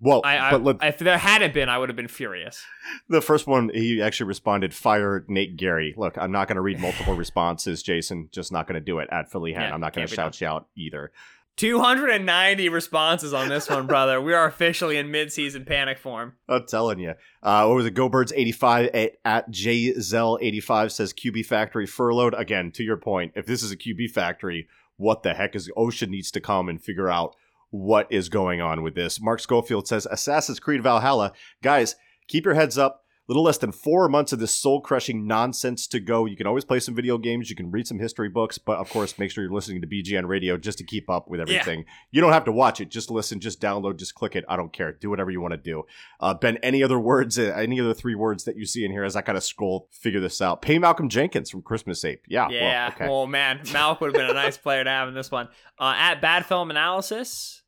Whoa, 0.03 0.19
I, 0.19 0.47
I, 0.47 0.51
but 0.51 0.63
look, 0.63 0.83
if 0.83 0.97
there 0.97 1.17
hadn't 1.17 1.53
been, 1.53 1.69
I 1.69 1.77
would 1.77 1.87
have 1.87 1.95
been 1.95 2.09
furious. 2.09 2.61
the 3.09 3.21
first 3.21 3.47
one 3.47 3.69
he 3.73 4.01
actually 4.01 4.27
responded, 4.27 4.73
"Fire 4.73 5.23
Nate 5.29 5.55
Gerry." 5.55 5.93
Look, 5.95 6.17
I'm 6.17 6.31
not 6.31 6.49
going 6.49 6.57
to 6.57 6.61
read 6.61 6.79
multiple 6.79 7.15
responses, 7.15 7.81
Jason. 7.81 8.27
Just 8.33 8.51
not 8.51 8.67
going 8.67 8.75
to 8.75 8.83
do 8.83 8.99
it 8.99 9.07
at 9.11 9.31
Philly 9.31 9.53
Hen. 9.53 9.61
Yeah, 9.61 9.73
I'm 9.73 9.79
not 9.79 9.93
going 9.93 10.05
to 10.05 10.13
shout 10.13 10.35
shout 10.35 10.67
either. 10.75 11.11
290 11.57 12.69
responses 12.69 13.33
on 13.33 13.49
this 13.49 13.69
one, 13.69 13.85
brother. 13.87 14.19
We 14.19 14.33
are 14.33 14.47
officially 14.47 14.97
in 14.97 15.11
mid-season 15.11 15.65
panic 15.65 15.99
form. 15.99 16.33
I'm 16.49 16.65
telling 16.65 16.99
you. 16.99 17.13
Uh, 17.41 17.65
what 17.65 17.75
was 17.75 17.85
it? 17.85 17.93
Go 17.93 18.09
Birds 18.09 18.33
85 18.35 18.87
at, 18.87 19.11
at 19.23 19.51
JZell 19.51 20.39
85 20.41 20.91
says 20.91 21.13
QB 21.13 21.45
Factory 21.45 21.85
furloughed. 21.85 22.33
Again, 22.33 22.71
to 22.71 22.83
your 22.83 22.97
point, 22.97 23.33
if 23.35 23.45
this 23.45 23.61
is 23.61 23.71
a 23.71 23.77
QB 23.77 24.11
Factory, 24.11 24.67
what 24.97 25.23
the 25.23 25.33
heck 25.33 25.55
is 25.55 25.71
Ocean 25.77 26.09
needs 26.09 26.31
to 26.31 26.41
come 26.41 26.69
and 26.69 26.81
figure 26.81 27.09
out 27.09 27.35
what 27.69 28.07
is 28.11 28.29
going 28.29 28.61
on 28.61 28.83
with 28.83 28.95
this. 28.95 29.19
Mark 29.19 29.39
Schofield 29.39 29.87
says 29.87 30.07
Assassin's 30.09 30.59
Creed 30.59 30.83
Valhalla. 30.83 31.33
Guys, 31.61 31.95
keep 32.27 32.45
your 32.45 32.53
heads 32.53 32.77
up. 32.77 33.02
Little 33.27 33.43
less 33.43 33.57
than 33.57 33.71
four 33.71 34.09
months 34.09 34.33
of 34.33 34.39
this 34.39 34.51
soul 34.51 34.81
crushing 34.81 35.25
nonsense 35.25 35.87
to 35.87 35.99
go. 35.99 36.25
You 36.25 36.35
can 36.35 36.47
always 36.47 36.65
play 36.65 36.79
some 36.79 36.95
video 36.95 37.17
games, 37.17 37.49
you 37.49 37.55
can 37.55 37.71
read 37.71 37.87
some 37.87 37.99
history 37.99 38.29
books, 38.29 38.57
but 38.57 38.77
of 38.77 38.89
course, 38.89 39.17
make 39.17 39.31
sure 39.31 39.43
you're 39.43 39.53
listening 39.53 39.81
to 39.81 39.87
BGN 39.87 40.27
Radio 40.27 40.57
just 40.57 40.77
to 40.79 40.83
keep 40.83 41.09
up 41.09 41.29
with 41.29 41.39
everything. 41.39 41.85
You 42.11 42.21
don't 42.21 42.33
have 42.33 42.45
to 42.45 42.51
watch 42.51 42.81
it, 42.81 42.89
just 42.89 43.09
listen, 43.09 43.39
just 43.39 43.61
download, 43.61 43.97
just 43.97 44.15
click 44.15 44.35
it. 44.35 44.43
I 44.49 44.55
don't 44.55 44.73
care. 44.73 44.91
Do 44.91 45.09
whatever 45.09 45.31
you 45.31 45.41
want 45.41 45.53
to 45.53 45.57
do. 45.57 45.83
Uh, 46.19 46.33
ben, 46.33 46.57
any 46.57 46.83
other 46.83 46.99
words, 46.99 47.39
uh, 47.39 47.53
any 47.55 47.79
other 47.79 47.93
three 47.93 48.15
words 48.15 48.43
that 48.43 48.57
you 48.57 48.65
see 48.65 48.83
in 48.83 48.91
here 48.91 49.03
as 49.03 49.15
I 49.15 49.21
kind 49.21 49.37
of 49.37 49.43
scroll, 49.43 49.87
figure 49.91 50.19
this 50.19 50.41
out? 50.41 50.61
Pay 50.61 50.79
Malcolm 50.79 51.09
Jenkins 51.09 51.49
from 51.49 51.61
Christmas 51.61 52.03
Ape. 52.03 52.23
Yeah. 52.27 52.49
Yeah. 52.49 52.87
Well, 52.87 52.87
okay. 52.89 53.07
Oh 53.07 53.25
man, 53.25 53.59
Malk 53.65 54.01
would 54.01 54.07
have 54.07 54.21
been 54.21 54.29
a 54.29 54.33
nice 54.33 54.57
player 54.57 54.83
to 54.83 54.89
have 54.89 55.07
in 55.07 55.13
this 55.13 55.31
one. 55.31 55.47
Uh, 55.79 55.93
at 55.95 56.21
Bad 56.21 56.45
Film 56.45 56.69
Analysis, 56.69 57.63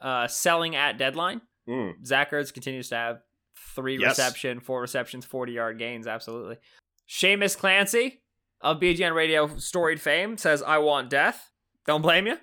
uh, 0.00 0.26
selling 0.28 0.76
at 0.76 0.98
deadline. 0.98 1.40
Mm. 1.68 2.04
Zach 2.04 2.32
Ertz 2.32 2.52
continues 2.52 2.88
to 2.90 2.96
have 2.96 3.20
three 3.74 3.98
Yes. 3.98 4.10
reception, 4.18 4.60
four 4.60 4.80
receptions, 4.80 5.24
40 5.24 5.52
yard 5.52 5.78
gains. 5.78 6.06
Absolutely. 6.06 6.56
Seamus 7.08 7.56
Clancy 7.56 8.22
of 8.60 8.78
BGN 8.80 9.14
Radio 9.14 9.56
storied 9.58 10.00
fame 10.00 10.36
says, 10.36 10.62
I 10.62 10.78
want 10.78 11.10
death. 11.10 11.50
Don't 11.86 12.02
blame 12.02 12.26
you. 12.26 12.36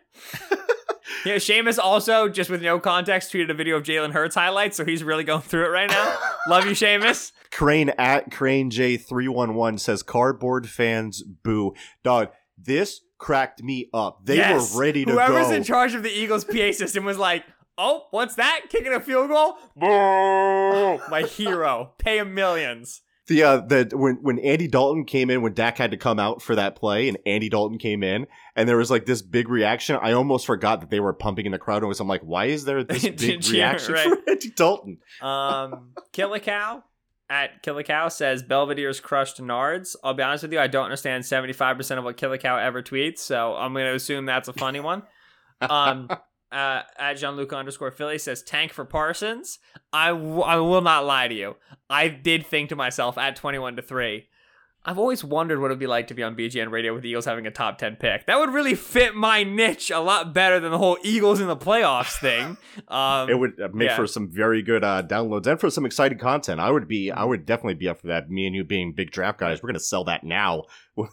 yeah, 1.25 1.35
Seamus 1.35 1.77
also, 1.79 2.27
just 2.27 2.49
with 2.49 2.61
no 2.61 2.79
context, 2.79 3.31
tweeted 3.31 3.49
a 3.49 3.53
video 3.53 3.77
of 3.77 3.83
Jalen 3.83 4.11
Hurts 4.13 4.35
highlights, 4.35 4.75
so 4.77 4.83
he's 4.85 5.03
really 5.03 5.23
going 5.23 5.41
through 5.41 5.65
it 5.65 5.69
right 5.69 5.89
now. 5.89 6.17
Love 6.47 6.65
you, 6.65 6.71
Seamus. 6.71 7.31
Crane 7.51 7.89
at 7.97 8.31
Crane 8.31 8.69
J311 8.69 9.79
says 9.79 10.03
cardboard 10.03 10.67
fans 10.69 11.21
boo. 11.23 11.73
Dog, 12.03 12.29
this 12.57 13.01
cracked 13.17 13.63
me 13.63 13.89
up. 13.93 14.25
They 14.25 14.37
Yes. 14.37 14.73
were 14.73 14.81
ready 14.81 15.05
to 15.05 15.11
Whoever's 15.13 15.47
go. 15.47 15.53
in 15.53 15.63
charge 15.63 15.93
of 15.95 16.03
the 16.03 16.11
Eagles 16.11 16.43
PA 16.43 16.71
system 16.71 17.05
was 17.05 17.17
like, 17.17 17.43
oh, 17.77 18.07
what's 18.11 18.35
that? 18.35 18.61
Kicking 18.69 18.93
a 18.93 18.99
field 18.99 19.29
goal? 19.29 19.57
Boo! 19.75 20.99
My 21.09 21.23
hero. 21.23 21.93
Pay 21.97 22.19
him 22.19 22.33
millions. 22.33 23.01
The 23.27 23.43
uh 23.43 23.57
the 23.57 23.89
when 23.93 24.19
when 24.21 24.39
Andy 24.39 24.69
Dalton 24.69 25.03
came 25.03 25.29
in 25.29 25.41
when 25.41 25.53
Dak 25.53 25.77
had 25.77 25.91
to 25.91 25.97
come 25.97 26.17
out 26.17 26.41
for 26.41 26.55
that 26.55 26.77
play 26.77 27.09
and 27.09 27.17
Andy 27.25 27.49
Dalton 27.49 27.77
came 27.77 28.01
in 28.01 28.25
and 28.55 28.69
there 28.69 28.77
was 28.77 28.89
like 28.89 29.05
this 29.05 29.21
big 29.21 29.49
reaction. 29.49 29.97
I 30.01 30.13
almost 30.13 30.45
forgot 30.45 30.79
that 30.79 30.89
they 30.89 31.01
were 31.01 31.11
pumping 31.11 31.45
in 31.45 31.51
the 31.51 31.59
crowd 31.59 31.83
noise. 31.83 31.99
I'm 31.99 32.07
like, 32.07 32.21
why 32.21 32.45
is 32.45 32.63
there 32.63 32.85
this 32.85 33.03
big 33.09 33.41
Cheer, 33.41 33.53
reaction 33.53 33.93
right. 33.95 34.07
for 34.07 34.29
Andy 34.29 34.49
Dalton? 34.51 34.99
Um, 35.21 35.89
Kill 36.13 36.33
a 36.33 36.39
Cow 36.39 36.85
at 37.29 37.61
Kill 37.63 37.77
a 37.77 37.83
Cow 37.83 38.07
says 38.07 38.43
Belvedere's 38.43 39.01
crushed 39.01 39.41
Nards. 39.41 39.97
I'll 40.05 40.13
be 40.13 40.23
honest 40.23 40.43
with 40.43 40.53
you, 40.53 40.59
I 40.61 40.67
don't 40.67 40.85
understand 40.85 41.25
75% 41.25 41.97
of 41.97 42.05
what 42.05 42.15
Kill 42.15 42.31
a 42.31 42.37
Cow 42.37 42.57
ever 42.57 42.81
tweets, 42.81 43.19
so 43.19 43.55
I'm 43.55 43.73
going 43.73 43.85
to 43.85 43.95
assume 43.95 44.25
that's 44.25 44.47
a 44.47 44.53
funny 44.53 44.79
one. 44.79 45.03
Um, 45.59 46.09
uh, 46.51 46.81
at 46.97 47.13
Gianluca 47.13 47.55
underscore 47.55 47.91
Philly 47.91 48.17
says 48.17 48.43
tank 48.43 48.73
for 48.73 48.85
Parsons. 48.85 49.59
I, 49.91 50.09
w- 50.09 50.41
I 50.41 50.57
will 50.57 50.81
not 50.81 51.05
lie 51.05 51.27
to 51.27 51.35
you. 51.35 51.55
I 51.89 52.07
did 52.07 52.45
think 52.45 52.69
to 52.69 52.75
myself 52.75 53.17
at 53.17 53.35
21 53.35 53.75
to 53.77 53.81
3. 53.81 54.27
I've 54.87 54.97
always 54.97 55.21
wondered 55.21 55.59
what 55.59 55.65
it 55.69 55.73
would 55.73 55.79
be 55.79 55.85
like 55.87 56.07
to 56.07 56.13
be 56.13 56.23
on 56.23 56.33
BGN 56.35 56.71
radio 56.71 56.93
with 56.93 57.03
the 57.03 57.09
Eagles 57.09 57.25
having 57.25 57.45
a 57.45 57.51
top 57.51 57.77
10 57.77 57.97
pick. 57.97 58.25
That 58.25 58.39
would 58.39 58.53
really 58.53 58.73
fit 58.73 59.15
my 59.15 59.43
niche 59.43 59.91
a 59.91 59.99
lot 59.99 60.33
better 60.33 60.61
than 60.61 60.71
the 60.71 60.77
whole 60.77 60.97
Eagles 61.03 61.41
in 61.41 61.47
the 61.47 61.57
playoffs 61.57 62.17
thing. 62.19 62.57
Um, 62.87 63.29
It 63.29 63.37
would 63.37 63.59
uh, 63.59 63.67
make 63.73 63.89
yeah. 63.89 63.95
for 63.97 64.07
some 64.07 64.29
very 64.29 64.61
good 64.61 64.83
uh, 64.83 65.03
downloads 65.03 65.45
and 65.47 65.59
for 65.59 65.69
some 65.69 65.85
exciting 65.85 66.17
content. 66.19 66.61
I 66.61 66.71
would 66.71 66.87
be, 66.87 67.11
I 67.11 67.25
would 67.25 67.45
definitely 67.45 67.73
be 67.73 67.89
up 67.89 67.99
for 67.99 68.07
that. 68.07 68.29
Me 68.29 68.45
and 68.47 68.55
you 68.55 68.63
being 68.63 68.93
big 68.93 69.11
draft 69.11 69.39
guys, 69.39 69.61
we're 69.61 69.67
gonna 69.67 69.79
sell 69.79 70.05
that 70.05 70.23
now 70.23 70.63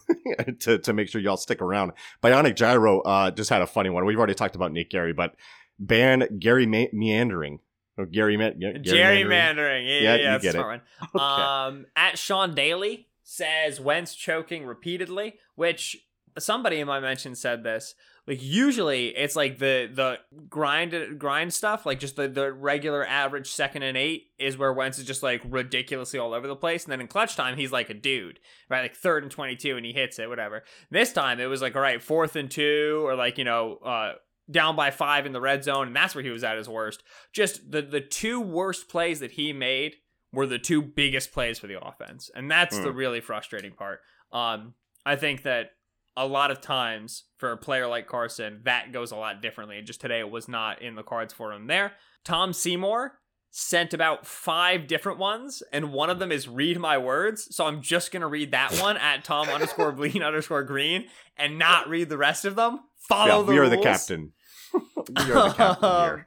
to 0.59 0.77
to 0.77 0.93
make 0.93 1.09
sure 1.09 1.19
y'all 1.19 1.37
stick 1.37 1.61
around. 1.61 1.91
Bionic 2.23 2.55
Gyro 2.55 3.01
uh, 3.01 3.31
just 3.31 3.49
had 3.49 3.61
a 3.61 3.67
funny 3.67 3.89
one. 3.89 4.05
We've 4.05 4.17
already 4.17 4.35
talked 4.35 4.55
about 4.55 4.71
Nick 4.71 4.89
Gary, 4.89 5.11
but 5.11 5.35
ban 5.79 6.37
Gary 6.39 6.65
Me- 6.65 6.89
meandering. 6.93 7.59
Or 7.97 8.05
Gary, 8.05 8.37
Me- 8.37 8.53
Gary 8.59 8.79
Gerrymandering. 8.79 9.85
Yeah, 9.87 9.99
Yeah, 9.99 10.01
yeah, 10.01 10.15
you 10.15 10.21
yeah. 10.23 10.31
That's 10.31 10.43
a 10.43 10.47
get 10.47 10.55
it. 10.55 10.57
smart 10.59 10.81
one. 11.13 11.21
Um, 11.21 11.85
at 11.95 12.17
Sean 12.17 12.53
Daly 12.55 13.07
says 13.25 13.81
Wentz 13.81 14.15
choking 14.15 14.65
repeatedly, 14.65 15.35
which 15.55 15.97
somebody 16.37 16.79
in 16.79 16.87
my 16.87 17.01
mention 17.01 17.35
said 17.35 17.63
this. 17.63 17.95
Like 18.27 18.41
usually 18.41 19.09
it's 19.09 19.35
like 19.35 19.59
the 19.59 19.89
the 19.93 20.19
grind 20.49 21.19
grind 21.19 21.53
stuff, 21.53 21.85
like 21.85 21.99
just 21.99 22.15
the 22.15 22.27
the 22.27 22.53
regular 22.53 23.05
average 23.05 23.51
second 23.51 23.83
and 23.83 23.97
eight 23.97 24.27
is 24.39 24.57
where 24.57 24.73
Wentz 24.73 24.97
is 24.97 25.05
just 25.05 25.21
like 25.21 25.41
ridiculously 25.43 26.17
all 26.17 26.33
over 26.33 26.47
the 26.47 26.55
place, 26.55 26.85
and 26.85 26.91
then 26.91 27.01
in 27.01 27.07
clutch 27.07 27.35
time 27.35 27.57
he's 27.57 27.71
like 27.71 27.89
a 27.89 27.93
dude, 27.93 28.39
right? 28.69 28.81
Like 28.81 28.95
third 28.95 29.23
and 29.23 29.31
twenty 29.31 29.55
two, 29.55 29.75
and 29.75 29.85
he 29.85 29.91
hits 29.91 30.17
it, 30.17 30.29
whatever. 30.29 30.63
This 30.89 31.13
time 31.13 31.39
it 31.39 31.45
was 31.47 31.61
like 31.61 31.75
all 31.75 31.81
right, 31.81 32.01
fourth 32.01 32.35
and 32.35 32.49
two, 32.49 33.03
or 33.05 33.15
like 33.15 33.37
you 33.37 33.43
know. 33.43 33.77
uh 33.83 34.13
down 34.51 34.75
by 34.75 34.91
five 34.91 35.25
in 35.25 35.31
the 35.31 35.41
red 35.41 35.63
zone, 35.63 35.87
and 35.87 35.95
that's 35.95 36.13
where 36.13 36.23
he 36.23 36.29
was 36.29 36.43
at 36.43 36.55
his 36.55 36.69
worst. 36.69 37.01
Just 37.33 37.71
the 37.71 37.81
the 37.81 37.99
two 37.99 38.39
worst 38.39 38.87
plays 38.87 39.19
that 39.19 39.31
he 39.31 39.51
made 39.53 39.95
were 40.35 40.45
the 40.47 40.59
two 40.59 40.81
biggest 40.81 41.31
plays 41.31 41.57
for 41.59 41.67
the 41.67 41.81
offense, 41.83 42.29
and 42.35 42.49
that's 42.51 42.77
the 42.77 42.89
Mm. 42.91 42.95
really 42.95 43.21
frustrating 43.21 43.71
part. 43.73 44.01
Um, 44.31 44.75
I 45.05 45.15
think 45.15 45.43
that 45.43 45.71
a 46.17 46.25
lot 46.27 46.51
of 46.51 46.61
times 46.61 47.23
for 47.37 47.51
a 47.51 47.57
player 47.57 47.87
like 47.87 48.07
Carson, 48.07 48.61
that 48.63 48.91
goes 48.91 49.11
a 49.11 49.15
lot 49.15 49.41
differently, 49.41 49.77
and 49.77 49.87
just 49.87 49.99
today 50.01 50.19
it 50.19 50.29
was 50.29 50.47
not 50.47 50.81
in 50.81 50.95
the 50.95 51.03
cards 51.03 51.33
for 51.33 51.51
him 51.51 51.67
there. 51.67 51.93
Tom 52.23 52.53
Seymour 52.53 53.19
sent 53.51 53.93
about 53.93 54.25
five 54.25 54.87
different 54.87 55.17
ones, 55.19 55.63
and 55.71 55.91
one 55.93 56.09
of 56.09 56.19
them 56.19 56.31
is 56.31 56.47
read 56.47 56.77
my 56.79 56.97
words. 56.97 57.53
So 57.55 57.65
I'm 57.65 57.81
just 57.81 58.11
gonna 58.11 58.27
read 58.27 58.51
that 58.51 58.73
one 58.81 58.97
at 58.97 59.23
Tom 59.23 59.47
underscore 59.49 59.91
Blean 59.93 60.23
underscore 60.23 60.63
Green 60.63 61.07
and 61.37 61.57
not 61.59 61.87
read 61.89 62.09
the 62.09 62.17
rest 62.17 62.45
of 62.45 62.55
them. 62.55 62.79
Follow 63.07 63.39
Yeah, 63.41 63.45
the 63.45 63.51
we 63.51 63.57
are 63.59 63.69
the 63.69 63.77
captain. 63.77 64.33
we 64.73 65.31
are 65.31 65.49
the 65.49 65.53
captain 65.53 66.25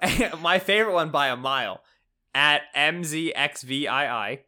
here. 0.00 0.32
My 0.42 0.58
favorite 0.58 0.92
one 0.92 1.10
by 1.10 1.28
a 1.28 1.36
mile 1.36 1.80
at 2.38 2.62
MZXVII, 2.76 4.38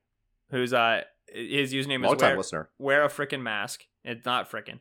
who's 0.51 0.73
uh 0.73 1.03
his 1.33 1.73
username 1.75 2.05
Long 2.05 2.15
is 2.15 2.21
time 2.21 2.31
wear, 2.31 2.37
listener. 2.37 2.69
wear 2.79 3.05
a 3.05 3.09
frickin' 3.09 3.43
mask. 3.43 3.83
It's 4.05 4.25
not 4.25 4.51
frickin'. 4.51 4.79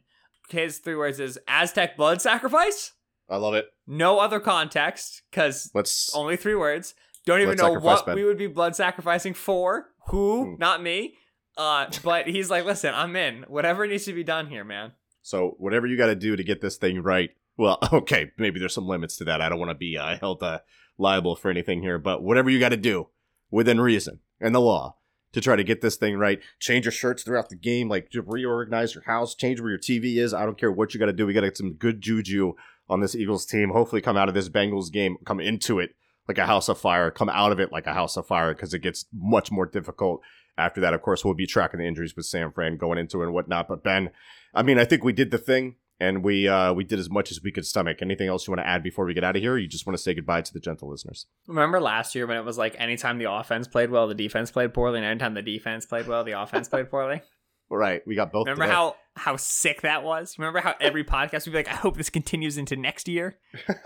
His 0.49 0.77
three 0.77 0.95
words 0.95 1.19
is 1.19 1.39
Aztec 1.47 1.97
blood 1.97 2.21
sacrifice. 2.21 2.93
I 3.29 3.37
love 3.37 3.53
it. 3.53 3.65
No 3.85 4.19
other 4.19 4.39
context, 4.39 5.23
because 5.29 5.69
Let's. 5.73 6.15
only 6.15 6.35
three 6.35 6.55
words. 6.55 6.95
Don't 7.25 7.41
even 7.41 7.57
know 7.57 7.73
what 7.73 8.05
Ben. 8.05 8.15
we 8.15 8.23
would 8.23 8.37
be 8.37 8.47
blood 8.47 8.75
sacrificing 8.75 9.33
for. 9.35 9.89
Who? 10.07 10.45
Hmm. 10.45 10.55
Not 10.57 10.81
me. 10.81 11.15
Uh, 11.57 11.87
but 12.03 12.27
he's 12.27 12.49
like, 12.49 12.65
listen, 12.65 12.93
I'm 12.95 13.15
in. 13.15 13.43
Whatever 13.47 13.85
needs 13.85 14.05
to 14.05 14.13
be 14.13 14.23
done 14.23 14.47
here, 14.47 14.63
man. 14.63 14.93
So 15.21 15.55
whatever 15.59 15.85
you 15.85 15.97
got 15.97 16.07
to 16.07 16.15
do 16.15 16.35
to 16.35 16.43
get 16.43 16.61
this 16.61 16.77
thing 16.77 17.03
right. 17.03 17.29
Well, 17.59 17.77
okay, 17.93 18.31
maybe 18.37 18.59
there's 18.59 18.73
some 18.73 18.87
limits 18.87 19.17
to 19.17 19.25
that. 19.25 19.41
I 19.41 19.49
don't 19.49 19.59
want 19.59 19.69
to 19.69 19.75
be 19.75 19.97
uh, 19.97 20.17
held 20.17 20.41
uh, 20.41 20.59
liable 20.97 21.35
for 21.35 21.51
anything 21.51 21.81
here, 21.81 21.99
but 21.99 22.23
whatever 22.23 22.49
you 22.49 22.59
got 22.59 22.69
to 22.69 22.77
do 22.77 23.09
within 23.51 23.81
reason 23.81 24.21
and 24.39 24.55
the 24.55 24.61
law 24.61 24.95
to 25.33 25.41
try 25.41 25.55
to 25.55 25.63
get 25.63 25.81
this 25.81 25.97
thing 25.97 26.17
right. 26.17 26.39
Change 26.59 26.85
your 26.85 26.91
shirts 26.91 27.21
throughout 27.21 27.49
the 27.49 27.55
game, 27.55 27.89
like 27.89 28.09
reorganize 28.13 28.95
your 28.95 29.03
house, 29.03 29.35
change 29.35 29.59
where 29.59 29.69
your 29.69 29.77
TV 29.77 30.17
is. 30.17 30.33
I 30.33 30.45
don't 30.45 30.57
care 30.57 30.71
what 30.71 30.93
you 30.93 30.99
got 30.99 31.07
to 31.07 31.13
do. 31.13 31.27
We 31.27 31.33
got 31.33 31.41
to 31.41 31.47
get 31.47 31.57
some 31.57 31.73
good 31.73 32.01
juju 32.01 32.53
on 32.89 33.01
this 33.01 33.13
Eagles 33.13 33.45
team. 33.45 33.69
Hopefully, 33.69 34.01
come 34.01 34.17
out 34.17 34.29
of 34.29 34.33
this 34.33 34.49
Bengals 34.49 34.91
game, 34.91 35.17
come 35.25 35.39
into 35.39 35.79
it 35.79 35.91
like 36.27 36.37
a 36.37 36.45
house 36.45 36.69
of 36.69 36.79
fire, 36.79 37.11
come 37.11 37.29
out 37.29 37.51
of 37.51 37.59
it 37.59 37.71
like 37.71 37.87
a 37.87 37.93
house 37.93 38.15
of 38.15 38.25
fire 38.25 38.53
because 38.53 38.73
it 38.73 38.79
gets 38.79 39.05
much 39.13 39.51
more 39.51 39.65
difficult. 39.65 40.21
After 40.57 40.81
that, 40.81 40.93
of 40.93 41.01
course, 41.01 41.23
we'll 41.23 41.35
be 41.35 41.45
tracking 41.45 41.79
the 41.79 41.87
injuries 41.87 42.15
with 42.15 42.25
Sam 42.25 42.51
Fran 42.51 42.77
going 42.77 42.97
into 42.97 43.21
it 43.21 43.25
and 43.25 43.33
whatnot. 43.33 43.67
But 43.67 43.83
Ben, 43.83 44.09
I 44.53 44.63
mean, 44.63 44.79
I 44.79 44.85
think 44.85 45.03
we 45.03 45.13
did 45.13 45.31
the 45.31 45.37
thing, 45.37 45.75
and 45.99 46.23
we 46.23 46.47
uh, 46.47 46.73
we 46.73 46.83
did 46.83 46.99
as 46.99 47.09
much 47.09 47.31
as 47.31 47.41
we 47.43 47.51
could 47.51 47.65
stomach. 47.65 47.97
Anything 48.01 48.27
else 48.29 48.47
you 48.47 48.51
want 48.51 48.61
to 48.61 48.67
add 48.67 48.83
before 48.83 49.05
we 49.05 49.13
get 49.13 49.23
out 49.23 49.35
of 49.35 49.41
here? 49.41 49.53
Or 49.53 49.57
you 49.57 49.67
just 49.67 49.85
want 49.85 49.97
to 49.97 50.01
say 50.01 50.13
goodbye 50.13 50.41
to 50.41 50.53
the 50.53 50.59
gentle 50.59 50.89
listeners? 50.89 51.25
Remember 51.47 51.79
last 51.79 52.15
year 52.15 52.25
when 52.25 52.37
it 52.37 52.45
was 52.45 52.57
like 52.57 52.75
anytime 52.79 53.17
the 53.17 53.31
offense 53.31 53.67
played 53.67 53.89
well, 53.89 54.07
the 54.07 54.15
defense 54.15 54.51
played 54.51 54.73
poorly, 54.73 54.99
and 54.99 55.05
anytime 55.05 55.33
the 55.33 55.41
defense 55.41 55.85
played 55.85 56.07
well, 56.07 56.23
the 56.23 56.39
offense 56.39 56.67
played 56.69 56.89
poorly? 56.91 57.21
Right, 57.69 58.01
we 58.07 58.15
got 58.15 58.31
both. 58.31 58.47
Remember 58.47 58.63
today. 58.63 58.73
how 58.73 58.95
how 59.15 59.35
sick 59.35 59.81
that 59.81 60.03
was? 60.03 60.39
Remember 60.39 60.59
how 60.59 60.75
every 60.79 61.03
podcast 61.05 61.45
would 61.45 61.51
be 61.51 61.57
like, 61.57 61.67
I 61.67 61.75
hope 61.75 61.97
this 61.97 62.09
continues 62.09 62.57
into 62.57 62.75
next 62.75 63.07
year? 63.07 63.37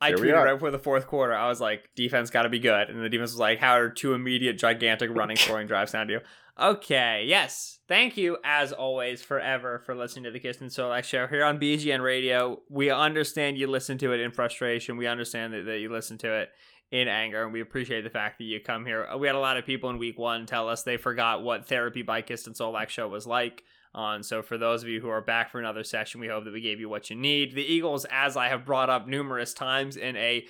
I 0.00 0.08
Here 0.08 0.18
tweeted 0.18 0.44
right 0.44 0.54
before 0.54 0.70
the 0.70 0.78
fourth 0.78 1.06
quarter. 1.06 1.34
I 1.34 1.48
was 1.48 1.60
like, 1.60 1.90
defense 1.94 2.30
got 2.30 2.42
to 2.42 2.48
be 2.48 2.58
good. 2.58 2.90
And 2.90 3.02
the 3.02 3.08
defense 3.08 3.32
was 3.32 3.40
like, 3.40 3.58
how 3.58 3.76
are 3.76 3.88
two 3.88 4.12
immediate, 4.12 4.58
gigantic 4.58 5.10
running 5.10 5.36
scoring 5.36 5.66
drives 5.66 5.92
sound 5.92 6.08
to 6.08 6.14
you? 6.14 6.20
Okay, 6.58 7.24
yes. 7.26 7.80
Thank 7.86 8.16
you, 8.16 8.38
as 8.42 8.72
always, 8.72 9.22
forever 9.22 9.82
for 9.84 9.94
listening 9.94 10.24
to 10.24 10.30
the 10.30 10.40
Kist 10.40 10.60
and 10.60 10.70
Solak 10.70 11.04
show 11.04 11.26
here 11.26 11.44
on 11.44 11.60
BGN 11.60 12.02
Radio. 12.02 12.62
We 12.70 12.90
understand 12.90 13.58
you 13.58 13.66
listen 13.66 13.98
to 13.98 14.12
it 14.12 14.20
in 14.20 14.32
frustration. 14.32 14.96
We 14.96 15.06
understand 15.06 15.52
that, 15.52 15.66
that 15.66 15.78
you 15.78 15.92
listen 15.92 16.18
to 16.18 16.32
it 16.32 16.50
in 16.90 17.08
anger, 17.08 17.44
and 17.44 17.52
we 17.52 17.60
appreciate 17.60 18.04
the 18.04 18.10
fact 18.10 18.38
that 18.38 18.44
you 18.44 18.60
come 18.60 18.86
here. 18.86 19.06
We 19.18 19.26
had 19.26 19.36
a 19.36 19.40
lot 19.40 19.56
of 19.56 19.66
people 19.66 19.90
in 19.90 19.98
week 19.98 20.18
one 20.18 20.46
tell 20.46 20.68
us 20.68 20.82
they 20.82 20.96
forgot 20.96 21.42
what 21.42 21.68
Therapy 21.68 22.02
by 22.02 22.22
Kist 22.22 22.46
and 22.46 22.56
Solak 22.56 22.88
show 22.88 23.08
was 23.08 23.26
like. 23.26 23.62
On 23.96 24.22
so 24.22 24.42
for 24.42 24.58
those 24.58 24.82
of 24.82 24.90
you 24.90 25.00
who 25.00 25.08
are 25.08 25.22
back 25.22 25.50
for 25.50 25.58
another 25.58 25.82
session, 25.82 26.20
we 26.20 26.28
hope 26.28 26.44
that 26.44 26.52
we 26.52 26.60
gave 26.60 26.78
you 26.78 26.88
what 26.88 27.08
you 27.08 27.16
need. 27.16 27.54
The 27.54 27.64
Eagles, 27.64 28.04
as 28.10 28.36
I 28.36 28.48
have 28.48 28.66
brought 28.66 28.90
up 28.90 29.08
numerous 29.08 29.54
times 29.54 29.96
in 29.96 30.16
a 30.16 30.46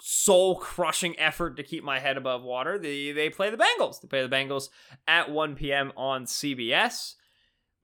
soul 0.00 0.56
crushing 0.56 1.16
effort 1.16 1.56
to 1.56 1.62
keep 1.62 1.84
my 1.84 2.00
head 2.00 2.16
above 2.16 2.42
water, 2.42 2.78
the, 2.78 3.12
they 3.12 3.30
play 3.30 3.50
the 3.50 3.56
Bengals. 3.56 4.00
They 4.00 4.08
play 4.08 4.26
the 4.26 4.34
Bengals 4.34 4.68
at 5.06 5.30
1 5.30 5.54
p.m. 5.54 5.92
on 5.96 6.24
CBS. 6.24 7.14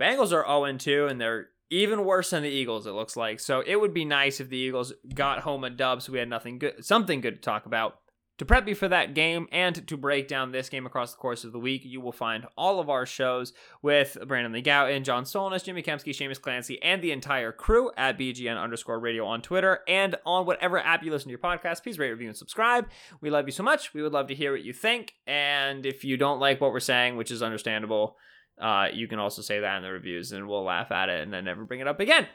Bengals 0.00 0.32
are 0.32 0.44
0 0.44 0.76
2, 0.76 1.06
and 1.06 1.20
they're 1.20 1.50
even 1.70 2.04
worse 2.04 2.30
than 2.30 2.42
the 2.42 2.48
Eagles, 2.48 2.86
it 2.86 2.92
looks 2.92 3.16
like. 3.16 3.38
So 3.38 3.62
it 3.64 3.76
would 3.76 3.94
be 3.94 4.04
nice 4.04 4.40
if 4.40 4.48
the 4.48 4.56
Eagles 4.56 4.92
got 5.14 5.40
home 5.40 5.62
a 5.62 5.70
dub 5.70 6.02
so 6.02 6.12
we 6.12 6.18
had 6.18 6.28
nothing 6.28 6.58
good 6.58 6.84
something 6.84 7.20
good 7.20 7.36
to 7.36 7.40
talk 7.40 7.66
about. 7.66 8.00
To 8.38 8.44
prep 8.44 8.68
you 8.68 8.76
for 8.76 8.86
that 8.86 9.14
game 9.14 9.48
and 9.50 9.84
to 9.88 9.96
break 9.96 10.28
down 10.28 10.52
this 10.52 10.68
game 10.68 10.86
across 10.86 11.10
the 11.10 11.18
course 11.18 11.42
of 11.42 11.50
the 11.50 11.58
week, 11.58 11.82
you 11.84 12.00
will 12.00 12.12
find 12.12 12.46
all 12.56 12.78
of 12.78 12.88
our 12.88 13.04
shows 13.04 13.52
with 13.82 14.16
Brandon 14.28 14.52
Lee 14.52 14.62
Gowton, 14.62 15.02
John 15.02 15.24
Stolnis, 15.24 15.64
Jimmy 15.64 15.82
Kempski, 15.82 16.14
Seamus 16.14 16.40
Clancy, 16.40 16.80
and 16.80 17.02
the 17.02 17.10
entire 17.10 17.50
crew 17.50 17.90
at 17.96 18.16
BGN 18.16 18.56
underscore 18.56 19.00
radio 19.00 19.26
on 19.26 19.42
Twitter 19.42 19.80
and 19.88 20.14
on 20.24 20.46
whatever 20.46 20.78
app 20.78 21.02
you 21.02 21.10
listen 21.10 21.26
to 21.26 21.30
your 21.30 21.40
podcast. 21.40 21.82
Please 21.82 21.98
rate, 21.98 22.10
review, 22.10 22.28
and 22.28 22.36
subscribe. 22.36 22.88
We 23.20 23.28
love 23.28 23.46
you 23.46 23.52
so 23.52 23.64
much. 23.64 23.92
We 23.92 24.02
would 24.02 24.12
love 24.12 24.28
to 24.28 24.36
hear 24.36 24.52
what 24.52 24.62
you 24.62 24.72
think. 24.72 25.14
And 25.26 25.84
if 25.84 26.04
you 26.04 26.16
don't 26.16 26.38
like 26.38 26.60
what 26.60 26.70
we're 26.70 26.78
saying, 26.78 27.16
which 27.16 27.32
is 27.32 27.42
understandable, 27.42 28.16
uh, 28.60 28.86
you 28.92 29.08
can 29.08 29.18
also 29.18 29.42
say 29.42 29.58
that 29.58 29.76
in 29.78 29.82
the 29.82 29.90
reviews 29.90 30.30
and 30.30 30.46
we'll 30.46 30.62
laugh 30.62 30.92
at 30.92 31.08
it 31.08 31.22
and 31.22 31.32
then 31.32 31.44
never 31.44 31.64
bring 31.64 31.80
it 31.80 31.88
up 31.88 31.98
again. 31.98 32.28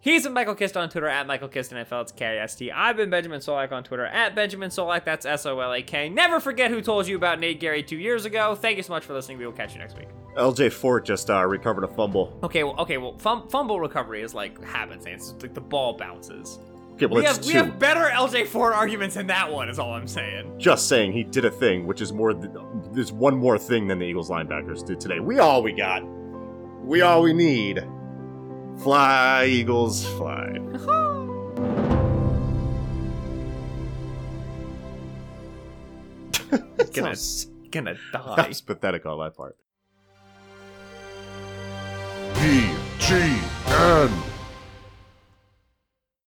He's 0.00 0.22
been 0.22 0.32
Michael 0.32 0.54
Kist 0.54 0.76
on 0.76 0.88
Twitter 0.88 1.08
at 1.08 1.26
Michael 1.26 1.48
Kist 1.48 1.72
NFL. 1.72 2.02
It's 2.02 2.12
K-I-S-T. 2.12 2.70
I've 2.70 2.96
been 2.96 3.10
Benjamin 3.10 3.40
Solak 3.40 3.72
on 3.72 3.82
Twitter 3.82 4.06
at 4.06 4.32
Benjamin 4.36 4.70
Solak. 4.70 5.04
That's 5.04 5.26
S-O-L-A-K. 5.26 6.08
Never 6.08 6.38
forget 6.38 6.70
who 6.70 6.80
told 6.80 7.08
you 7.08 7.16
about 7.16 7.40
Nate 7.40 7.60
Gerry 7.60 7.82
two 7.82 7.96
years 7.98 8.24
ago. 8.24 8.54
Thank 8.54 8.76
you 8.76 8.84
so 8.84 8.92
much 8.92 9.04
for 9.04 9.12
listening. 9.12 9.38
We 9.38 9.46
will 9.46 9.52
catch 9.52 9.72
you 9.72 9.80
next 9.80 9.96
week. 9.98 10.06
LJ 10.36 10.72
Fort 10.72 11.04
just 11.04 11.30
uh, 11.30 11.44
recovered 11.44 11.82
a 11.82 11.88
fumble. 11.88 12.38
Okay, 12.44 12.62
well, 12.62 12.76
okay, 12.78 12.96
well, 12.96 13.18
fum- 13.18 13.48
fumble 13.48 13.80
recovery 13.80 14.22
is 14.22 14.34
like 14.34 14.62
happenstance. 14.62 15.32
It's 15.32 15.42
like 15.42 15.54
the 15.54 15.60
ball 15.60 15.94
bounces. 15.94 16.60
Okay, 16.92 17.06
well, 17.06 17.20
We 17.20 17.24
have, 17.26 17.44
we 17.44 17.52
have 17.54 17.78
better 17.80 18.08
LJ 18.12 18.46
Fort 18.46 18.74
arguments 18.74 19.16
than 19.16 19.26
that 19.26 19.50
one. 19.52 19.68
Is 19.68 19.80
all 19.80 19.94
I'm 19.94 20.06
saying. 20.06 20.60
Just 20.60 20.88
saying, 20.88 21.10
he 21.12 21.24
did 21.24 21.44
a 21.44 21.50
thing, 21.50 21.88
which 21.88 22.00
is 22.00 22.12
more. 22.12 22.34
Th- 22.34 22.52
there's 22.92 23.12
one 23.12 23.36
more 23.36 23.58
thing 23.58 23.88
than 23.88 23.98
the 23.98 24.04
Eagles 24.06 24.30
linebackers 24.30 24.86
did 24.86 25.00
today. 25.00 25.18
We 25.18 25.40
all 25.40 25.60
we 25.60 25.72
got. 25.72 26.02
We 26.84 27.00
all 27.02 27.20
we 27.22 27.32
need. 27.32 27.84
Fly, 28.82 29.46
Eagles, 29.46 30.06
fly. 30.06 30.58
Gonna, 36.92 37.14
gonna 37.70 37.94
That 38.12 38.36
die. 38.36 38.48
was 38.48 38.60
pathetic 38.60 39.06
on 39.06 39.18
my 39.18 39.28
part. 39.28 39.56
BGN 42.34 44.10